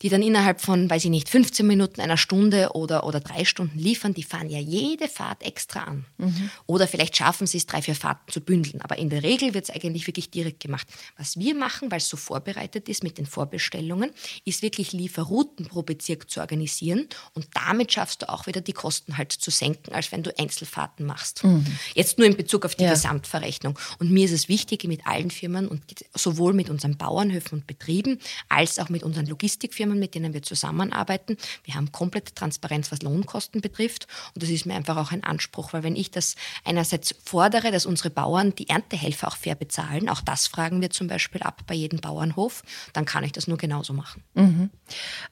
die 0.02 0.10
dann 0.10 0.22
innerhalb 0.22 0.62
von, 0.62 0.90
weiß 0.90 1.06
ich 1.06 1.10
nicht, 1.10 1.30
15 1.30 1.68
Minuten, 1.68 2.00
einer 2.00 2.18
Stunde 2.18 2.72
oder, 2.74 3.04
oder 3.04 3.20
drei 3.20 3.44
Stunden 3.44 3.78
liefern, 3.78 4.14
die 4.14 4.24
fahren 4.24 4.50
ja 4.50 4.60
jede 4.60 5.08
Fahrt 5.08 5.44
extra 5.44 5.84
an. 5.84 6.06
Mhm. 6.18 6.50
Oder 6.66 6.88
vielleicht 6.88 7.18
schaffen 7.18 7.48
sie 7.48 7.58
es, 7.58 7.66
drei, 7.66 7.82
vier 7.82 7.96
Fahrten 7.96 8.32
zu 8.32 8.40
bündeln. 8.40 8.82
Aber 8.82 8.98
in 8.98 9.10
der 9.10 9.24
Regel 9.24 9.54
wird 9.54 9.66
es 9.66 9.76
eigentlich 9.76 10.08
wirklich 10.08 10.30
direkt 10.30 10.62
gemacht. 10.62 10.88
Was 11.18 11.38
wir 11.38 11.54
machen, 11.54 11.92
weil 11.92 11.98
es 11.98 12.08
so 12.08 12.16
vorbereitet 12.16 12.88
ist 12.88 13.04
mit 13.04 13.18
den 13.18 13.26
Vorbestellungen, 13.26 14.12
ist 14.46 14.62
wirklich 14.62 14.94
Lieferrouten 14.94 15.66
pro 15.66 15.84
Bezirk 15.84 16.30
zu 16.30 16.40
organisieren. 16.40 17.08
Und 17.34 17.48
damit 17.54 17.92
schaffst 17.92 18.22
du 18.22 18.30
auch 18.30 18.48
wieder 18.48 18.62
die 18.62 18.74
Kosten 18.74 19.18
halt 19.18 19.34
zu 19.34 19.52
senken, 19.52 19.94
als 19.94 20.14
wenn 20.14 20.24
du 20.24 20.38
Einzelfahrten 20.40 21.06
machst. 21.06 21.44
Mhm. 21.44 21.66
Jetzt 21.94 22.18
nur 22.18 22.28
in 22.28 22.38
Bezug 22.38 22.64
auf 22.66 22.76
die 22.76 22.86
ja. 22.86 22.92
Gesamtverrechnung. 22.92 23.78
Und 24.00 24.12
mir 24.12 24.24
ist 24.26 24.32
es 24.32 24.48
wichtig, 24.48 24.86
mit 24.86 25.06
allen 25.06 25.30
Firmen 25.30 25.68
und 25.68 25.84
sowohl 26.16 26.54
mit 26.54 26.70
unseren 26.70 26.98
Bauernhöfen 26.98 27.60
und 27.60 27.68
Betrieben 27.68 28.20
als 28.48 28.80
auch 28.80 28.90
mit 28.90 29.04
unseren 29.04 29.26
Logistikfirmen, 29.26 29.89
Firmen, 29.90 30.00
mit 30.00 30.16
denen 30.16 30.34
wir 30.34 30.44
zusammenarbeiten. 30.44 31.38
Wir 31.64 31.76
haben 31.76 31.92
komplette 31.92 32.34
Transparenz, 32.34 32.92
was 32.92 33.02
Lohnkosten 33.02 33.62
betrifft. 33.62 34.08
Und 34.34 34.44
das 34.44 34.50
ist 34.50 34.66
mir 34.66 34.76
einfach 34.76 34.98
auch 34.98 35.12
ein 35.12 35.24
Anspruch, 35.24 35.74
weil 35.74 35.84
wenn 35.84 35.96
ich 35.96 36.12
das 36.12 36.36
einerseits 36.64 37.16
fordere, 37.24 37.72
dass 37.72 37.86
unsere 37.86 38.10
Bauern 38.10 38.54
die 38.56 38.70
Erntehelfer 38.70 39.28
auch 39.28 39.38
fair 39.38 39.56
bezahlen, 39.56 40.10
auch 40.10 40.22
das 40.22 40.48
fragen 40.48 40.82
wir 40.82 40.90
zum 40.92 41.08
Beispiel 41.08 41.42
ab 41.42 41.62
bei 41.68 41.74
jedem 41.74 42.00
Bauernhof, 42.00 42.64
dann 42.94 43.06
kann 43.06 43.24
ich 43.24 43.32
das 43.32 43.48
nur 43.48 43.58
genauso 43.58 43.94
machen. 43.94 44.24
Mhm. 44.36 44.70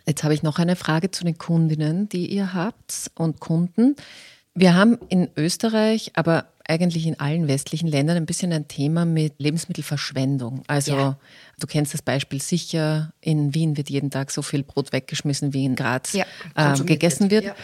Jetzt 0.05 0.23
habe 0.23 0.33
ich 0.33 0.43
noch 0.43 0.59
eine 0.59 0.75
Frage 0.75 1.11
zu 1.11 1.23
den 1.23 1.37
Kundinnen, 1.37 2.09
die 2.09 2.27
ihr 2.27 2.53
habt 2.53 3.11
und 3.15 3.39
Kunden. 3.39 3.95
Wir 4.55 4.73
haben 4.73 4.97
in 5.09 5.29
Österreich, 5.37 6.13
aber 6.15 6.47
eigentlich 6.67 7.07
in 7.07 7.19
allen 7.19 7.47
westlichen 7.47 7.87
Ländern 7.87 8.17
ein 8.17 8.25
bisschen 8.25 8.51
ein 8.51 8.67
Thema 8.67 9.05
mit 9.05 9.35
Lebensmittelverschwendung. 9.39 10.63
Also 10.67 10.95
ja. 10.95 11.17
du 11.59 11.67
kennst 11.67 11.93
das 11.93 12.01
Beispiel 12.01 12.41
sicher, 12.41 13.13
in 13.21 13.53
Wien 13.53 13.77
wird 13.77 13.89
jeden 13.89 14.09
Tag 14.09 14.31
so 14.31 14.41
viel 14.41 14.63
Brot 14.63 14.91
weggeschmissen, 14.91 15.53
wie 15.53 15.65
in 15.65 15.75
Graz 15.75 16.13
ja, 16.13 16.25
äh, 16.55 16.77
gegessen 16.83 17.31
wird. 17.31 17.45
Ja. 17.45 17.55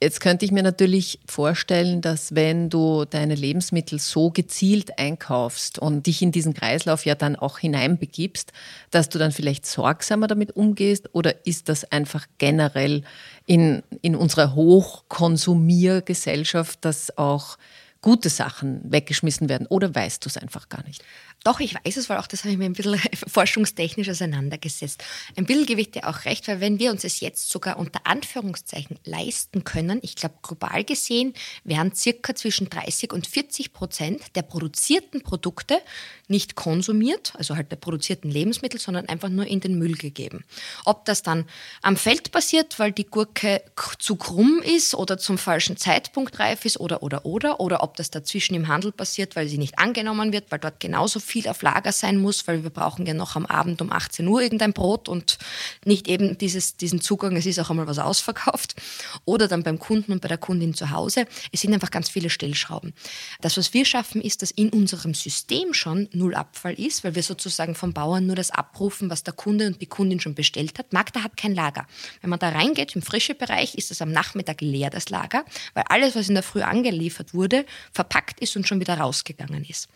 Jetzt 0.00 0.20
könnte 0.20 0.44
ich 0.44 0.52
mir 0.52 0.62
natürlich 0.62 1.18
vorstellen, 1.26 2.02
dass 2.02 2.34
wenn 2.34 2.68
du 2.68 3.06
deine 3.06 3.36
Lebensmittel 3.36 3.98
so 3.98 4.30
gezielt 4.30 4.98
einkaufst 4.98 5.78
und 5.78 6.06
dich 6.06 6.20
in 6.20 6.30
diesen 6.30 6.52
Kreislauf 6.52 7.06
ja 7.06 7.14
dann 7.14 7.36
auch 7.36 7.58
hineinbegibst, 7.58 8.52
dass 8.90 9.08
du 9.08 9.18
dann 9.18 9.32
vielleicht 9.32 9.64
sorgsamer 9.64 10.26
damit 10.26 10.54
umgehst 10.56 11.14
oder 11.14 11.46
ist 11.46 11.70
das 11.70 11.90
einfach 11.90 12.26
generell 12.36 13.02
in, 13.46 13.82
in 14.02 14.14
unserer 14.14 14.54
Hochkonsumiergesellschaft, 14.54 16.84
dass 16.84 17.16
auch 17.16 17.56
gute 18.04 18.28
Sachen 18.28 18.82
weggeschmissen 18.84 19.48
werden 19.48 19.66
oder 19.66 19.94
weißt 19.94 20.22
du 20.22 20.28
es 20.28 20.36
einfach 20.36 20.68
gar 20.68 20.84
nicht? 20.84 21.02
Doch, 21.44 21.60
ich 21.60 21.74
weiß 21.74 21.98
es, 21.98 22.08
weil 22.08 22.16
auch 22.16 22.26
das 22.26 22.40
habe 22.44 22.52
ich 22.52 22.58
mir 22.58 22.64
ein 22.64 22.72
bisschen 22.72 22.98
forschungstechnisch 23.26 24.08
auseinandergesetzt. 24.08 25.04
Ein 25.36 25.44
bisschen 25.44 25.66
gebe 25.66 25.82
ich 25.82 25.90
dir 25.90 26.08
auch 26.08 26.24
recht, 26.24 26.48
weil 26.48 26.60
wenn 26.60 26.78
wir 26.78 26.90
uns 26.90 27.04
es 27.04 27.20
jetzt 27.20 27.50
sogar 27.50 27.78
unter 27.78 28.00
Anführungszeichen 28.04 28.98
leisten 29.04 29.62
können, 29.62 29.98
ich 30.02 30.16
glaube 30.16 30.36
global 30.42 30.84
gesehen 30.84 31.34
wären 31.62 31.94
circa 31.94 32.34
zwischen 32.34 32.70
30 32.70 33.12
und 33.12 33.26
40 33.26 33.74
Prozent 33.74 34.22
der 34.34 34.42
produzierten 34.42 35.20
Produkte 35.20 35.80
nicht 36.28 36.54
konsumiert, 36.54 37.34
also 37.36 37.56
halt 37.56 37.70
der 37.70 37.76
produzierten 37.76 38.30
Lebensmittel, 38.30 38.80
sondern 38.80 39.06
einfach 39.10 39.28
nur 39.28 39.46
in 39.46 39.60
den 39.60 39.78
Müll 39.78 39.96
gegeben. 39.96 40.44
Ob 40.86 41.04
das 41.04 41.22
dann 41.22 41.44
am 41.82 41.98
Feld 41.98 42.32
passiert, 42.32 42.78
weil 42.78 42.92
die 42.92 43.04
Gurke 43.04 43.62
zu 43.98 44.16
krumm 44.16 44.62
ist 44.64 44.94
oder 44.94 45.18
zum 45.18 45.36
falschen 45.36 45.76
Zeitpunkt 45.76 46.38
reif 46.38 46.64
ist 46.64 46.80
oder 46.80 47.02
oder 47.02 47.26
oder 47.26 47.60
oder 47.60 47.82
ob 47.82 47.98
das 47.98 48.10
dazwischen 48.10 48.54
im 48.54 48.68
Handel 48.68 48.92
passiert, 48.92 49.36
weil 49.36 49.46
sie 49.46 49.58
nicht 49.58 49.78
angenommen 49.78 50.32
wird, 50.32 50.50
weil 50.50 50.58
dort 50.58 50.80
genauso 50.80 51.20
viel 51.20 51.33
viel 51.34 51.48
auf 51.48 51.62
Lager 51.62 51.90
sein 51.90 52.18
muss, 52.18 52.46
weil 52.46 52.62
wir 52.62 52.70
brauchen 52.70 53.06
ja 53.06 53.12
noch 53.12 53.34
am 53.34 53.44
Abend 53.44 53.82
um 53.82 53.90
18 53.90 54.24
Uhr 54.28 54.40
irgendein 54.40 54.72
Brot 54.72 55.08
und 55.08 55.36
nicht 55.84 56.06
eben 56.06 56.38
dieses, 56.38 56.76
diesen 56.76 57.00
Zugang, 57.00 57.34
es 57.34 57.44
ist 57.44 57.58
auch 57.58 57.70
einmal 57.70 57.88
was 57.88 57.98
ausverkauft. 57.98 58.76
Oder 59.24 59.48
dann 59.48 59.64
beim 59.64 59.80
Kunden 59.80 60.12
und 60.12 60.20
bei 60.20 60.28
der 60.28 60.38
Kundin 60.38 60.74
zu 60.74 60.90
Hause. 60.90 61.26
Es 61.50 61.62
sind 61.62 61.74
einfach 61.74 61.90
ganz 61.90 62.08
viele 62.08 62.30
Stellschrauben. 62.30 62.94
Das, 63.40 63.56
was 63.56 63.74
wir 63.74 63.84
schaffen, 63.84 64.22
ist, 64.22 64.42
dass 64.42 64.52
in 64.52 64.70
unserem 64.70 65.12
System 65.12 65.74
schon 65.74 66.08
null 66.12 66.36
Abfall 66.36 66.74
ist, 66.74 67.02
weil 67.02 67.16
wir 67.16 67.24
sozusagen 67.24 67.74
vom 67.74 67.92
Bauern 67.92 68.26
nur 68.26 68.36
das 68.36 68.52
abrufen, 68.52 69.10
was 69.10 69.24
der 69.24 69.34
Kunde 69.34 69.66
und 69.66 69.82
die 69.82 69.86
Kundin 69.86 70.20
schon 70.20 70.36
bestellt 70.36 70.78
hat. 70.78 70.92
Magda 70.92 71.24
hat 71.24 71.36
kein 71.36 71.52
Lager. 71.52 71.84
Wenn 72.20 72.30
man 72.30 72.38
da 72.38 72.50
reingeht, 72.50 72.94
im 72.94 73.02
frische 73.02 73.34
Bereich, 73.34 73.74
ist 73.74 73.90
das 73.90 74.00
am 74.00 74.12
Nachmittag 74.12 74.60
leer, 74.60 74.90
das 74.90 75.08
Lager, 75.08 75.44
weil 75.72 75.82
alles, 75.88 76.14
was 76.14 76.28
in 76.28 76.34
der 76.34 76.44
Früh 76.44 76.62
angeliefert 76.62 77.34
wurde, 77.34 77.66
verpackt 77.90 78.38
ist 78.38 78.54
und 78.54 78.68
schon 78.68 78.78
wieder 78.78 78.98
rausgegangen 78.98 79.64
ist. 79.64 79.88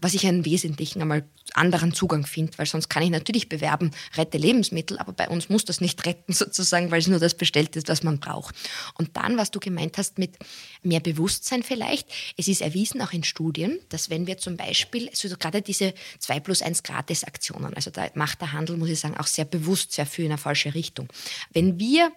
Was 0.00 0.14
ich 0.14 0.26
einen 0.26 0.46
wesentlichen 0.46 0.77
Jugendlichen 0.78 1.02
einmal 1.02 1.24
anderen 1.54 1.92
Zugang 1.92 2.26
finde, 2.26 2.56
weil 2.58 2.66
sonst 2.66 2.88
kann 2.88 3.02
ich 3.02 3.10
natürlich 3.10 3.48
bewerben, 3.48 3.90
rette 4.16 4.38
Lebensmittel, 4.38 4.98
aber 4.98 5.12
bei 5.12 5.28
uns 5.28 5.48
muss 5.48 5.64
das 5.64 5.80
nicht 5.80 6.04
retten 6.06 6.32
sozusagen, 6.34 6.90
weil 6.90 7.00
es 7.00 7.06
nur 7.06 7.18
das 7.18 7.34
bestellt 7.34 7.74
ist, 7.74 7.88
was 7.88 8.02
man 8.02 8.20
braucht. 8.20 8.54
Und 8.98 9.16
dann, 9.16 9.38
was 9.38 9.50
du 9.50 9.58
gemeint 9.58 9.98
hast 9.98 10.18
mit 10.18 10.36
mehr 10.82 11.00
Bewusstsein 11.00 11.62
vielleicht, 11.62 12.08
es 12.36 12.48
ist 12.48 12.60
erwiesen 12.60 13.00
auch 13.02 13.12
in 13.12 13.24
Studien, 13.24 13.80
dass 13.88 14.10
wenn 14.10 14.26
wir 14.26 14.38
zum 14.38 14.56
Beispiel, 14.56 15.08
also 15.08 15.36
gerade 15.36 15.62
diese 15.62 15.94
2 16.18 16.40
plus 16.40 16.62
1 16.62 16.82
Gratis-Aktionen, 16.82 17.74
also 17.74 17.90
da 17.90 18.08
macht 18.14 18.40
der 18.40 18.52
Handel, 18.52 18.76
muss 18.76 18.90
ich 18.90 19.00
sagen, 19.00 19.16
auch 19.16 19.26
sehr 19.26 19.46
bewusst 19.46 19.92
sehr 19.92 20.06
viel 20.06 20.26
in 20.26 20.32
eine 20.32 20.38
falsche 20.38 20.74
Richtung. 20.74 21.08
Wenn 21.52 21.78
wir 21.78 22.12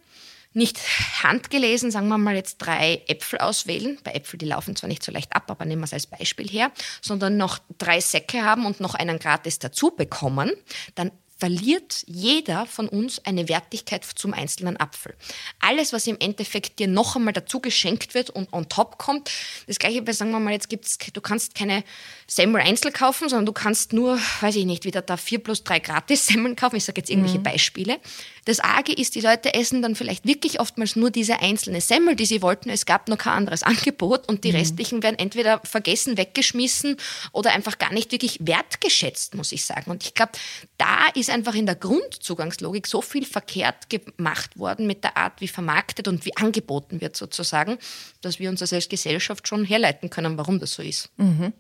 nicht 0.53 0.79
handgelesen, 1.23 1.91
sagen 1.91 2.07
wir 2.09 2.17
mal 2.17 2.35
jetzt 2.35 2.57
drei 2.57 3.01
Äpfel 3.07 3.39
auswählen. 3.39 3.97
Bei 4.03 4.11
Äpfel, 4.11 4.37
die 4.37 4.45
laufen 4.45 4.75
zwar 4.75 4.87
nicht 4.89 5.03
so 5.03 5.11
leicht 5.11 5.33
ab, 5.35 5.49
aber 5.49 5.65
nehmen 5.65 5.81
wir 5.81 5.85
es 5.85 5.93
als 5.93 6.07
Beispiel 6.07 6.49
her, 6.49 6.71
sondern 7.01 7.37
noch 7.37 7.59
drei 7.77 8.01
Säcke 8.01 8.43
haben 8.43 8.65
und 8.65 8.79
noch 8.79 8.95
einen 8.95 9.19
gratis 9.19 9.59
dazu 9.59 9.91
bekommen, 9.91 10.51
dann 10.95 11.11
verliert 11.41 12.03
jeder 12.05 12.67
von 12.67 12.87
uns 12.87 13.17
eine 13.25 13.49
Wertigkeit 13.49 14.05
zum 14.05 14.31
einzelnen 14.31 14.79
Apfel. 14.79 15.15
Alles, 15.59 15.91
was 15.91 16.05
im 16.05 16.17
Endeffekt 16.19 16.77
dir 16.77 16.87
noch 16.87 17.15
einmal 17.15 17.33
dazu 17.33 17.59
geschenkt 17.59 18.13
wird 18.13 18.29
und 18.29 18.53
on 18.53 18.69
top 18.69 18.99
kommt, 18.99 19.31
das 19.65 19.79
gleiche 19.79 20.03
bei, 20.03 20.11
sagen 20.11 20.29
wir 20.29 20.39
mal, 20.39 20.53
jetzt 20.53 20.69
gibt's, 20.69 20.99
du 20.99 21.19
kannst 21.19 21.55
keine 21.55 21.83
Semmel 22.27 22.61
einzeln 22.61 22.93
kaufen, 22.93 23.27
sondern 23.27 23.47
du 23.47 23.53
kannst 23.53 23.91
nur, 23.91 24.19
weiß 24.41 24.55
ich 24.55 24.65
nicht, 24.65 24.85
wieder 24.85 25.01
da 25.01 25.17
vier 25.17 25.39
plus 25.39 25.63
drei 25.63 25.79
gratis 25.79 26.27
Semmeln 26.27 26.55
kaufen. 26.55 26.75
Ich 26.75 26.85
sage 26.85 27.01
jetzt 27.01 27.09
irgendwelche 27.09 27.39
mhm. 27.39 27.43
Beispiele. 27.43 27.99
Das 28.45 28.59
Arge 28.59 28.93
ist, 28.93 29.15
die 29.15 29.21
Leute 29.21 29.55
essen 29.55 29.81
dann 29.81 29.95
vielleicht 29.95 30.27
wirklich 30.27 30.59
oftmals 30.59 30.95
nur 30.95 31.09
diese 31.09 31.39
einzelne 31.39 31.81
Semmel, 31.81 32.15
die 32.15 32.27
sie 32.27 32.43
wollten. 32.43 32.69
Es 32.69 32.85
gab 32.85 33.07
noch 33.07 33.17
kein 33.17 33.33
anderes 33.33 33.63
Angebot 33.63 34.29
und 34.29 34.43
die 34.43 34.51
mhm. 34.51 34.57
restlichen 34.57 35.01
werden 35.01 35.17
entweder 35.17 35.59
vergessen, 35.63 36.17
weggeschmissen 36.17 36.97
oder 37.31 37.51
einfach 37.51 37.79
gar 37.79 37.91
nicht 37.91 38.11
wirklich 38.11 38.37
wertgeschätzt, 38.41 39.33
muss 39.33 39.51
ich 39.51 39.65
sagen. 39.65 39.89
Und 39.89 40.03
ich 40.03 40.13
glaube, 40.13 40.33
da 40.77 41.07
ist 41.15 41.30
einfach 41.31 41.55
in 41.55 41.65
der 41.65 41.75
Grundzugangslogik 41.75 42.87
so 42.87 43.01
viel 43.01 43.25
verkehrt 43.25 43.89
gemacht 43.89 44.57
worden 44.57 44.87
mit 44.87 45.03
der 45.03 45.17
Art, 45.17 45.41
wie 45.41 45.47
vermarktet 45.47 46.07
und 46.07 46.25
wie 46.25 46.35
angeboten 46.37 47.01
wird 47.01 47.15
sozusagen, 47.15 47.77
dass 48.21 48.39
wir 48.39 48.49
uns 48.49 48.59
das 48.59 48.73
als 48.73 48.89
Gesellschaft 48.89 49.47
schon 49.47 49.65
herleiten 49.65 50.09
können, 50.09 50.37
warum 50.37 50.59
das 50.59 50.73
so 50.73 50.83
ist. 50.83 51.09
Mhm. 51.17 51.53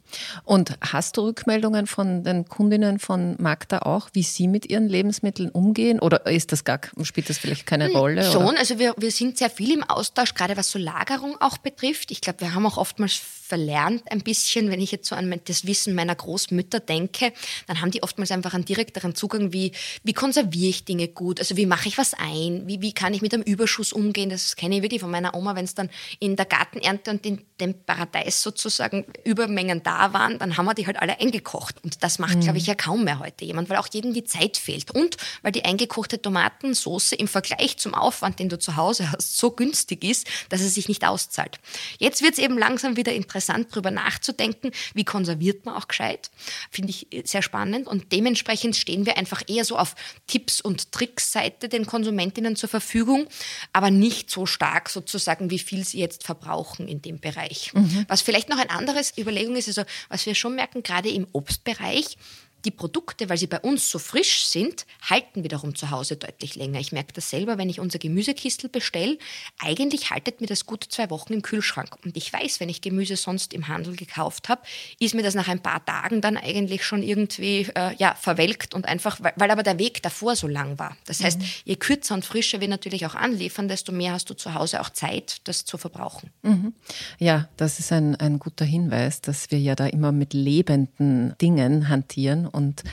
Und 0.43 0.77
hast 0.81 1.17
du 1.17 1.21
Rückmeldungen 1.21 1.87
von 1.87 2.23
den 2.23 2.47
Kundinnen 2.47 2.99
von 2.99 3.35
Magda 3.39 3.79
auch, 3.79 4.09
wie 4.13 4.23
sie 4.23 4.47
mit 4.47 4.69
ihren 4.69 4.87
Lebensmitteln 4.87 5.49
umgehen? 5.49 5.99
Oder 5.99 6.25
ist 6.25 6.51
das 6.51 6.63
gar, 6.63 6.79
spielt 7.03 7.29
das 7.29 7.37
vielleicht 7.37 7.65
keine 7.65 7.87
hm, 7.87 7.95
Rolle? 7.95 8.31
Schon, 8.31 8.45
oder? 8.45 8.59
also 8.59 8.79
wir, 8.79 8.93
wir 8.97 9.11
sind 9.11 9.37
sehr 9.37 9.49
viel 9.49 9.73
im 9.73 9.83
Austausch, 9.83 10.33
gerade 10.33 10.57
was 10.57 10.71
so 10.71 10.79
Lagerung 10.79 11.37
auch 11.39 11.57
betrifft. 11.57 12.11
Ich 12.11 12.21
glaube, 12.21 12.41
wir 12.41 12.53
haben 12.53 12.65
auch 12.65 12.77
oftmals 12.77 13.21
verlernt 13.51 14.09
ein 14.09 14.21
bisschen, 14.21 14.71
wenn 14.71 14.79
ich 14.79 14.93
jetzt 14.93 15.09
so 15.09 15.13
an 15.13 15.41
das 15.43 15.67
Wissen 15.67 15.93
meiner 15.93 16.15
Großmütter 16.15 16.79
denke, 16.79 17.33
dann 17.67 17.81
haben 17.81 17.91
die 17.91 18.01
oftmals 18.01 18.31
einfach 18.31 18.53
einen 18.53 18.63
direkteren 18.63 19.13
Zugang, 19.13 19.51
wie, 19.51 19.73
wie 20.05 20.13
konserviere 20.13 20.69
ich 20.69 20.85
Dinge 20.85 21.09
gut, 21.09 21.41
also 21.41 21.57
wie 21.57 21.65
mache 21.65 21.89
ich 21.89 21.97
was 21.97 22.13
ein, 22.13 22.65
wie, 22.65 22.81
wie 22.81 22.93
kann 22.93 23.13
ich 23.13 23.21
mit 23.21 23.33
einem 23.33 23.43
Überschuss 23.43 23.91
umgehen, 23.91 24.29
das 24.29 24.55
kenne 24.55 24.77
ich 24.77 24.83
wirklich 24.83 25.01
von 25.01 25.11
meiner 25.11 25.35
Oma, 25.35 25.53
wenn 25.57 25.65
es 25.65 25.75
dann 25.75 25.89
in 26.19 26.37
der 26.37 26.45
Gartenernte 26.45 27.11
und 27.11 27.25
in 27.25 27.41
dem 27.59 27.73
Paradies 27.73 28.41
sozusagen 28.41 29.05
Übermengen 29.25 29.83
da 29.83 30.13
waren, 30.13 30.39
dann 30.39 30.55
haben 30.55 30.65
wir 30.65 30.73
die 30.73 30.87
halt 30.87 31.01
alle 31.01 31.19
eingekocht. 31.19 31.83
Und 31.83 32.03
das 32.03 32.19
macht, 32.19 32.35
mhm. 32.35 32.41
glaube 32.41 32.57
ich, 32.57 32.67
ja 32.67 32.75
kaum 32.75 33.03
mehr 33.03 33.19
heute 33.19 33.43
jemand, 33.43 33.69
weil 33.69 33.77
auch 33.77 33.89
jedem 33.91 34.13
die 34.13 34.23
Zeit 34.23 34.55
fehlt. 34.55 34.91
Und 34.91 35.17
weil 35.41 35.51
die 35.51 35.65
eingekochte 35.65 36.21
Tomatensauce 36.21 37.11
im 37.13 37.27
Vergleich 37.27 37.77
zum 37.77 37.93
Aufwand, 37.93 38.39
den 38.39 38.47
du 38.47 38.57
zu 38.57 38.77
Hause 38.77 39.11
hast, 39.11 39.37
so 39.37 39.51
günstig 39.51 40.03
ist, 40.05 40.27
dass 40.49 40.61
es 40.61 40.73
sich 40.73 40.87
nicht 40.87 41.05
auszahlt. 41.05 41.59
Jetzt 41.99 42.21
wird 42.21 42.33
es 42.33 42.39
eben 42.39 42.57
langsam 42.57 42.95
wieder 42.97 43.13
interessant, 43.13 43.40
interessant, 43.41 43.69
darüber 43.71 43.91
nachzudenken, 43.91 44.71
wie 44.93 45.03
konserviert 45.03 45.65
man 45.65 45.75
auch 45.75 45.87
gescheit. 45.87 46.29
Finde 46.69 46.91
ich 46.91 47.07
sehr 47.25 47.41
spannend. 47.41 47.87
Und 47.87 48.11
dementsprechend 48.11 48.75
stehen 48.75 49.05
wir 49.05 49.17
einfach 49.17 49.41
eher 49.47 49.65
so 49.65 49.77
auf 49.77 49.95
Tipps- 50.27 50.61
und 50.61 50.91
Tricks-Seite 50.91 51.67
den 51.67 51.85
Konsumentinnen 51.85 52.55
zur 52.55 52.69
Verfügung, 52.69 53.27
aber 53.73 53.89
nicht 53.89 54.29
so 54.29 54.45
stark 54.45 54.89
sozusagen, 54.89 55.49
wie 55.49 55.59
viel 55.59 55.83
sie 55.83 55.99
jetzt 55.99 56.23
verbrauchen 56.23 56.87
in 56.87 57.01
dem 57.01 57.19
Bereich. 57.19 57.73
Mhm. 57.73 58.05
Was 58.07 58.21
vielleicht 58.21 58.49
noch 58.49 58.59
ein 58.59 58.69
anderes 58.69 59.17
Überlegung 59.17 59.55
ist, 59.55 59.67
also 59.67 59.83
was 60.09 60.25
wir 60.25 60.35
schon 60.35 60.55
merken, 60.55 60.83
gerade 60.83 61.09
im 61.09 61.27
Obstbereich, 61.31 62.17
die 62.65 62.71
Produkte, 62.71 63.29
weil 63.29 63.37
sie 63.37 63.47
bei 63.47 63.59
uns 63.59 63.89
so 63.89 63.99
frisch 63.99 64.45
sind, 64.45 64.85
halten 65.09 65.43
wiederum 65.43 65.75
zu 65.75 65.89
Hause 65.89 66.15
deutlich 66.15 66.55
länger. 66.55 66.79
Ich 66.79 66.91
merke 66.91 67.13
das 67.13 67.29
selber, 67.29 67.57
wenn 67.57 67.69
ich 67.69 67.79
unser 67.79 67.99
Gemüsekistel 67.99 68.69
bestelle. 68.69 69.17
Eigentlich 69.59 70.11
haltet 70.11 70.41
mir 70.41 70.47
das 70.47 70.65
gut 70.65 70.85
zwei 70.89 71.09
Wochen 71.09 71.33
im 71.33 71.41
Kühlschrank. 71.41 71.95
Und 72.03 72.15
ich 72.17 72.31
weiß, 72.31 72.59
wenn 72.59 72.69
ich 72.69 72.81
Gemüse 72.81 73.15
sonst 73.15 73.53
im 73.53 73.67
Handel 73.67 73.95
gekauft 73.95 74.49
habe, 74.49 74.61
ist 74.99 75.15
mir 75.15 75.23
das 75.23 75.35
nach 75.35 75.47
ein 75.47 75.61
paar 75.61 75.83
Tagen 75.85 76.21
dann 76.21 76.37
eigentlich 76.37 76.83
schon 76.83 77.03
irgendwie 77.03 77.67
äh, 77.75 77.95
ja, 77.97 78.15
verwelkt 78.15 78.73
und 78.73 78.85
einfach, 78.85 79.21
weil, 79.21 79.33
weil, 79.35 79.51
aber 79.51 79.63
der 79.63 79.79
Weg 79.79 80.01
davor 80.03 80.35
so 80.35 80.47
lang 80.47 80.77
war. 80.77 80.95
Das 81.05 81.23
heißt, 81.23 81.39
mhm. 81.39 81.45
je 81.65 81.75
kürzer 81.75 82.13
und 82.13 82.25
frischer 82.25 82.61
wir 82.61 82.67
natürlich 82.67 83.05
auch 83.05 83.15
anliefern, 83.15 83.67
desto 83.67 83.91
mehr 83.91 84.13
hast 84.13 84.29
du 84.29 84.33
zu 84.33 84.53
Hause 84.53 84.81
auch 84.81 84.89
Zeit, 84.89 85.41
das 85.45 85.65
zu 85.65 85.77
verbrauchen. 85.77 86.29
Mhm. 86.43 86.73
Ja, 87.17 87.49
das 87.57 87.79
ist 87.79 87.91
ein, 87.91 88.15
ein 88.15 88.39
guter 88.39 88.65
Hinweis, 88.65 89.21
dass 89.21 89.51
wir 89.51 89.59
ja 89.59 89.75
da 89.75 89.87
immer 89.87 90.11
mit 90.11 90.33
lebenden 90.33 91.35
Dingen 91.39 91.89
hantieren 91.89 92.47
und 92.51 92.83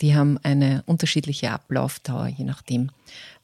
die 0.00 0.14
haben 0.14 0.38
eine 0.42 0.82
unterschiedliche 0.86 1.50
Ablaufdauer, 1.50 2.26
je 2.28 2.44
nachdem, 2.44 2.90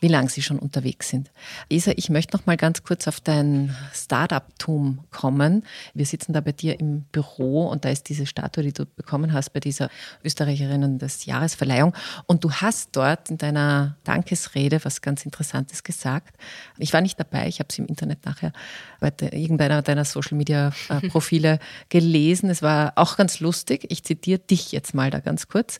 wie 0.01 0.09
lange 0.09 0.29
sie 0.31 0.42
schon 0.42 0.59
unterwegs 0.59 1.09
sind. 1.09 1.31
Isa, 1.68 1.92
ich 1.96 2.09
möchte 2.09 2.37
noch 2.37 2.46
mal 2.46 2.57
ganz 2.57 2.83
kurz 2.83 3.07
auf 3.07 3.20
dein 3.20 3.77
Startup-Tum 3.92 5.01
kommen. 5.11 5.64
Wir 5.94 6.07
sitzen 6.07 6.33
da 6.33 6.40
bei 6.40 6.53
dir 6.53 6.81
im 6.81 7.03
Büro 7.12 7.68
und 7.68 7.85
da 7.85 7.90
ist 7.90 8.09
diese 8.09 8.27
Statue, 8.27 8.64
die 8.64 8.73
du 8.73 8.87
bekommen 8.87 9.32
hast 9.32 9.53
bei 9.53 9.61
dieser 9.61 9.91
Österreicherinnen 10.24 10.99
des 10.99 11.26
Jahresverleihung. 11.26 11.95
Und 12.26 12.45
du 12.45 12.51
hast 12.51 12.91
dort 12.93 13.30
in 13.30 13.39
deiner 13.39 13.97
Dankesrede 14.05 14.85
was 14.85 15.03
ganz 15.03 15.24
Interessantes 15.24 15.82
gesagt. 15.82 16.37
Ich 16.78 16.93
war 16.93 17.03
nicht 17.03 17.20
dabei, 17.20 17.47
ich 17.47 17.59
habe 17.59 17.68
es 17.70 17.78
im 17.78 17.87
Internet 17.87 18.24
nachher 18.24 18.53
bei 19.01 19.12
irgendeiner 19.32 19.82
deiner 19.82 20.05
Social-Media-Profile 20.05 21.59
gelesen. 21.89 22.49
Es 22.49 22.62
war 22.62 22.93
auch 22.97 23.16
ganz 23.16 23.41
lustig. 23.41 23.87
Ich 23.91 24.03
zitiere 24.05 24.39
dich 24.39 24.72
jetzt 24.72 24.95
mal 24.95 25.11
da 25.11 25.20
ganz 25.20 25.49
kurz. 25.49 25.78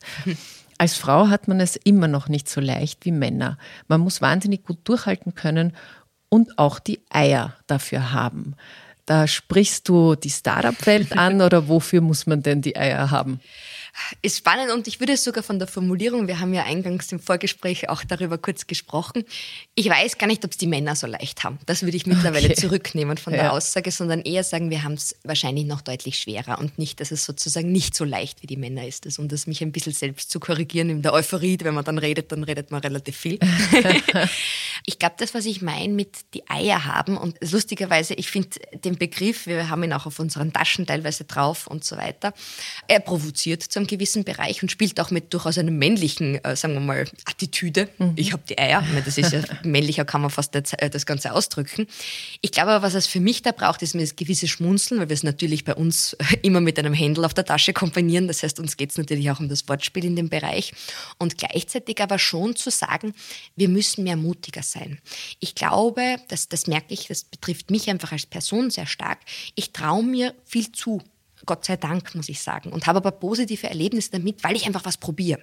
Als 0.81 0.95
Frau 0.95 1.27
hat 1.27 1.47
man 1.47 1.59
es 1.59 1.75
immer 1.75 2.07
noch 2.07 2.27
nicht 2.27 2.49
so 2.49 2.59
leicht 2.59 3.05
wie 3.05 3.11
Männer. 3.11 3.59
Man 3.87 4.01
muss 4.01 4.19
wahnsinnig 4.19 4.63
gut 4.63 4.79
durchhalten 4.85 5.35
können 5.35 5.75
und 6.27 6.57
auch 6.57 6.79
die 6.79 7.01
Eier 7.11 7.53
dafür 7.67 8.13
haben. 8.13 8.55
Da 9.05 9.27
sprichst 9.27 9.87
du 9.87 10.15
die 10.15 10.31
Startup-Welt 10.31 11.15
an 11.15 11.43
oder 11.43 11.67
wofür 11.67 12.01
muss 12.01 12.25
man 12.25 12.41
denn 12.41 12.63
die 12.63 12.77
Eier 12.77 13.11
haben? 13.11 13.39
Ist 14.21 14.37
spannend 14.37 14.71
und 14.71 14.87
ich 14.87 14.99
würde 14.99 15.13
es 15.13 15.23
sogar 15.23 15.43
von 15.43 15.59
der 15.59 15.67
Formulierung, 15.67 16.27
wir 16.27 16.39
haben 16.39 16.53
ja 16.53 16.63
eingangs 16.63 17.11
im 17.11 17.19
Vorgespräch 17.19 17.89
auch 17.89 18.03
darüber 18.03 18.37
kurz 18.37 18.67
gesprochen. 18.67 19.23
Ich 19.75 19.89
weiß 19.89 20.17
gar 20.17 20.27
nicht, 20.27 20.43
ob 20.45 20.51
es 20.51 20.57
die 20.57 20.67
Männer 20.67 20.95
so 20.95 21.07
leicht 21.07 21.43
haben. 21.43 21.59
Das 21.65 21.83
würde 21.83 21.97
ich 21.97 22.05
mittlerweile 22.05 22.45
okay. 22.45 22.55
zurücknehmen 22.55 23.17
von 23.17 23.33
der 23.33 23.45
ja. 23.45 23.51
Aussage, 23.51 23.91
sondern 23.91 24.21
eher 24.21 24.43
sagen, 24.43 24.69
wir 24.69 24.83
haben 24.83 24.93
es 24.93 25.15
wahrscheinlich 25.23 25.65
noch 25.65 25.81
deutlich 25.81 26.19
schwerer 26.19 26.59
und 26.59 26.77
nicht, 26.77 26.99
dass 26.99 27.11
es 27.11 27.25
sozusagen 27.25 27.71
nicht 27.71 27.95
so 27.95 28.03
leicht 28.03 28.41
wie 28.41 28.47
die 28.47 28.57
Männer 28.57 28.87
ist. 28.87 29.07
um 29.19 29.27
das 29.27 29.47
mich 29.47 29.61
ein 29.61 29.71
bisschen 29.71 29.93
selbst 29.93 30.31
zu 30.31 30.39
korrigieren 30.39 30.89
in 30.89 31.01
der 31.01 31.13
Euphorie, 31.13 31.57
wenn 31.61 31.73
man 31.73 31.85
dann 31.85 31.97
redet, 31.97 32.31
dann 32.31 32.43
redet 32.43 32.71
man 32.71 32.81
relativ 32.81 33.17
viel. 33.17 33.39
ich 34.85 34.99
glaube, 34.99 35.15
das, 35.17 35.33
was 35.33 35.45
ich 35.45 35.61
meine 35.61 35.93
mit 35.93 36.17
die 36.33 36.49
Eier 36.49 36.85
haben 36.85 37.17
und 37.17 37.37
lustigerweise, 37.41 38.13
ich 38.13 38.29
finde 38.29 38.49
den 38.73 38.97
Begriff, 38.97 39.47
wir 39.47 39.69
haben 39.69 39.83
ihn 39.83 39.93
auch 39.93 40.05
auf 40.05 40.19
unseren 40.19 40.53
Taschen 40.53 40.85
teilweise 40.85 41.25
drauf 41.25 41.67
und 41.67 41.83
so 41.83 41.97
weiter, 41.97 42.33
er 42.87 42.99
provoziert 42.99 43.63
zum 43.63 43.80
einem 43.81 43.87
gewissen 43.87 44.23
Bereich 44.23 44.61
und 44.61 44.71
spielt 44.71 44.99
auch 44.99 45.11
mit 45.11 45.33
durchaus 45.33 45.57
einer 45.57 45.71
männlichen, 45.71 46.43
äh, 46.43 46.55
sagen 46.55 46.73
wir 46.73 46.79
mal, 46.79 47.05
Attitüde. 47.25 47.89
Mhm. 47.97 48.13
Ich 48.15 48.33
habe 48.33 48.43
die 48.47 48.57
Eier. 48.57 48.83
Das 49.05 49.17
ist 49.17 49.33
ja 49.33 49.41
männlicher, 49.63 50.05
kann 50.05 50.21
man 50.21 50.29
fast 50.29 50.55
äh, 50.55 50.89
das 50.89 51.05
Ganze 51.05 51.33
ausdrücken. 51.33 51.87
Ich 52.41 52.51
glaube 52.51 52.71
aber, 52.71 52.85
was 52.85 52.93
es 52.93 53.07
für 53.07 53.19
mich 53.19 53.41
da 53.41 53.51
braucht, 53.51 53.81
ist 53.81 53.95
mir 53.95 54.01
das 54.01 54.15
gewisse 54.15 54.47
Schmunzeln, 54.47 54.99
weil 54.99 55.09
wir 55.09 55.13
es 55.13 55.23
natürlich 55.23 55.65
bei 55.65 55.75
uns 55.75 56.13
äh, 56.13 56.37
immer 56.41 56.61
mit 56.61 56.79
einem 56.79 56.93
Händel 56.93 57.25
auf 57.25 57.33
der 57.33 57.45
Tasche 57.45 57.73
kombinieren. 57.73 58.27
Das 58.27 58.43
heißt, 58.43 58.59
uns 58.59 58.77
geht 58.77 58.91
es 58.91 58.97
natürlich 58.97 59.29
auch 59.31 59.39
um 59.39 59.49
das 59.49 59.67
Wortspiel 59.67 60.05
in 60.05 60.15
dem 60.15 60.29
Bereich. 60.29 60.73
Und 61.17 61.37
gleichzeitig 61.37 62.01
aber 62.01 62.19
schon 62.19 62.55
zu 62.55 62.69
sagen, 62.69 63.13
wir 63.55 63.69
müssen 63.69 64.03
mehr 64.03 64.17
mutiger 64.17 64.63
sein. 64.63 64.99
Ich 65.39 65.55
glaube, 65.55 66.17
das, 66.27 66.47
das 66.49 66.67
merke 66.67 66.93
ich, 66.93 67.07
das 67.07 67.23
betrifft 67.23 67.71
mich 67.71 67.89
einfach 67.89 68.11
als 68.11 68.25
Person 68.25 68.69
sehr 68.69 68.85
stark. 68.85 69.19
Ich 69.55 69.71
traue 69.71 70.03
mir 70.03 70.33
viel 70.45 70.71
zu 70.71 71.01
Gott 71.45 71.65
sei 71.65 71.77
Dank, 71.77 72.15
muss 72.15 72.29
ich 72.29 72.41
sagen. 72.41 72.71
Und 72.71 72.87
habe 72.87 72.97
aber 72.97 73.11
positive 73.11 73.67
Erlebnisse 73.67 74.11
damit, 74.11 74.43
weil 74.43 74.55
ich 74.55 74.65
einfach 74.65 74.85
was 74.85 74.97
probiere. 74.97 75.41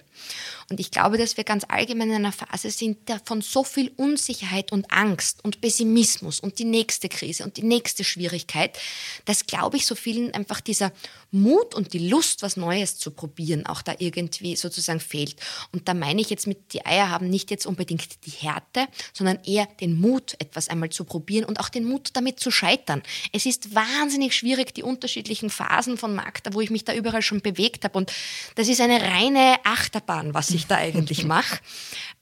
Und 0.69 0.79
ich 0.79 0.91
glaube, 0.91 1.17
dass 1.17 1.37
wir 1.37 1.43
ganz 1.43 1.65
allgemein 1.67 2.09
in 2.09 2.15
einer 2.15 2.31
Phase 2.31 2.69
sind, 2.69 3.09
der 3.09 3.19
von 3.23 3.41
so 3.41 3.63
viel 3.63 3.91
Unsicherheit 3.97 4.71
und 4.71 4.91
Angst 4.91 5.43
und 5.43 5.61
Pessimismus 5.61 6.39
und 6.39 6.59
die 6.59 6.65
nächste 6.65 7.09
Krise 7.09 7.43
und 7.43 7.57
die 7.57 7.63
nächste 7.63 8.03
Schwierigkeit, 8.03 8.77
dass, 9.25 9.45
glaube 9.45 9.77
ich, 9.77 9.85
so 9.85 9.95
vielen 9.95 10.33
einfach 10.33 10.61
dieser 10.61 10.91
Mut 11.31 11.75
und 11.75 11.93
die 11.93 12.09
Lust, 12.09 12.41
was 12.41 12.57
Neues 12.57 12.97
zu 12.97 13.11
probieren, 13.11 13.65
auch 13.65 13.81
da 13.81 13.95
irgendwie 13.97 14.55
sozusagen 14.55 14.99
fehlt. 14.99 15.35
Und 15.71 15.87
da 15.87 15.93
meine 15.93 16.21
ich 16.21 16.29
jetzt 16.29 16.47
mit 16.47 16.73
die 16.73 16.85
Eier 16.85 17.09
haben 17.09 17.29
nicht 17.29 17.51
jetzt 17.51 17.65
unbedingt 17.65 18.25
die 18.25 18.31
Härte, 18.31 18.87
sondern 19.13 19.39
eher 19.45 19.67
den 19.79 19.99
Mut, 19.99 20.35
etwas 20.39 20.69
einmal 20.69 20.89
zu 20.89 21.03
probieren 21.03 21.45
und 21.45 21.59
auch 21.59 21.69
den 21.69 21.85
Mut, 21.85 22.09
damit 22.13 22.39
zu 22.39 22.51
scheitern. 22.51 23.03
Es 23.33 23.45
ist 23.45 23.75
wahnsinnig 23.75 24.35
schwierig, 24.35 24.73
die 24.73 24.83
unterschiedlichen 24.83 25.49
Phasen 25.49 25.88
von 25.97 26.15
Magda, 26.15 26.53
wo 26.53 26.61
ich 26.61 26.69
mich 26.69 26.85
da 26.85 26.93
überall 26.93 27.21
schon 27.21 27.41
bewegt 27.41 27.83
habe. 27.83 27.97
Und 27.97 28.11
das 28.55 28.67
ist 28.67 28.81
eine 28.81 29.01
reine 29.01 29.57
Achterbahn, 29.63 30.33
was 30.33 30.49
ich 30.51 30.67
da 30.67 30.75
eigentlich 30.75 31.25
mache. 31.25 31.59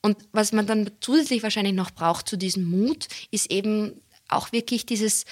Und 0.02 0.18
was 0.32 0.52
man 0.52 0.68
dann 0.68 0.92
zusätzlich 1.02 1.44
wahrscheinlich 1.44 1.74
noch 1.74 1.92
braucht 1.92 2.28
zu 2.28 2.38
diesem 2.38 2.66
Mut, 2.66 3.08
ist 3.32 3.52
eben 3.52 4.00
auch 4.30 4.52
wirklich 4.52 4.86
dieses 4.86 5.26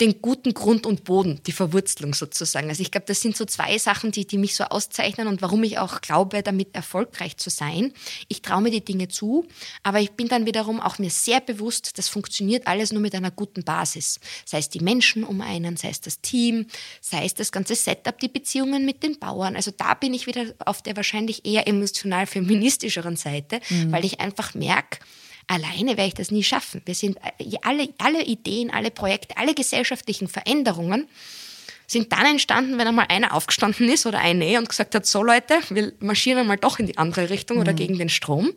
den 0.00 0.20
guten 0.20 0.52
Grund 0.52 0.86
und 0.86 1.04
Boden, 1.04 1.40
die 1.46 1.52
Verwurzelung 1.52 2.14
sozusagen. 2.14 2.68
Also 2.68 2.82
ich 2.82 2.90
glaube, 2.90 3.06
das 3.06 3.20
sind 3.20 3.36
so 3.36 3.44
zwei 3.44 3.78
Sachen, 3.78 4.12
die, 4.12 4.26
die 4.26 4.38
mich 4.38 4.54
so 4.54 4.64
auszeichnen 4.64 5.26
und 5.26 5.42
warum 5.42 5.62
ich 5.64 5.78
auch 5.78 6.00
glaube, 6.00 6.42
damit 6.42 6.74
erfolgreich 6.74 7.36
zu 7.36 7.50
sein. 7.50 7.92
Ich 8.28 8.42
traue 8.42 8.62
mir 8.62 8.70
die 8.70 8.84
Dinge 8.84 9.08
zu, 9.08 9.46
aber 9.82 10.00
ich 10.00 10.12
bin 10.12 10.28
dann 10.28 10.46
wiederum 10.46 10.80
auch 10.80 10.98
mir 10.98 11.10
sehr 11.10 11.40
bewusst, 11.40 11.98
das 11.98 12.08
funktioniert 12.08 12.66
alles 12.66 12.92
nur 12.92 13.00
mit 13.00 13.14
einer 13.14 13.30
guten 13.30 13.64
Basis. 13.64 14.20
Sei 14.44 14.58
es 14.58 14.68
die 14.68 14.80
Menschen 14.80 15.24
um 15.24 15.40
einen, 15.40 15.76
sei 15.76 15.88
es 15.88 16.00
das 16.00 16.20
Team, 16.20 16.66
sei 17.00 17.24
es 17.24 17.34
das 17.34 17.50
ganze 17.50 17.74
Setup, 17.74 18.18
die 18.18 18.28
Beziehungen 18.28 18.84
mit 18.84 19.02
den 19.02 19.18
Bauern. 19.18 19.56
Also 19.56 19.70
da 19.70 19.94
bin 19.94 20.12
ich 20.12 20.26
wieder 20.26 20.54
auf 20.64 20.82
der 20.82 20.96
wahrscheinlich 20.96 21.46
eher 21.46 21.66
emotional 21.66 22.26
feministischeren 22.26 23.16
Seite, 23.16 23.60
mhm. 23.70 23.92
weil 23.92 24.04
ich 24.04 24.20
einfach 24.20 24.54
merke, 24.54 24.98
Alleine 25.48 25.96
werde 25.96 26.08
ich 26.08 26.14
das 26.14 26.30
nie 26.30 26.42
schaffen. 26.42 26.82
Wir 26.84 26.94
sind 26.94 27.18
äh, 27.18 27.56
alle, 27.62 27.88
alle 27.98 28.24
Ideen, 28.24 28.70
alle 28.70 28.90
Projekte, 28.90 29.36
alle 29.36 29.54
gesellschaftlichen 29.54 30.28
Veränderungen 30.28 31.08
sind 31.86 32.12
dann 32.12 32.26
entstanden, 32.26 32.78
wenn 32.78 32.88
einmal 32.88 33.06
einer 33.08 33.32
aufgestanden 33.32 33.88
ist 33.88 34.06
oder 34.06 34.18
eine 34.18 34.58
und 34.58 34.68
gesagt 34.68 34.94
hat, 34.94 35.06
so 35.06 35.22
Leute, 35.22 35.60
wir 35.70 35.92
marschieren 36.00 36.40
einmal 36.40 36.56
doch 36.56 36.78
in 36.80 36.86
die 36.86 36.98
andere 36.98 37.30
Richtung 37.30 37.58
mhm. 37.58 37.62
oder 37.62 37.72
gegen 37.74 37.96
den 37.96 38.08
Strom. 38.08 38.52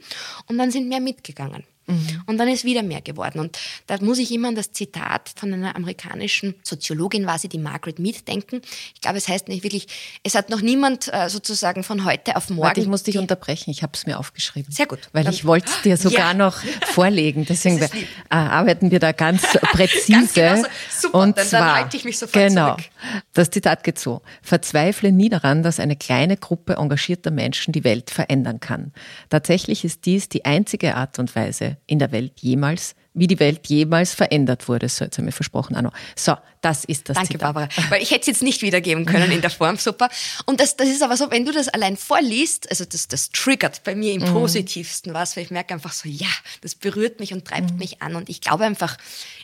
Und 0.48 0.58
dann 0.58 0.72
sind 0.72 0.90
mehr 0.90 1.00
mitgegangen. 1.00 1.64
Mhm. 1.90 2.22
Und 2.26 2.38
dann 2.38 2.48
ist 2.48 2.64
wieder 2.64 2.84
mehr 2.84 3.02
geworden. 3.02 3.40
Und 3.40 3.58
da 3.88 3.98
muss 4.02 4.20
ich 4.20 4.32
immer 4.32 4.50
an 4.50 4.56
das 4.56 4.72
Zitat 4.72 5.32
von 5.36 5.54
einer 5.54 5.76
amerikanischen 5.76 6.56
Soziologin, 6.64 7.26
war 7.26 7.40
sie, 7.40 7.50
die 7.50 7.58
Margaret 7.58 8.00
Mead, 8.00 8.28
denken. 8.28 8.62
Ich 8.94 9.02
glaube, 9.02 9.18
es 9.18 9.28
heißt 9.28 9.48
nicht 9.48 9.64
wirklich, 9.64 9.88
es 10.24 10.36
hat 10.36 10.50
noch 10.50 10.62
niemand 10.62 11.12
äh, 11.14 11.30
sozusagen 11.30 11.84
von 11.84 12.06
heute 12.06 12.36
auf 12.36 12.50
morgen. 12.50 12.62
Warte, 12.62 12.82
ich 12.82 12.88
muss 12.88 13.04
dich 13.04 13.18
unterbrechen, 13.18 13.72
ich 13.72 13.84
habe 13.84 13.94
es 13.96 14.06
mir 14.06 14.20
aufgeschrieben. 14.20 14.72
Sehr 14.72 14.86
gut. 14.86 15.10
Weil 15.14 15.24
dann, 15.24 15.34
ich 15.34 15.46
wollte 15.46 15.70
es 15.70 15.82
dir 15.82 15.98
sogar 16.10 16.32
ja. 16.32 16.34
noch 16.34 16.58
vorlegen. 16.94 17.46
Deswegen 17.46 17.80
wir, 17.80 17.88
äh, 17.88 17.90
arbeiten 18.30 18.92
wir 18.92 19.00
da 19.00 19.12
ganz 19.12 19.42
präzise. 19.72 20.12
ganz 20.12 20.34
genau 20.34 20.70
Super, 20.90 21.20
und 21.20 21.38
dann, 21.38 21.48
zwar, 21.48 21.60
dann 21.60 21.76
halte 21.76 21.98
ich 21.98 22.06
mich 22.06 22.18
sofort 22.18 22.48
genau, 22.48 22.76
zurück. 22.76 22.90
Das 23.34 23.50
Zitat 23.50 23.84
geht 23.84 24.00
so. 24.00 24.22
Verzweifle 24.42 25.12
nie 25.12 25.30
daran, 25.30 25.64
dass 25.64 25.80
eine 25.80 25.96
kleine 25.96 26.38
Gruppe 26.38 26.76
engagierter 26.76 27.32
Menschen 27.32 27.72
die 27.72 27.84
Welt 27.84 28.10
verändern 28.10 28.60
kann. 28.60 28.94
Tatsächlich 29.30 29.84
ist 29.86 30.06
dies 30.06 30.30
die 30.30 30.46
einzige 30.46 30.96
Art 30.96 31.20
und 31.20 31.36
Weise, 31.36 31.78
in 31.88 32.00
der 32.00 32.12
Welt 32.12 32.34
jemals 32.40 32.96
wie 33.20 33.28
die 33.28 33.40
Welt 33.40 33.68
jemals 33.68 34.14
verändert 34.14 34.68
wurde. 34.68 34.88
So, 34.88 35.04
jetzt 35.04 35.18
haben 35.18 35.26
wir 35.26 35.34
versprochen, 35.34 35.76
Anno. 35.76 35.92
So, 36.16 36.36
das 36.62 36.86
ist 36.86 37.10
das 37.10 37.16
Danke, 37.16 37.34
Zitat. 37.34 37.54
Barbara. 37.54 37.70
Weil 37.90 38.02
ich 38.02 38.12
hätte 38.12 38.22
es 38.22 38.28
jetzt 38.28 38.44
nicht 38.44 38.62
wiedergeben 38.62 39.06
können 39.06 39.32
in 39.32 39.42
der 39.42 39.50
Form, 39.50 39.78
super. 39.78 40.10
Und 40.46 40.60
das, 40.60 40.78
das 40.78 40.90
ist 40.90 41.02
aber 41.02 41.18
so, 41.18 41.32
wenn 41.32 41.46
du 41.46 41.52
das 41.52 41.70
allein 41.70 41.98
vorliest, 41.98 42.70
also 42.70 42.86
das, 42.86 43.08
das 43.08 43.30
triggert 43.32 43.84
bei 43.84 43.96
mir 43.96 44.14
im 44.14 44.22
mhm. 44.22 44.34
Positivsten 44.34 45.14
was, 45.14 45.36
weil 45.36 45.44
ich 45.44 45.52
merke 45.52 45.74
einfach 45.74 45.92
so, 45.92 46.08
ja, 46.08 46.28
das 46.62 46.76
berührt 46.76 47.20
mich 47.20 47.34
und 47.34 47.46
treibt 47.46 47.72
mhm. 47.72 47.78
mich 47.78 48.02
an. 48.02 48.16
Und 48.16 48.30
ich 48.30 48.42
glaube 48.42 48.64
einfach, 48.64 48.98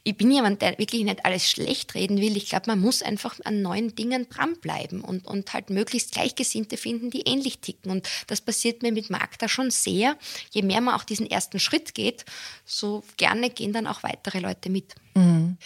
ich 0.07 0.15
bin 0.15 0.29
jemand, 0.29 0.61
der 0.61 0.77
wirklich 0.77 1.03
nicht 1.03 1.25
alles 1.25 1.49
schlecht 1.49 1.95
reden 1.95 2.21
will. 2.21 2.37
Ich 2.37 2.47
glaube, 2.47 2.65
man 2.67 2.79
muss 2.79 3.01
einfach 3.01 3.39
an 3.43 3.63
neuen 3.63 3.95
Dingen 3.95 4.29
dranbleiben 4.29 5.01
und, 5.01 5.25
und 5.25 5.51
halt 5.51 5.71
möglichst 5.71 6.11
Gleichgesinnte 6.11 6.77
finden, 6.77 7.09
die 7.09 7.21
ähnlich 7.21 7.57
ticken. 7.57 7.89
Und 7.89 8.07
das 8.27 8.39
passiert 8.39 8.83
mir 8.83 8.91
mit 8.91 9.09
Magda 9.09 9.49
schon 9.49 9.71
sehr. 9.71 10.15
Je 10.51 10.61
mehr 10.61 10.79
man 10.79 10.93
auch 10.93 11.05
diesen 11.05 11.27
ersten 11.27 11.59
Schritt 11.59 11.95
geht, 11.95 12.23
so 12.65 13.03
gerne 13.17 13.49
gehen 13.49 13.73
dann 13.73 13.87
auch 13.87 14.03
weitere 14.03 14.39
Leute 14.39 14.69
mit. 14.69 14.93
Mhm. 15.15 15.57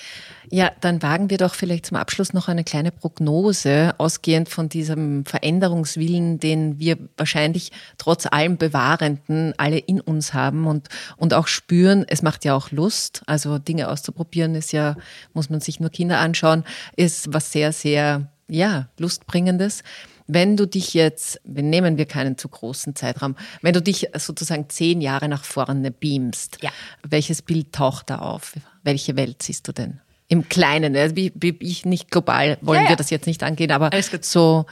Ja, 0.51 0.71
dann 0.79 1.01
wagen 1.01 1.29
wir 1.31 1.37
doch 1.37 1.55
vielleicht 1.55 1.87
zum 1.87 1.97
Abschluss 1.97 2.33
noch 2.33 2.47
eine 2.47 2.63
kleine 2.63 2.91
Prognose, 2.91 3.95
ausgehend 3.97 4.47
von 4.47 4.69
diesem 4.69 5.25
Veränderungswillen, 5.25 6.39
den 6.39 6.79
wir 6.79 6.97
wahrscheinlich 7.17 7.71
trotz 7.97 8.27
allem 8.27 8.57
Bewahrenden 8.57 9.53
alle 9.57 9.79
in 9.79 10.01
uns 10.01 10.33
haben 10.33 10.67
und, 10.67 10.87
und 11.17 11.33
auch 11.33 11.47
spüren. 11.47 12.05
Es 12.07 12.21
macht 12.21 12.45
ja 12.45 12.55
auch 12.55 12.71
Lust. 12.71 13.23
Also 13.25 13.57
Dinge 13.57 13.89
auszuprobieren 13.89 14.28
ist 14.55 14.71
ja, 14.71 14.95
muss 15.33 15.49
man 15.49 15.59
sich 15.59 15.79
nur 15.79 15.89
Kinder 15.89 16.19
anschauen, 16.19 16.63
ist 16.95 17.33
was 17.33 17.51
sehr, 17.51 17.71
sehr, 17.71 18.31
ja, 18.47 18.87
lustbringendes. 18.97 19.83
Wenn 20.27 20.57
du 20.57 20.67
dich 20.67 20.93
jetzt, 20.93 21.41
wir 21.43 21.63
nehmen 21.63 21.97
wir 21.97 22.05
keinen 22.05 22.37
zu 22.37 22.49
großen 22.49 22.95
Zeitraum, 22.95 23.35
wenn 23.63 23.73
du 23.73 23.81
dich 23.81 24.09
sozusagen 24.15 24.69
zehn 24.69 25.01
Jahre 25.01 25.27
nach 25.27 25.43
vorne 25.43 25.89
beamst, 25.91 26.59
Ja. 26.61 26.69
welches 27.03 27.41
Bild 27.41 27.73
taucht 27.73 28.09
da 28.11 28.19
auf? 28.19 28.53
Welche 28.83 29.15
Welt 29.15 29.41
siehst 29.41 29.67
du 29.67 29.71
denn? 29.71 29.99
Im 30.27 30.47
Kleinen, 30.47 30.95
also 30.95 31.15
wie, 31.15 31.31
wie 31.35 31.57
ich 31.59 31.85
nicht 31.85 32.11
global 32.11 32.59
wollen 32.61 32.77
Ja, 32.77 32.83
ja. 32.83 32.89
wir 32.89 32.95
das 32.95 33.09
jetzt 33.09 33.25
nicht 33.25 33.41
angehen, 33.41 33.71
aber 33.71 33.89
so, 34.21 34.67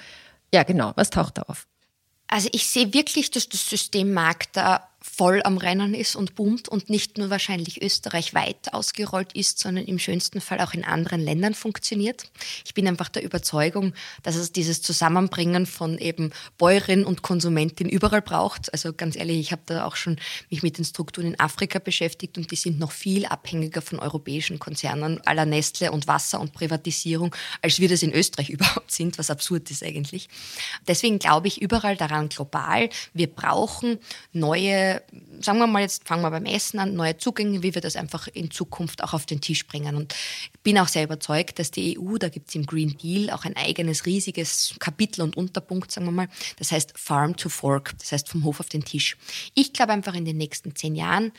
ja 0.53 0.62
genau, 0.62 0.93
was 0.95 1.10
taucht 1.10 1.39
da 1.39 1.43
auf? 1.43 1.66
Also 2.28 2.49
ich 2.51 2.68
sehe 2.68 2.93
wirklich, 2.93 3.32
dass 3.32 3.49
das 3.49 3.68
System 3.68 4.14
Markt 4.14 4.49
da 4.58 4.87
voll 5.18 5.41
am 5.43 5.57
Rennen 5.57 5.95
ist 5.95 6.15
und 6.15 6.36
boomt 6.36 6.70
und 6.70 6.91
nicht 6.91 7.18
nur 7.18 7.32
wahrscheinlich 7.32 7.82
österreichweit 7.82 8.72
ausgerollt 8.72 9.34
ist, 9.34 9.57
sondern 9.57 9.86
im 9.86 9.97
schönsten 9.97 10.41
Fall 10.41 10.61
auch 10.61 10.76
in 10.76 10.84
anderen 10.84 11.22
Ländern 11.22 11.55
funktioniert. 11.55 12.30
Ich 12.63 12.76
bin 12.76 12.88
einfach 12.88 13.09
der 13.09 13.24
Überzeugung, 13.24 13.93
dass 14.22 14.36
es 14.36 14.51
dieses 14.51 14.84
Zusammenbringen 14.84 15.65
von 15.65 15.97
eben 15.97 16.32
Bäuerin 16.59 17.03
und 17.03 17.24
Konsumentin 17.24 17.89
überall 17.89 18.22
braucht. 18.22 18.72
Also 18.74 18.93
ganz 18.93 19.15
ehrlich, 19.15 19.39
ich 19.39 19.51
habe 19.51 19.63
da 19.65 19.86
auch 19.86 19.95
schon 19.95 20.18
mich 20.51 20.61
mit 20.61 20.78
den 20.78 20.86
Strukturen 20.86 21.30
in 21.30 21.39
Afrika 21.39 21.80
beschäftigt 21.80 22.38
und 22.38 22.51
die 22.51 22.55
sind 22.55 22.78
noch 22.78 22.91
viel 22.91 23.26
abhängiger 23.26 23.82
von 23.82 23.97
europäischen 23.97 24.59
Konzernen 24.59 25.20
aller 25.26 25.45
Nestle 25.45 25.91
und 25.91 26.07
Wasser 26.07 26.39
und 26.39 26.53
Privatisierung, 26.53 27.36
als 27.63 27.80
wir 27.80 27.89
das 27.89 28.03
in 28.03 28.13
Österreich 28.13 28.49
überhaupt 28.51 28.91
sind, 28.91 29.18
was 29.18 29.32
absurd 29.32 29.72
ist 29.72 29.84
eigentlich. 29.84 30.30
Deswegen 30.88 31.18
glaube 31.18 31.47
ich 31.47 31.59
überall 31.59 31.97
daran 31.97 32.30
global, 32.30 32.89
wir 33.15 33.28
brauchen 33.28 33.97
neue, 34.32 35.01
sagen 35.39 35.60
wir 35.60 35.68
mal 35.68 35.82
jetzt, 35.82 36.08
fangen 36.08 36.22
wir 36.22 36.32
beim 36.32 36.45
Essen 36.45 36.80
an, 36.80 36.95
neue 36.95 37.18
Zugänge, 37.18 37.64
wie 37.64 37.74
wir 37.74 37.82
das 37.82 37.95
einfach 37.95 38.28
in 38.28 38.51
Zukunft 38.51 39.03
auch 39.03 39.14
auf 39.14 39.26
den 39.26 39.41
Tisch 39.41 39.66
bringen. 39.68 39.95
Und 39.95 40.14
ich 40.53 40.60
bin 40.62 40.78
auch 40.78 40.88
sehr 40.88 41.03
überzeugt, 41.03 41.60
dass 41.60 41.72
die 41.72 41.97
EU, 41.99 42.18
da 42.18 42.30
gibt 42.30 42.49
es 42.49 42.55
im 42.55 42.66
Green 42.66 42.97
Deal 42.97 43.30
auch 43.30 43.45
ein 43.45 43.55
eigenes 43.55 44.05
riesiges 44.05 44.76
Kapitel 44.80 45.22
und 45.22 45.38
Unterpunkt, 45.38 45.91
sagen 45.91 46.08
wir 46.08 46.12
mal, 46.12 46.30
das 46.58 46.72
heißt 46.72 46.97
Farm 46.97 47.36
to 47.36 47.49
Fork, 47.49 47.95
das 47.99 48.12
heißt 48.12 48.30
vom 48.30 48.43
Hof 48.43 48.60
auf 48.60 48.70
den 48.70 48.84
Tisch. 48.84 49.18
Ich 49.53 49.74
glaube 49.74 49.93
einfach 49.93 50.16
in 50.16 50.26
den 50.26 50.38
nächsten 50.38 50.76
zehn 50.76 50.95
Jahren 50.95 51.32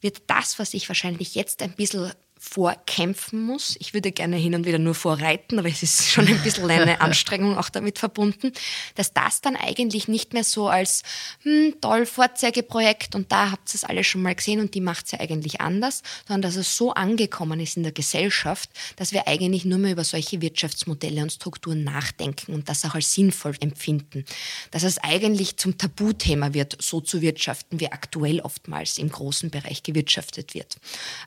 wird 0.00 0.22
das, 0.26 0.58
was 0.58 0.74
ich 0.74 0.88
wahrscheinlich 0.88 1.34
jetzt 1.34 1.62
ein 1.62 1.72
bisschen 1.72 2.12
vorkämpfen 2.44 3.42
muss. 3.42 3.74
Ich 3.80 3.94
würde 3.94 4.12
gerne 4.12 4.36
hin 4.36 4.54
und 4.54 4.66
wieder 4.66 4.78
nur 4.78 4.94
vorreiten, 4.94 5.58
aber 5.58 5.68
es 5.68 5.82
ist 5.82 6.08
schon 6.12 6.28
ein 6.28 6.42
bisschen 6.42 6.70
eine 6.70 7.00
Anstrengung 7.00 7.56
auch 7.56 7.70
damit 7.70 7.98
verbunden, 7.98 8.52
dass 8.94 9.12
das 9.12 9.40
dann 9.40 9.56
eigentlich 9.56 10.08
nicht 10.08 10.34
mehr 10.34 10.44
so 10.44 10.68
als 10.68 11.02
hm, 11.42 11.74
toll 11.80 12.06
Vorzeigeprojekt 12.06 13.14
und 13.14 13.32
da 13.32 13.50
habt 13.50 13.70
ihr 13.70 13.76
es 13.76 13.84
alle 13.84 14.04
schon 14.04 14.22
mal 14.22 14.34
gesehen 14.34 14.60
und 14.60 14.74
die 14.74 14.80
macht 14.80 15.06
es 15.06 15.12
ja 15.12 15.20
eigentlich 15.20 15.60
anders, 15.60 16.02
sondern 16.28 16.42
dass 16.42 16.56
es 16.56 16.76
so 16.76 16.92
angekommen 16.92 17.60
ist 17.60 17.76
in 17.76 17.82
der 17.82 17.92
Gesellschaft, 17.92 18.68
dass 18.96 19.12
wir 19.12 19.26
eigentlich 19.26 19.64
nur 19.64 19.78
mehr 19.78 19.92
über 19.92 20.04
solche 20.04 20.40
Wirtschaftsmodelle 20.40 21.22
und 21.22 21.32
Strukturen 21.32 21.82
nachdenken 21.82 22.52
und 22.52 22.68
das 22.68 22.84
auch 22.84 22.94
als 22.94 23.14
sinnvoll 23.14 23.54
empfinden. 23.60 24.24
Dass 24.70 24.82
es 24.82 24.98
eigentlich 24.98 25.56
zum 25.56 25.78
Tabuthema 25.78 26.52
wird, 26.52 26.76
so 26.80 27.00
zu 27.00 27.22
wirtschaften, 27.22 27.80
wie 27.80 27.90
aktuell 27.90 28.40
oftmals 28.40 28.98
im 28.98 29.08
großen 29.08 29.50
Bereich 29.50 29.82
gewirtschaftet 29.82 30.54
wird. 30.54 30.76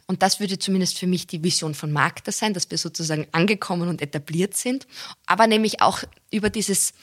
Und 0.05 0.21
das 0.21 0.39
würde 0.39 0.59
zumindest 0.59 0.99
für 0.99 1.06
mich 1.09 1.27
die 1.27 1.43
Vision 1.43 1.73
von 1.73 1.91
Markter 1.91 2.31
sein, 2.31 2.53
dass 2.53 2.69
wir 2.69 2.77
sozusagen 2.77 3.27
angekommen 3.31 3.89
und 3.89 4.01
etabliert 4.01 4.55
sind, 4.55 4.87
aber 5.25 5.47
nämlich 5.47 5.81
auch 5.81 6.03
über 6.31 6.49
dieses 6.49 6.93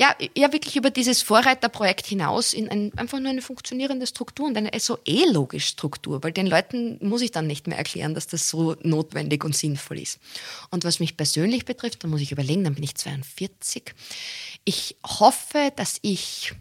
ja, 0.00 0.14
ja, 0.36 0.52
wirklich 0.52 0.76
über 0.76 0.90
dieses 0.90 1.22
Vorreiterprojekt 1.22 2.06
hinaus 2.06 2.52
in 2.52 2.68
ein, 2.68 2.92
einfach 2.96 3.18
nur 3.18 3.30
eine 3.30 3.42
funktionierende 3.42 4.06
Struktur 4.06 4.46
und 4.46 4.56
eine 4.56 4.70
so 4.78 4.98
eh 5.04 5.24
logische 5.24 5.70
Struktur, 5.70 6.22
weil 6.22 6.30
den 6.30 6.46
Leuten 6.46 6.98
muss 7.00 7.20
ich 7.20 7.32
dann 7.32 7.48
nicht 7.48 7.66
mehr 7.66 7.78
erklären, 7.78 8.14
dass 8.14 8.28
das 8.28 8.48
so 8.48 8.76
notwendig 8.82 9.44
und 9.44 9.56
sinnvoll 9.56 9.98
ist. 9.98 10.20
Und 10.70 10.84
was 10.84 11.00
mich 11.00 11.16
persönlich 11.16 11.64
betrifft, 11.64 12.04
da 12.04 12.08
muss 12.08 12.20
ich 12.20 12.30
überlegen, 12.30 12.62
dann 12.62 12.76
bin 12.76 12.84
ich 12.84 12.94
42. 12.94 13.92
Ich 14.64 14.96
hoffe, 15.04 15.72
dass 15.74 15.98
ich 16.02 16.54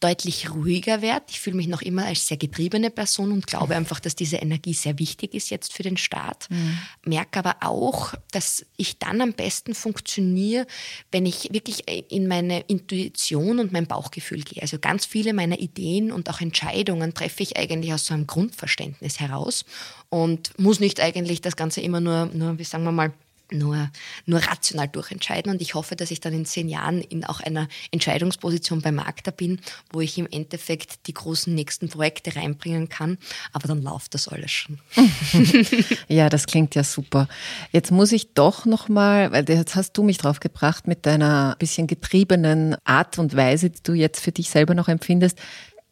deutlich 0.00 0.50
ruhiger 0.50 1.02
werde. 1.02 1.26
Ich 1.28 1.40
fühle 1.40 1.56
mich 1.56 1.68
noch 1.68 1.82
immer 1.82 2.06
als 2.06 2.26
sehr 2.26 2.38
getriebene 2.38 2.90
Person 2.90 3.32
und 3.32 3.46
glaube 3.46 3.76
einfach, 3.76 4.00
dass 4.00 4.16
diese 4.16 4.36
Energie 4.36 4.74
sehr 4.74 4.98
wichtig 4.98 5.34
ist 5.34 5.50
jetzt 5.50 5.72
für 5.72 5.82
den 5.82 5.96
Staat. 5.98 6.48
Merke 7.04 7.38
aber 7.38 7.56
auch, 7.60 8.14
dass 8.32 8.64
ich 8.76 8.98
dann 8.98 9.20
am 9.20 9.34
besten 9.34 9.74
funktioniere, 9.74 10.66
wenn 11.12 11.26
ich 11.26 11.52
wirklich 11.52 11.84
in 12.10 12.28
meine 12.28 12.60
Intuition 12.60 13.58
und 13.58 13.72
mein 13.72 13.86
Bauchgefühl 13.86 14.42
gehe. 14.42 14.62
Also 14.62 14.78
ganz 14.78 15.04
viele 15.04 15.34
meiner 15.34 15.58
Ideen 15.58 16.12
und 16.12 16.30
auch 16.30 16.40
Entscheidungen 16.40 17.14
treffe 17.14 17.42
ich 17.42 17.58
eigentlich 17.58 17.92
aus 17.92 18.06
so 18.06 18.14
einem 18.14 18.26
Grundverständnis 18.26 19.20
heraus 19.20 19.64
und 20.08 20.58
muss 20.58 20.80
nicht 20.80 21.00
eigentlich 21.00 21.42
das 21.42 21.56
Ganze 21.56 21.82
immer 21.82 22.00
nur, 22.00 22.26
nur 22.26 22.58
wie 22.58 22.64
sagen 22.64 22.84
wir 22.84 22.92
mal, 22.92 23.12
nur, 23.52 23.90
nur 24.26 24.40
rational 24.40 24.88
durchentscheiden. 24.88 25.52
Und 25.52 25.60
ich 25.60 25.74
hoffe, 25.74 25.96
dass 25.96 26.10
ich 26.10 26.20
dann 26.20 26.32
in 26.32 26.44
zehn 26.44 26.68
Jahren 26.68 27.00
in 27.00 27.24
auch 27.24 27.40
einer 27.40 27.68
Entscheidungsposition 27.90 28.82
beim 28.82 28.96
Markter 28.96 29.32
bin, 29.32 29.60
wo 29.92 30.00
ich 30.00 30.18
im 30.18 30.28
Endeffekt 30.30 31.06
die 31.06 31.14
großen 31.14 31.54
nächsten 31.54 31.88
Projekte 31.88 32.34
reinbringen 32.36 32.88
kann. 32.88 33.18
Aber 33.52 33.68
dann 33.68 33.82
läuft 33.82 34.14
das 34.14 34.28
alles 34.28 34.50
schon. 34.50 34.78
Ja, 36.08 36.28
das 36.28 36.46
klingt 36.46 36.74
ja 36.74 36.84
super. 36.84 37.28
Jetzt 37.72 37.90
muss 37.90 38.12
ich 38.12 38.34
doch 38.34 38.64
nochmal, 38.64 39.32
weil 39.32 39.48
jetzt 39.48 39.76
hast 39.76 39.92
du 39.92 40.02
mich 40.02 40.18
drauf 40.18 40.40
gebracht 40.40 40.86
mit 40.86 41.06
deiner 41.06 41.56
bisschen 41.58 41.86
getriebenen 41.86 42.76
Art 42.84 43.18
und 43.18 43.36
Weise, 43.36 43.70
die 43.70 43.82
du 43.82 43.92
jetzt 43.92 44.20
für 44.20 44.32
dich 44.32 44.50
selber 44.50 44.74
noch 44.74 44.88
empfindest. 44.88 45.38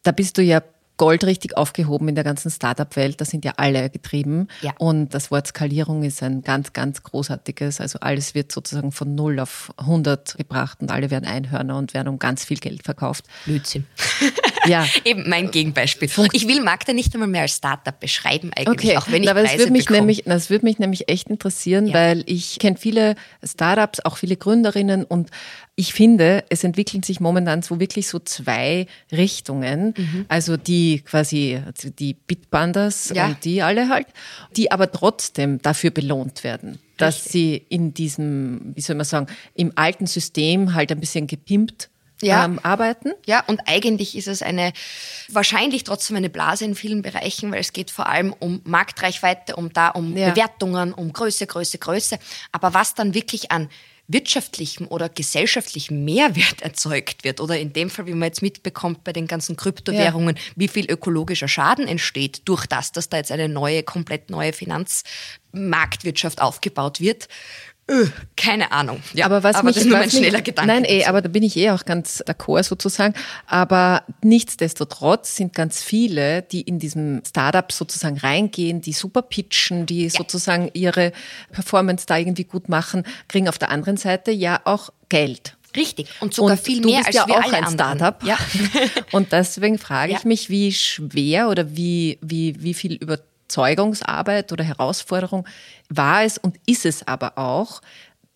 Da 0.03 0.11
bist 0.11 0.37
du 0.37 0.41
ja 0.41 0.61
goldrichtig 0.99 1.57
aufgehoben 1.57 2.09
in 2.09 2.15
der 2.15 2.23
ganzen 2.23 2.51
Startup-Welt. 2.51 3.19
Da 3.19 3.25
sind 3.25 3.45
ja 3.45 3.53
alle 3.57 3.89
getrieben. 3.89 4.49
Ja. 4.61 4.73
Und 4.77 5.13
das 5.15 5.31
Wort 5.31 5.47
Skalierung 5.47 6.03
ist 6.03 6.21
ein 6.21 6.43
ganz, 6.43 6.73
ganz 6.73 7.01
großartiges. 7.01 7.79
Also 7.81 7.99
alles 8.01 8.35
wird 8.35 8.51
sozusagen 8.51 8.91
von 8.91 9.15
0 9.15 9.39
auf 9.39 9.71
100 9.77 10.37
gebracht 10.37 10.81
und 10.81 10.91
alle 10.91 11.09
werden 11.09 11.25
Einhörner 11.25 11.77
und 11.77 11.93
werden 11.93 12.09
um 12.09 12.19
ganz 12.19 12.43
viel 12.43 12.57
Geld 12.57 12.83
verkauft. 12.83 13.25
Blödsinn. 13.45 13.87
Ja. 14.65 14.85
Eben 15.05 15.27
mein 15.29 15.51
Gegenbeispiel. 15.51 16.09
Ich 16.33 16.47
will 16.47 16.61
Magda 16.61 16.91
nicht 16.91 17.13
einmal 17.13 17.29
mehr 17.29 17.43
als 17.43 17.55
Startup 17.55 17.97
beschreiben 17.97 18.51
eigentlich, 18.55 18.91
Okay, 18.91 18.97
auch 18.97 19.09
wenn 19.09 19.23
ich 19.23 19.29
aber 19.29 19.41
das 19.41 19.51
Preise 19.51 19.63
würde 19.63 19.71
mich 19.71 19.85
bekomme. 19.85 19.99
nämlich, 20.01 20.23
das 20.25 20.49
würde 20.49 20.65
mich 20.65 20.79
nämlich 20.79 21.09
echt 21.09 21.29
interessieren, 21.29 21.87
Ja. 21.87 21.93
weil 21.93 22.23
ich 22.27 22.59
kenne 22.59 22.75
viele 22.77 23.15
Startups, 23.43 24.01
auch 24.01 24.17
viele 24.17 24.35
Gründerinnen 24.35 25.05
und 25.05 25.29
ich 25.79 25.93
finde, 25.93 26.43
es 26.49 26.65
entwickeln 26.65 27.03
sich 27.03 27.21
momentan 27.21 27.61
so 27.61 27.79
wirklich 27.79 28.09
so 28.09 28.19
zwei 28.19 28.85
Richtungen. 29.13 29.93
Mhm. 29.95 30.25
Also 30.27 30.57
die 30.57 30.99
quasi 30.99 31.61
die 31.97 32.15
Bitbanders 32.15 33.13
Ja. 33.15 33.27
und 33.27 33.45
die 33.45 33.61
alle 33.61 33.87
halt, 33.87 34.07
die 34.57 34.73
aber 34.73 34.91
trotzdem 34.91 35.61
dafür 35.61 35.91
belohnt 35.91 36.43
werden, 36.43 36.79
dass 36.97 37.15
Richtig. 37.15 37.31
sie 37.31 37.55
in 37.69 37.93
diesem, 37.93 38.73
wie 38.75 38.81
soll 38.81 38.97
man 38.97 39.05
sagen, 39.05 39.27
im 39.55 39.71
alten 39.75 40.05
System 40.05 40.73
halt 40.73 40.91
ein 40.91 40.99
bisschen 40.99 41.27
gepimpt 41.27 41.89
Ja. 42.21 42.43
ähm, 42.43 42.59
arbeiten. 42.61 43.13
Ja, 43.25 43.41
und 43.47 43.61
eigentlich 43.65 44.17
ist 44.17 44.27
es 44.27 44.41
eine, 44.41 44.73
wahrscheinlich 45.29 45.85
trotzdem 45.85 46.17
eine 46.17 46.29
Blase 46.29 46.65
in 46.65 46.75
vielen 46.75 47.01
Bereichen, 47.03 47.53
weil 47.53 47.61
es 47.61 47.71
geht 47.71 47.89
vor 47.89 48.07
allem 48.07 48.33
um 48.37 48.59
Marktreichweite, 48.65 49.55
um 49.55 49.71
da, 49.71 49.87
um 49.91 50.17
Ja. 50.17 50.31
Bewertungen, 50.31 50.93
um 50.93 51.13
Größe, 51.13 51.47
Größe, 51.47 51.77
Größe. 51.77 52.19
Aber 52.51 52.73
was 52.73 52.95
dann 52.95 53.13
wirklich 53.13 53.51
an 53.51 53.69
wirtschaftlichem 54.09 54.87
oder 54.87 55.07
gesellschaftlichem 55.07 56.03
Mehrwert 56.03 56.61
erzeugt 56.61 57.23
wird 57.23 57.39
oder 57.39 57.57
in 57.57 57.71
dem 57.71 57.89
Fall, 57.89 58.07
wie 58.07 58.13
man 58.13 58.27
jetzt 58.27 58.41
mitbekommt 58.41 59.05
bei 59.05 59.13
den 59.13 59.27
ganzen 59.27 59.55
Kryptowährungen, 59.55 60.37
wie 60.55 60.67
viel 60.67 60.91
ökologischer 60.91 61.47
Schaden 61.47 61.87
entsteht 61.87 62.41
durch 62.45 62.65
das, 62.65 62.91
dass 62.91 63.07
da 63.07 63.17
jetzt 63.17 63.31
eine 63.31 63.47
neue, 63.47 63.83
komplett 63.83 64.29
neue 64.29 64.51
Finanzmarktwirtschaft 64.51 66.41
aufgebaut 66.41 66.99
wird. 66.99 67.29
Öh, 67.89 68.07
keine 68.37 68.71
Ahnung. 68.71 69.01
Ja, 69.13 69.25
aber 69.25 69.43
was 69.43 69.63
mich, 69.63 69.75
das 69.75 69.83
ist 69.83 69.89
nur 69.89 69.97
mein 69.97 70.07
mich- 70.07 70.15
schneller 70.17 70.41
Gedanke. 70.41 70.67
Nein, 70.71 70.83
eh, 70.85 70.99
dazu. 70.99 71.09
aber 71.09 71.21
da 71.21 71.29
bin 71.29 71.43
ich 71.43 71.57
eh 71.57 71.71
auch 71.71 71.85
ganz 71.85 72.21
d'accord 72.25 72.63
sozusagen. 72.63 73.13
Aber 73.47 74.03
nichtsdestotrotz 74.23 75.35
sind 75.35 75.53
ganz 75.53 75.81
viele, 75.83 76.41
die 76.43 76.61
in 76.61 76.79
diesem 76.79 77.21
Startup 77.27 77.71
sozusagen 77.71 78.17
reingehen, 78.17 78.81
die 78.81 78.93
super 78.93 79.21
pitchen, 79.21 79.85
die 79.85 80.09
sozusagen 80.09 80.69
ihre 80.73 81.11
Performance 81.51 82.05
da 82.05 82.17
irgendwie 82.17 82.43
gut 82.45 82.69
machen, 82.69 83.03
kriegen 83.27 83.47
auf 83.49 83.57
der 83.57 83.69
anderen 83.71 83.97
Seite 83.97 84.31
ja 84.31 84.59
auch 84.65 84.89
Geld. 85.09 85.55
Richtig. 85.75 86.09
Und 86.19 86.33
sogar 86.33 86.53
Und 86.57 86.63
viel 86.63 86.81
du 86.81 86.89
mehr 86.89 86.97
bist 87.03 87.07
als 87.09 87.15
ja 87.15 87.27
wir 87.27 87.35
auch 87.35 87.43
alle 87.53 87.57
ein. 87.67 87.71
Startup. 87.73 88.23
Ja. 88.23 88.37
Und 89.11 89.31
deswegen 89.31 89.77
frage 89.77 90.13
ich 90.13 90.19
Ja. 90.23 90.27
mich, 90.27 90.49
wie 90.49 90.73
schwer 90.73 91.47
oder 91.49 91.75
wie, 91.75 92.17
wie, 92.21 92.55
wie 92.59 92.73
viel 92.73 92.95
Überzeugungsarbeit 93.49 94.51
oder 94.51 94.63
Herausforderung 94.63 95.45
war 95.89 96.23
es 96.23 96.37
und 96.37 96.57
ist 96.67 96.85
es 96.85 97.07
aber 97.07 97.37
auch, 97.37 97.81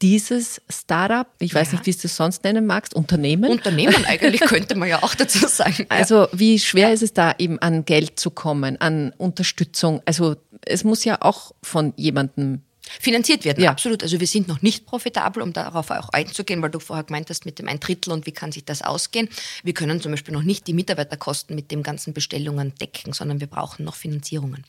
dieses 0.01 0.61
Startup, 0.69 1.27
ich 1.39 1.53
weiß 1.55 1.71
Ja. 1.71 1.77
nicht, 1.77 1.85
wie 1.85 1.91
du 1.93 2.07
es 2.07 2.15
sonst 2.15 2.43
nennen 2.43 2.65
magst, 2.65 2.93
Unternehmen. 2.93 3.49
Unternehmen 3.49 4.03
eigentlich 4.07 4.41
könnte 4.41 4.75
man 4.75 4.89
ja 4.89 5.01
auch 5.01 5.15
dazu 5.15 5.47
sagen. 5.47 5.85
also 5.87 6.27
wie 6.33 6.59
schwer 6.59 6.91
ist 6.91 7.03
es 7.03 7.13
da 7.13 7.33
eben 7.37 7.57
an 7.59 7.85
Geld 7.85 8.19
zu 8.19 8.29
kommen, 8.29 8.81
an 8.81 9.13
Unterstützung? 9.17 10.01
Also 10.05 10.35
es 10.65 10.83
muss 10.83 11.05
ja 11.05 11.21
auch 11.21 11.53
von 11.61 11.93
jemandem 11.95 12.63
finanziert 12.99 13.45
werden. 13.45 13.63
Ja. 13.63 13.71
Absolut. 13.71 14.03
Also 14.03 14.19
wir 14.19 14.27
sind 14.27 14.47
noch 14.47 14.61
nicht 14.61 14.85
profitabel, 14.85 15.41
um 15.41 15.53
darauf 15.53 15.89
auch 15.89 16.09
einzugehen, 16.09 16.61
weil 16.61 16.69
du 16.69 16.79
vorher 16.79 17.03
gemeint 17.03 17.29
hast 17.29 17.45
mit 17.45 17.59
dem 17.59 17.67
ein 17.67 17.79
Drittel 17.79 18.11
und 18.11 18.25
wie 18.25 18.31
kann 18.31 18.51
sich 18.51 18.65
das 18.65 18.81
ausgehen. 18.81 19.29
Wir 19.63 19.73
können 19.73 20.01
zum 20.01 20.11
Beispiel 20.11 20.33
noch 20.33 20.43
nicht 20.43 20.67
die 20.67 20.73
Mitarbeiterkosten 20.73 21.55
mit 21.55 21.71
den 21.71 21.81
ganzen 21.81 22.13
Bestellungen 22.13 22.75
decken, 22.75 23.13
sondern 23.13 23.39
wir 23.39 23.47
brauchen 23.47 23.85
noch 23.85 23.95
Finanzierungen 23.95 24.65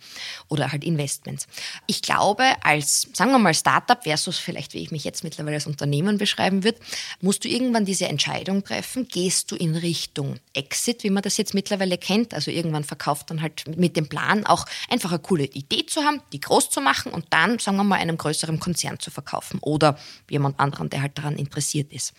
oder 0.48 0.72
halt 0.72 0.84
Investments. 0.84 1.46
Ich 1.86 2.02
glaube, 2.02 2.44
als, 2.62 3.08
sagen 3.12 3.32
wir 3.32 3.38
mal, 3.38 3.54
Startup 3.54 4.02
versus 4.02 4.38
vielleicht, 4.38 4.74
wie 4.74 4.82
ich 4.82 4.90
mich 4.90 5.04
jetzt 5.04 5.24
mittlerweile 5.24 5.56
als 5.56 5.66
Unternehmen 5.66 6.18
beschreiben 6.18 6.64
würde, 6.64 6.78
musst 7.20 7.44
du 7.44 7.48
irgendwann 7.48 7.84
diese 7.84 8.06
Entscheidung 8.06 8.64
treffen, 8.64 9.08
gehst 9.08 9.50
du 9.50 9.56
in 9.56 9.74
Richtung 9.74 10.38
Exit, 10.54 11.02
wie 11.02 11.10
man 11.10 11.22
das 11.22 11.36
jetzt 11.36 11.54
mittlerweile 11.54 11.98
kennt, 11.98 12.32
also 12.32 12.50
irgendwann 12.50 12.84
verkauft 12.84 13.30
dann 13.30 13.42
halt 13.42 13.64
mit 13.76 13.96
dem 13.96 14.08
Plan 14.08 14.46
auch 14.46 14.66
einfach 14.88 15.10
eine 15.10 15.18
coole 15.18 15.44
Idee 15.44 15.86
zu 15.86 16.02
haben, 16.02 16.20
die 16.32 16.40
groß 16.40 16.70
zu 16.70 16.80
machen 16.80 17.12
und 17.12 17.26
dann, 17.30 17.58
sagen 17.58 17.76
wir 17.76 17.84
mal, 17.84 18.03
einem 18.08 18.18
größeren 18.18 18.60
Konzern 18.60 18.98
zu 19.00 19.10
verkaufen 19.10 19.58
oder 19.60 19.98
jemand 20.30 20.60
anderen, 20.60 20.90
der 20.90 21.02
halt 21.02 21.18
daran 21.18 21.36
interessiert 21.36 21.92
ist. 21.92 22.12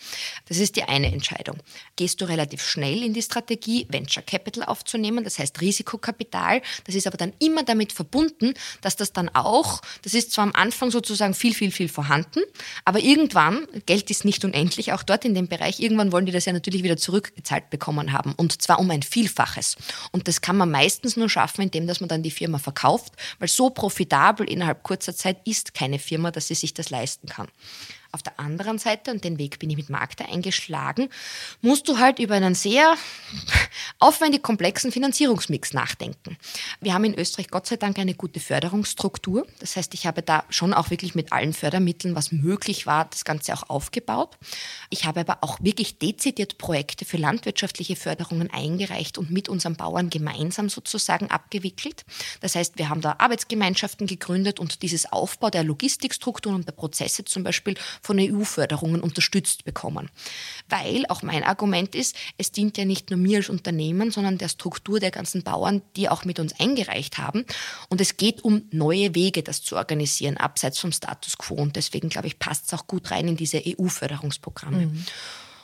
Das 0.47 0.57
ist 0.57 0.75
die 0.75 0.83
eine 0.83 1.11
Entscheidung. 1.11 1.57
Gehst 1.95 2.21
du 2.21 2.25
relativ 2.25 2.63
schnell 2.63 3.03
in 3.03 3.13
die 3.13 3.21
Strategie, 3.21 3.87
Venture 3.89 4.23
Capital 4.23 4.63
aufzunehmen, 4.63 5.23
das 5.23 5.39
heißt 5.39 5.61
Risikokapital, 5.61 6.61
das 6.85 6.95
ist 6.95 7.07
aber 7.07 7.17
dann 7.17 7.33
immer 7.39 7.63
damit 7.63 7.93
verbunden, 7.93 8.53
dass 8.81 8.95
das 8.95 9.13
dann 9.13 9.29
auch, 9.29 9.81
das 10.01 10.13
ist 10.13 10.31
zwar 10.31 10.43
am 10.43 10.53
Anfang 10.53 10.91
sozusagen 10.91 11.33
viel, 11.33 11.53
viel, 11.53 11.71
viel 11.71 11.89
vorhanden, 11.89 12.41
aber 12.83 12.99
irgendwann, 12.99 13.67
Geld 13.85 14.09
ist 14.11 14.25
nicht 14.25 14.43
unendlich, 14.43 14.93
auch 14.93 15.03
dort 15.03 15.25
in 15.25 15.33
dem 15.33 15.47
Bereich, 15.47 15.79
irgendwann 15.79 16.11
wollen 16.11 16.25
die 16.25 16.31
das 16.31 16.45
ja 16.45 16.53
natürlich 16.53 16.83
wieder 16.83 16.97
zurückgezahlt 16.97 17.69
bekommen 17.69 18.11
haben 18.11 18.33
und 18.33 18.61
zwar 18.61 18.79
um 18.79 18.89
ein 18.91 19.03
Vielfaches. 19.03 19.75
Und 20.11 20.27
das 20.27 20.41
kann 20.41 20.57
man 20.57 20.71
meistens 20.71 21.15
nur 21.17 21.29
schaffen, 21.29 21.61
indem 21.61 21.87
dass 21.87 21.99
man 21.99 22.09
dann 22.09 22.23
die 22.23 22.31
Firma 22.31 22.57
verkauft, 22.57 23.13
weil 23.39 23.47
so 23.47 23.69
profitabel 23.69 24.49
innerhalb 24.49 24.83
kurzer 24.83 25.15
Zeit 25.15 25.37
ist 25.45 25.73
keine 25.75 25.99
Firma, 25.99 26.31
dass 26.31 26.47
sie 26.47 26.55
sich 26.55 26.73
das 26.73 26.89
leisten 26.89 27.27
kann. 27.27 27.47
Auf 28.15 28.23
der 28.23 28.39
anderen 28.39 28.79
Seite, 28.79 29.11
und 29.11 29.25
den 29.25 29.37
Weg 29.37 29.59
bin 29.59 29.69
ich 29.69 29.75
mit 29.75 29.89
Magda 29.89 30.23
eingeschlagen, 30.23 31.09
musst 31.61 31.89
du 31.89 31.99
halt 31.99 32.19
über 32.19 32.35
einen 32.35 32.55
sehr 32.55 32.95
aufwendig 33.99 34.41
komplexen 34.41 34.93
Finanzierungsmix 34.93 35.73
nachdenken. 35.73 36.37
Wir 36.79 36.93
haben 36.93 37.03
in 37.03 37.19
Österreich 37.19 37.49
Gott 37.49 37.67
sei 37.67 37.75
Dank 37.75 37.99
eine 37.99 38.13
gute 38.13 38.39
Förderungsstruktur. 38.39 39.45
Das 39.59 39.75
heißt, 39.75 39.93
ich 39.95 40.07
habe 40.07 40.21
da 40.21 40.45
schon 40.49 40.73
auch 40.73 40.91
wirklich 40.91 41.13
mit 41.13 41.33
allen 41.33 41.51
Fördermitteln, 41.51 42.15
was 42.15 42.31
möglich 42.31 42.85
war, 42.85 43.03
das 43.03 43.25
Ganze 43.25 43.53
auch 43.53 43.69
aufgebaut. 43.69 44.37
Ich 44.89 45.03
habe 45.03 45.19
aber 45.19 45.39
auch 45.41 45.57
wirklich 45.59 45.99
dezidiert 45.99 46.57
Projekte 46.57 47.03
für 47.03 47.17
landwirtschaftliche 47.17 47.97
Förderungen 47.97 48.49
eingereicht 48.49 49.17
und 49.17 49.29
mit 49.29 49.49
unseren 49.49 49.75
Bauern 49.75 50.09
gemeinsam 50.09 50.69
sozusagen 50.69 51.31
abgewickelt. 51.31 52.05
Das 52.39 52.55
heißt, 52.55 52.77
wir 52.77 52.87
haben 52.87 53.01
da 53.01 53.15
Arbeitsgemeinschaften 53.17 54.07
gegründet 54.07 54.61
und 54.61 54.83
dieses 54.83 55.11
Aufbau 55.11 55.49
der 55.49 55.65
Logistikstrukturen 55.65 56.55
und 56.55 56.65
der 56.65 56.71
Prozesse 56.71 57.25
zum 57.25 57.43
Beispiel 57.43 57.75
von 58.05 58.19
EU-Förderungen 58.19 59.01
unterstützt 59.01 59.65
bekommen. 59.65 60.09
Weil 60.69 61.05
auch 61.09 61.23
mein 61.23 61.43
Argument 61.43 61.95
ist, 61.95 62.15
es 62.37 62.51
dient 62.51 62.77
ja 62.77 62.85
nicht 62.85 63.09
nur 63.09 63.19
mir 63.19 63.37
als 63.37 63.49
Unternehmen, 63.49 64.11
sondern 64.11 64.37
der 64.37 64.49
Struktur 64.49 64.99
der 64.99 65.11
ganzen 65.11 65.43
Bauern, 65.43 65.81
die 65.95 66.07
auch 66.07 66.23
mit 66.23 66.39
uns 66.39 66.59
eingereicht 66.59 67.17
haben. 67.17 67.45
Und 67.89 68.01
es 68.01 68.17
geht 68.17 68.43
um 68.43 68.63
neue 68.71 69.15
Wege, 69.15 69.41
das 69.43 69.63
zu 69.63 69.75
organisieren, 69.75 70.37
abseits 70.37 70.79
vom 70.79 70.91
Status 70.91 71.37
quo. 71.37 71.55
Und 71.55 71.75
deswegen, 71.75 72.09
glaube 72.09 72.27
ich, 72.27 72.39
passt 72.39 72.67
es 72.67 72.73
auch 72.73 72.87
gut 72.87 73.09
rein 73.11 73.27
in 73.27 73.37
diese 73.37 73.61
EU-Förderungsprogramme. 73.65 74.85
Mhm. 74.85 75.05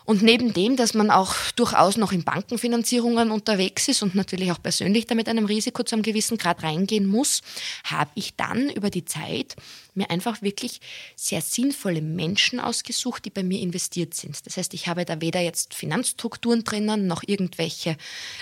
Und 0.06 0.22
neben 0.22 0.54
dem, 0.54 0.76
dass 0.76 0.94
man 0.94 1.12
auch 1.12 1.36
durchaus 1.56 1.98
noch 1.98 2.12
in 2.12 2.24
Bankenfinanzierungen 2.24 3.32
unterwegs 3.32 3.88
ist 3.88 4.02
und 4.02 4.16
natürlich 4.16 4.52
auch 4.52 4.62
persönlich 4.62 5.06
damit 5.06 5.30
einem 5.30 5.46
Risiko 5.46 5.84
zu 5.84 5.96
einem 5.96 6.04
gewissen 6.04 6.38
Grad 6.38 6.64
reingehen 6.64 7.06
muss, 7.06 7.42
habe 7.84 8.12
ich 8.16 8.36
dann 8.36 8.70
über 8.70 8.90
die 8.90 9.06
Zeit 9.06 9.56
mir 9.94 10.10
einfach 10.10 10.42
wirklich 10.42 10.80
sehr 11.16 11.42
sinnvolle 11.42 12.02
Menschen 12.02 12.60
ausgesucht, 12.60 13.26
die 13.26 13.30
bei 13.30 13.44
mir 13.44 13.60
investiert 13.60 14.14
sind. 14.14 14.46
Das 14.46 14.58
heißt, 14.58 14.74
ich 14.74 14.88
habe 14.88 15.06
da 15.06 15.22
weder 15.22 15.42
jetzt 15.42 15.74
Finanzstrukturen 15.74 16.64
drinnen 16.64 17.08
noch 17.08 17.24
irgendwelche 17.26 17.98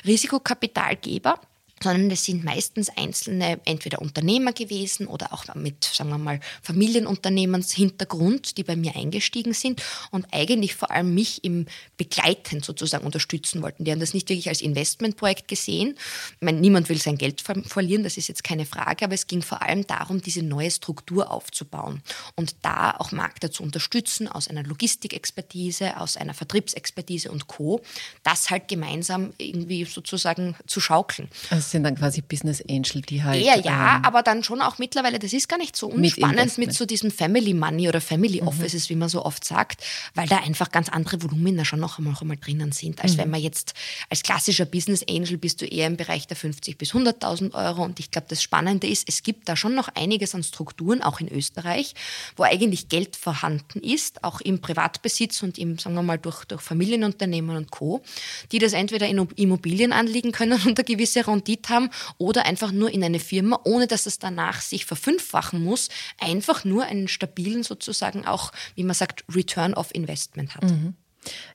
Risikokapitalgeber, 0.05 1.39
sondern 1.81 2.11
es 2.11 2.25
sind 2.25 2.43
meistens 2.43 2.89
einzelne 2.95 3.59
entweder 3.65 4.01
Unternehmer 4.01 4.53
gewesen 4.53 5.07
oder 5.07 5.33
auch 5.33 5.45
mit, 5.55 5.83
sagen 5.83 6.09
wir 6.09 6.17
mal, 6.17 6.39
Familienunternehmenshintergrund, 6.61 8.57
die 8.57 8.63
bei 8.63 8.75
mir 8.75 8.95
eingestiegen 8.95 9.53
sind 9.53 9.81
und 10.11 10.25
eigentlich 10.31 10.75
vor 10.75 10.91
allem 10.91 11.13
mich 11.13 11.43
im 11.43 11.65
Begleiten 11.97 12.61
sozusagen 12.61 13.05
unterstützen 13.05 13.61
wollten. 13.61 13.85
Die 13.85 13.91
haben 13.91 13.99
das 13.99 14.13
nicht 14.13 14.29
wirklich 14.29 14.49
als 14.49 14.61
Investmentprojekt 14.61 15.47
gesehen. 15.47 15.95
Ich 16.35 16.41
meine, 16.41 16.59
niemand 16.59 16.89
will 16.89 16.97
sein 16.97 17.17
Geld 17.17 17.41
ver 17.41 17.61
verlieren, 17.63 18.03
das 18.03 18.17
ist 18.17 18.27
jetzt 18.27 18.43
keine 18.43 18.65
Frage, 18.65 19.05
aber 19.05 19.13
es 19.13 19.27
ging 19.27 19.41
vor 19.41 19.61
allem 19.61 19.85
darum, 19.85 20.21
diese 20.21 20.43
neue 20.43 20.71
Struktur 20.71 21.31
aufzubauen 21.31 22.01
und 22.35 22.55
da 22.61 22.91
auch 22.97 23.11
Markte 23.11 23.49
zu 23.49 23.63
unterstützen 23.63 24.27
aus 24.27 24.47
einer 24.47 24.63
Logistikexpertise, 24.63 25.97
aus 25.97 26.17
einer 26.17 26.33
Vertriebsexpertise 26.33 27.31
und 27.31 27.47
Co. 27.47 27.81
Das 28.23 28.49
halt 28.49 28.67
gemeinsam 28.67 29.33
irgendwie 29.37 29.85
sozusagen 29.85 30.55
zu 30.67 30.79
schaukeln. 30.79 31.29
Also 31.49 31.68
das 31.69 31.73
sind 31.73 31.83
dann 31.83 31.93
quasi 31.93 32.21
Business 32.21 32.63
Angel, 32.67 33.03
die 33.03 33.23
halt. 33.23 33.39
Eher 33.39 33.59
ja, 33.59 33.97
ähm, 33.97 34.05
aber 34.05 34.23
dann 34.23 34.43
schon 34.43 34.59
auch 34.59 34.79
mittlerweile, 34.79 35.19
das 35.19 35.33
ist 35.33 35.47
gar 35.47 35.59
nicht 35.59 35.75
so 35.75 35.85
unspannend 35.85 36.57
mit, 36.57 36.69
mit 36.69 36.75
so 36.75 36.87
diesem 36.87 37.11
Family 37.11 37.53
Money 37.53 37.87
oder 37.87 38.01
Family 38.01 38.41
mhm. 38.41 38.47
Offices, 38.47 38.89
wie 38.89 38.95
man 38.95 39.07
so 39.07 39.23
oft 39.23 39.45
sagt, 39.45 39.83
weil 40.15 40.27
da 40.27 40.37
einfach 40.37 40.71
ganz 40.71 40.89
andere 40.89 41.21
Volumina 41.21 41.63
schon 41.65 41.79
noch 41.79 41.99
einmal, 41.99 42.13
noch 42.13 42.21
einmal 42.23 42.37
drinnen 42.37 42.71
sind, 42.71 43.03
als 43.03 43.13
mhm. 43.13 43.17
wenn 43.19 43.29
man 43.29 43.41
jetzt 43.41 43.75
als 44.09 44.23
klassischer 44.23 44.65
Business 44.65 45.05
Angel 45.07 45.37
bist 45.37 45.61
du 45.61 45.65
eher 45.65 45.85
im 45.85 45.95
Bereich 45.95 46.25
der 46.25 46.37
50 46.37 46.75
bis 46.75 46.93
100.000 46.93 47.53
Euro. 47.53 47.83
Und 47.83 47.99
ich 47.99 48.09
glaube, 48.09 48.25
das 48.27 48.41
Spannende 48.41 48.87
ist, 48.87 49.07
es 49.07 49.21
gibt 49.21 49.47
da 49.47 49.55
schon 49.55 49.75
noch 49.75 49.89
einiges 49.89 50.33
an 50.33 50.41
Strukturen, 50.41 51.03
auch 51.03 51.19
in 51.19 51.31
Österreich, 51.31 51.93
wo 52.35 52.43
eigentlich 52.43 52.89
Geld 52.89 53.15
vorhanden 53.15 53.79
ist, 53.81 54.23
auch 54.23 54.41
im 54.41 54.59
Privatbesitz 54.59 55.43
und 55.43 55.59
im, 55.59 55.77
sagen 55.77 55.93
wir 55.93 56.01
mal, 56.01 56.17
durch, 56.17 56.45
durch 56.45 56.61
Familienunternehmen 56.61 57.55
und 57.55 57.69
Co., 57.69 58.01
die 58.51 58.57
das 58.57 58.73
entweder 58.73 59.07
in 59.07 59.27
Immobilien 59.35 59.93
anlegen 59.93 60.31
können 60.31 60.59
und 60.65 60.79
eine 60.79 60.83
gewisse 60.83 61.27
Rendite 61.27 61.58
Profit 61.59 61.69
haben 61.69 61.89
oder 62.17 62.45
einfach 62.45 62.71
nur 62.71 62.91
in 62.91 63.03
eine 63.03 63.19
Firma, 63.19 63.59
ohne 63.65 63.87
dass 63.87 64.05
es 64.05 64.19
danach 64.19 64.61
sich 64.61 64.85
verfünffachen 64.85 65.63
muss, 65.63 65.89
einfach 66.19 66.65
nur 66.65 66.85
einen 66.85 67.07
stabilen 67.07 67.63
sozusagen 67.63 68.25
auch, 68.25 68.51
wie 68.75 68.83
man 68.83 68.95
sagt, 68.95 69.23
Return 69.33 69.73
of 69.73 69.93
Investment 69.93 70.55
hat. 70.55 70.63
Mhm. 70.63 70.93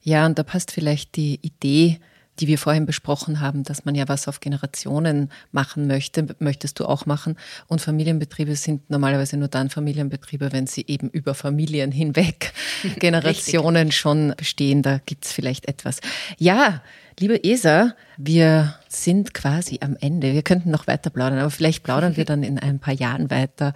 Ja, 0.03 0.27
und 0.27 0.39
da 0.39 0.43
passt 0.43 0.71
vielleicht 0.71 1.17
die 1.17 1.39
Idee, 1.43 1.99
die 2.41 2.49
wir 2.49 2.59
vorhin 2.59 2.85
besprochen 2.85 3.41
haben, 3.41 3.63
dass 3.63 3.85
man 3.85 3.95
ja 3.95 4.09
was 4.09 4.27
auf 4.27 4.41
Generationen 4.41 5.31
machen 5.53 5.87
möchte, 5.87 6.35
möchtest 6.41 6.81
du 6.81 6.87
auch 6.87 7.07
machen. 7.07 7.37
Und 7.69 7.81
Familienbetriebe 7.81 8.57
sind 8.57 8.91
normalerweise 8.91 9.37
nur 9.37 9.47
dann 9.47 9.71
Familienbetriebe, 9.71 10.53
wenn 10.53 10.67
sie 10.67 10.85
eben 10.89 11.09
über 11.11 11.35
Familien 11.35 11.93
hinweg 11.93 12.53
Generationen 12.99 13.93
schon 13.93 14.35
bestehen. 14.37 14.83
Da 14.83 14.99
gibt 15.07 15.27
es 15.27 15.33
vielleicht 15.33 15.69
etwas. 15.69 16.01
Ja, 16.37 16.83
Liebe 17.21 17.45
Esa, 17.45 17.95
wir 18.17 18.75
sind 18.89 19.35
quasi 19.35 19.79
am 19.83 19.97
Ende. 20.01 20.33
Wir 20.33 20.43
könnten 20.43 20.71
noch 20.71 20.89
weiter 20.89 21.11
plaudern, 21.11 21.39
aber 21.39 21.51
vielleicht 21.51 21.85
plaudern 21.85 22.17
wir 22.17 22.25
dann 22.25 22.43
in 22.43 22.59
ein 22.59 22.81
paar 22.81 22.95
Jahren 22.95 23.31
weiter. 23.31 23.73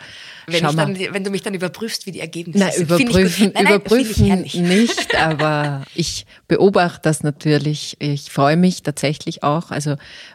Wenn, 0.48 0.64
dann, 0.64 0.98
wenn 0.98 1.22
du 1.22 1.30
mich 1.30 1.42
dann 1.42 1.54
überprüfst, 1.54 2.06
wie 2.06 2.10
die 2.10 2.18
Ergebnisse 2.18 2.58
nein, 2.58 2.72
sind. 2.72 2.90
Überprüfen, 2.90 3.52
nein, 3.54 3.66
überprüfen 3.66 4.42
nicht, 4.68 5.14
aber 5.16 5.84
ich 5.94 6.26
beobachte 6.48 7.02
das 7.02 7.22
natürlich. 7.22 7.96
Ich 8.00 8.30
freue 8.30 8.56
mich 8.56 8.82
tatsächlich 8.82 9.44
auch, 9.44 9.70
also 9.70 9.94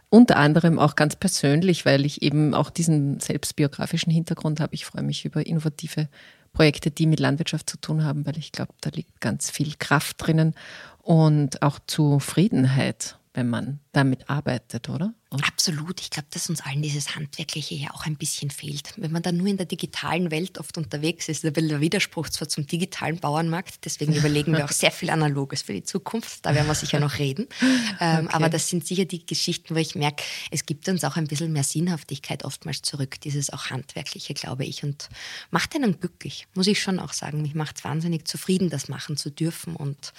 unter 0.10 0.38
anderem 0.38 0.80
auch 0.80 0.96
ganz 0.96 1.18
persönlich, 1.18 1.86
weil 1.86 2.06
ich 2.06 2.22
eben 2.22 2.54
auch 2.54 2.70
diesen 2.70 3.20
selbstbiografischen 3.20 4.14
Hintergrund 4.14 4.62
habe. 4.62 4.76
Ich 4.76 4.86
freue 4.86 5.04
mich 5.04 5.26
über 5.26 5.46
innovative 5.46 6.08
Projekte, 6.54 6.92
die 6.92 7.08
mit 7.08 7.20
Landwirtschaft 7.20 7.70
zu 7.70 7.78
tun 7.78 8.04
haben, 8.04 8.26
weil 8.26 8.38
ich 8.38 8.52
glaube, 8.52 8.74
da 8.82 8.90
liegt 8.92 9.20
ganz 9.20 9.50
viel 9.50 9.74
Kraft 9.78 10.26
drinnen 10.26 10.54
und 11.02 11.62
auch 11.62 11.80
Zufriedenheit, 11.86 13.18
wenn 13.34 13.50
man 13.50 13.80
damit 13.94 14.30
arbeitet, 14.30 14.90
oder? 14.90 15.14
oder? 15.32 15.48
Absolut. 15.48 16.00
Ich 16.02 16.12
glaube, 16.12 16.28
dass 16.30 16.50
uns 16.50 16.62
allen 16.62 16.84
dieses 16.84 17.16
Handwerkliche 17.16 17.74
ja 17.74 17.90
auch 17.92 18.06
ein 18.06 18.16
bisschen 18.16 18.52
fehlt. 18.52 18.94
Wenn 18.98 19.12
man 19.12 19.24
dann 19.24 19.38
nur 19.38 19.48
in 19.48 19.58
der 19.58 19.66
digitalen 19.66 20.30
Welt 20.30 20.60
oft 20.60 20.78
unterwegs 20.78 21.30
ist, 21.30 21.44
ist 21.44 21.58
der 21.58 21.82
Widerspruch 21.82 22.30
zwar 22.30 22.48
zum 22.48 22.68
digitalen 22.68 23.18
Bauernmarkt, 23.18 23.86
deswegen 23.86 24.14
überlegen 24.14 24.54
wir 24.54 24.66
auch 24.66 24.72
sehr 24.72 24.92
viel 24.92 25.10
Analoges 25.10 25.64
für 25.64 25.74
die 25.74 25.84
Zukunft, 25.84 26.46
da 26.46 26.54
werden 26.54 26.68
wir 26.68 26.76
sicher 26.76 27.00
noch 27.00 27.20
reden. 27.20 27.48
Ähm, 28.00 28.26
okay. 28.26 28.36
Aber 28.36 28.50
das 28.50 28.70
sind 28.70 28.86
sicher 28.86 29.06
die 29.06 29.26
Geschichten, 29.26 29.76
wo 29.76 29.80
ich 29.80 29.96
merke, 29.96 30.24
es 30.52 30.66
gibt 30.66 30.88
uns 30.90 31.04
auch 31.04 31.16
ein 31.16 31.28
bisschen 31.28 31.54
mehr 31.54 31.64
Sinnhaftigkeit 31.64 32.44
oftmals 32.44 32.82
zurück, 32.82 33.20
dieses 33.22 33.52
auch 33.52 33.70
Handwerkliche, 33.70 34.34
glaube 34.34 34.66
ich, 34.66 34.84
und 34.84 35.10
macht 35.52 35.76
einen 35.76 36.00
glücklich, 36.00 36.48
muss 36.56 36.68
ich 36.68 36.82
schon 36.82 37.00
auch 37.00 37.14
sagen. 37.14 37.42
Mich 37.42 37.56
macht 37.56 37.78
es 37.78 37.84
wahnsinnig 37.84 38.28
zufrieden, 38.28 38.70
das 38.70 38.90
machen 38.90 39.16
zu 39.16 39.30
dürfen 39.30 39.76
und 39.76 40.14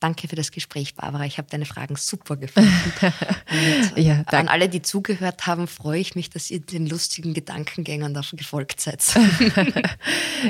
Danke 0.00 0.28
für 0.28 0.36
das 0.36 0.50
Gespräch, 0.50 0.94
Barbara. 0.94 1.24
Ich 1.24 1.38
habe 1.38 1.48
deine 1.50 1.64
Fragen 1.64 1.96
super 1.96 2.36
gefunden. 2.36 2.70
ja, 3.96 4.16
danke. 4.16 4.36
an 4.36 4.48
alle, 4.48 4.68
die 4.68 4.82
zugehört 4.82 5.46
haben, 5.46 5.66
freue 5.66 6.00
ich 6.00 6.14
mich, 6.14 6.28
dass 6.30 6.50
ihr 6.50 6.60
den 6.60 6.86
lustigen 6.86 7.34
Gedankengängern 7.34 8.14
da 8.14 8.22
gefolgt 8.32 8.80
seid. 8.80 9.02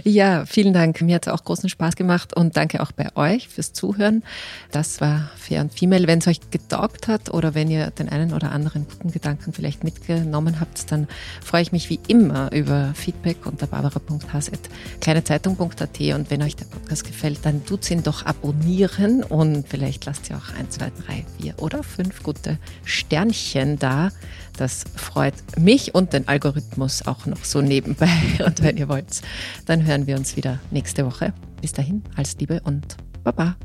ja, 0.04 0.46
vielen 0.46 0.72
Dank. 0.72 1.00
Mir 1.00 1.16
hat 1.16 1.26
es 1.26 1.32
auch 1.32 1.42
großen 1.44 1.68
Spaß 1.68 1.96
gemacht 1.96 2.36
und 2.36 2.56
danke 2.56 2.80
auch 2.82 2.92
bei 2.92 3.14
euch 3.16 3.48
fürs 3.48 3.72
Zuhören. 3.72 4.22
Das 4.70 5.00
war 5.00 5.30
Fair 5.36 5.60
und 5.60 5.72
Female. 5.72 6.06
Wenn 6.06 6.20
es 6.20 6.26
euch 6.26 6.40
getaugt 6.50 7.08
hat 7.08 7.30
oder 7.30 7.54
wenn 7.54 7.70
ihr 7.70 7.90
den 7.90 8.08
einen 8.08 8.32
oder 8.32 8.52
anderen 8.52 8.86
guten 8.88 9.12
Gedanken 9.12 9.52
vielleicht 9.52 9.84
mitgenommen 9.84 10.60
habt, 10.60 10.90
dann 10.90 11.06
freue 11.42 11.60
ich 11.62 11.72
mich 11.72 11.90
wie 11.90 12.00
immer 12.08 12.50
über 12.52 12.94
Feedback 12.94 13.44
unter 13.46 13.66
barbara.has.kleinezeitung.at 13.66 16.00
und 16.00 16.30
wenn 16.30 16.42
euch 16.42 16.56
der 16.56 16.64
Podcast 16.66 17.04
gefällt, 17.04 17.44
dann 17.44 17.64
tut 17.64 17.90
ihn 17.90 18.02
doch 18.02 18.26
abonnieren 18.26 19.22
und 19.34 19.66
vielleicht 19.66 20.04
lasst 20.04 20.30
ihr 20.30 20.36
auch 20.36 20.56
ein, 20.56 20.70
zwei, 20.70 20.92
drei, 21.04 21.24
vier 21.36 21.60
oder 21.60 21.82
fünf 21.82 22.22
gute 22.22 22.56
Sternchen 22.84 23.80
da. 23.80 24.10
Das 24.56 24.84
freut 24.94 25.34
mich 25.58 25.92
und 25.92 26.12
den 26.12 26.28
Algorithmus 26.28 27.04
auch 27.08 27.26
noch 27.26 27.44
so 27.44 27.60
nebenbei. 27.60 28.08
Und 28.46 28.62
wenn 28.62 28.76
ihr 28.76 28.88
wollt, 28.88 29.22
dann 29.66 29.84
hören 29.84 30.06
wir 30.06 30.16
uns 30.16 30.36
wieder 30.36 30.60
nächste 30.70 31.04
Woche. 31.04 31.32
Bis 31.60 31.72
dahin, 31.72 32.04
alles 32.14 32.36
Liebe 32.38 32.60
und 32.62 32.96
Baba. 33.24 33.56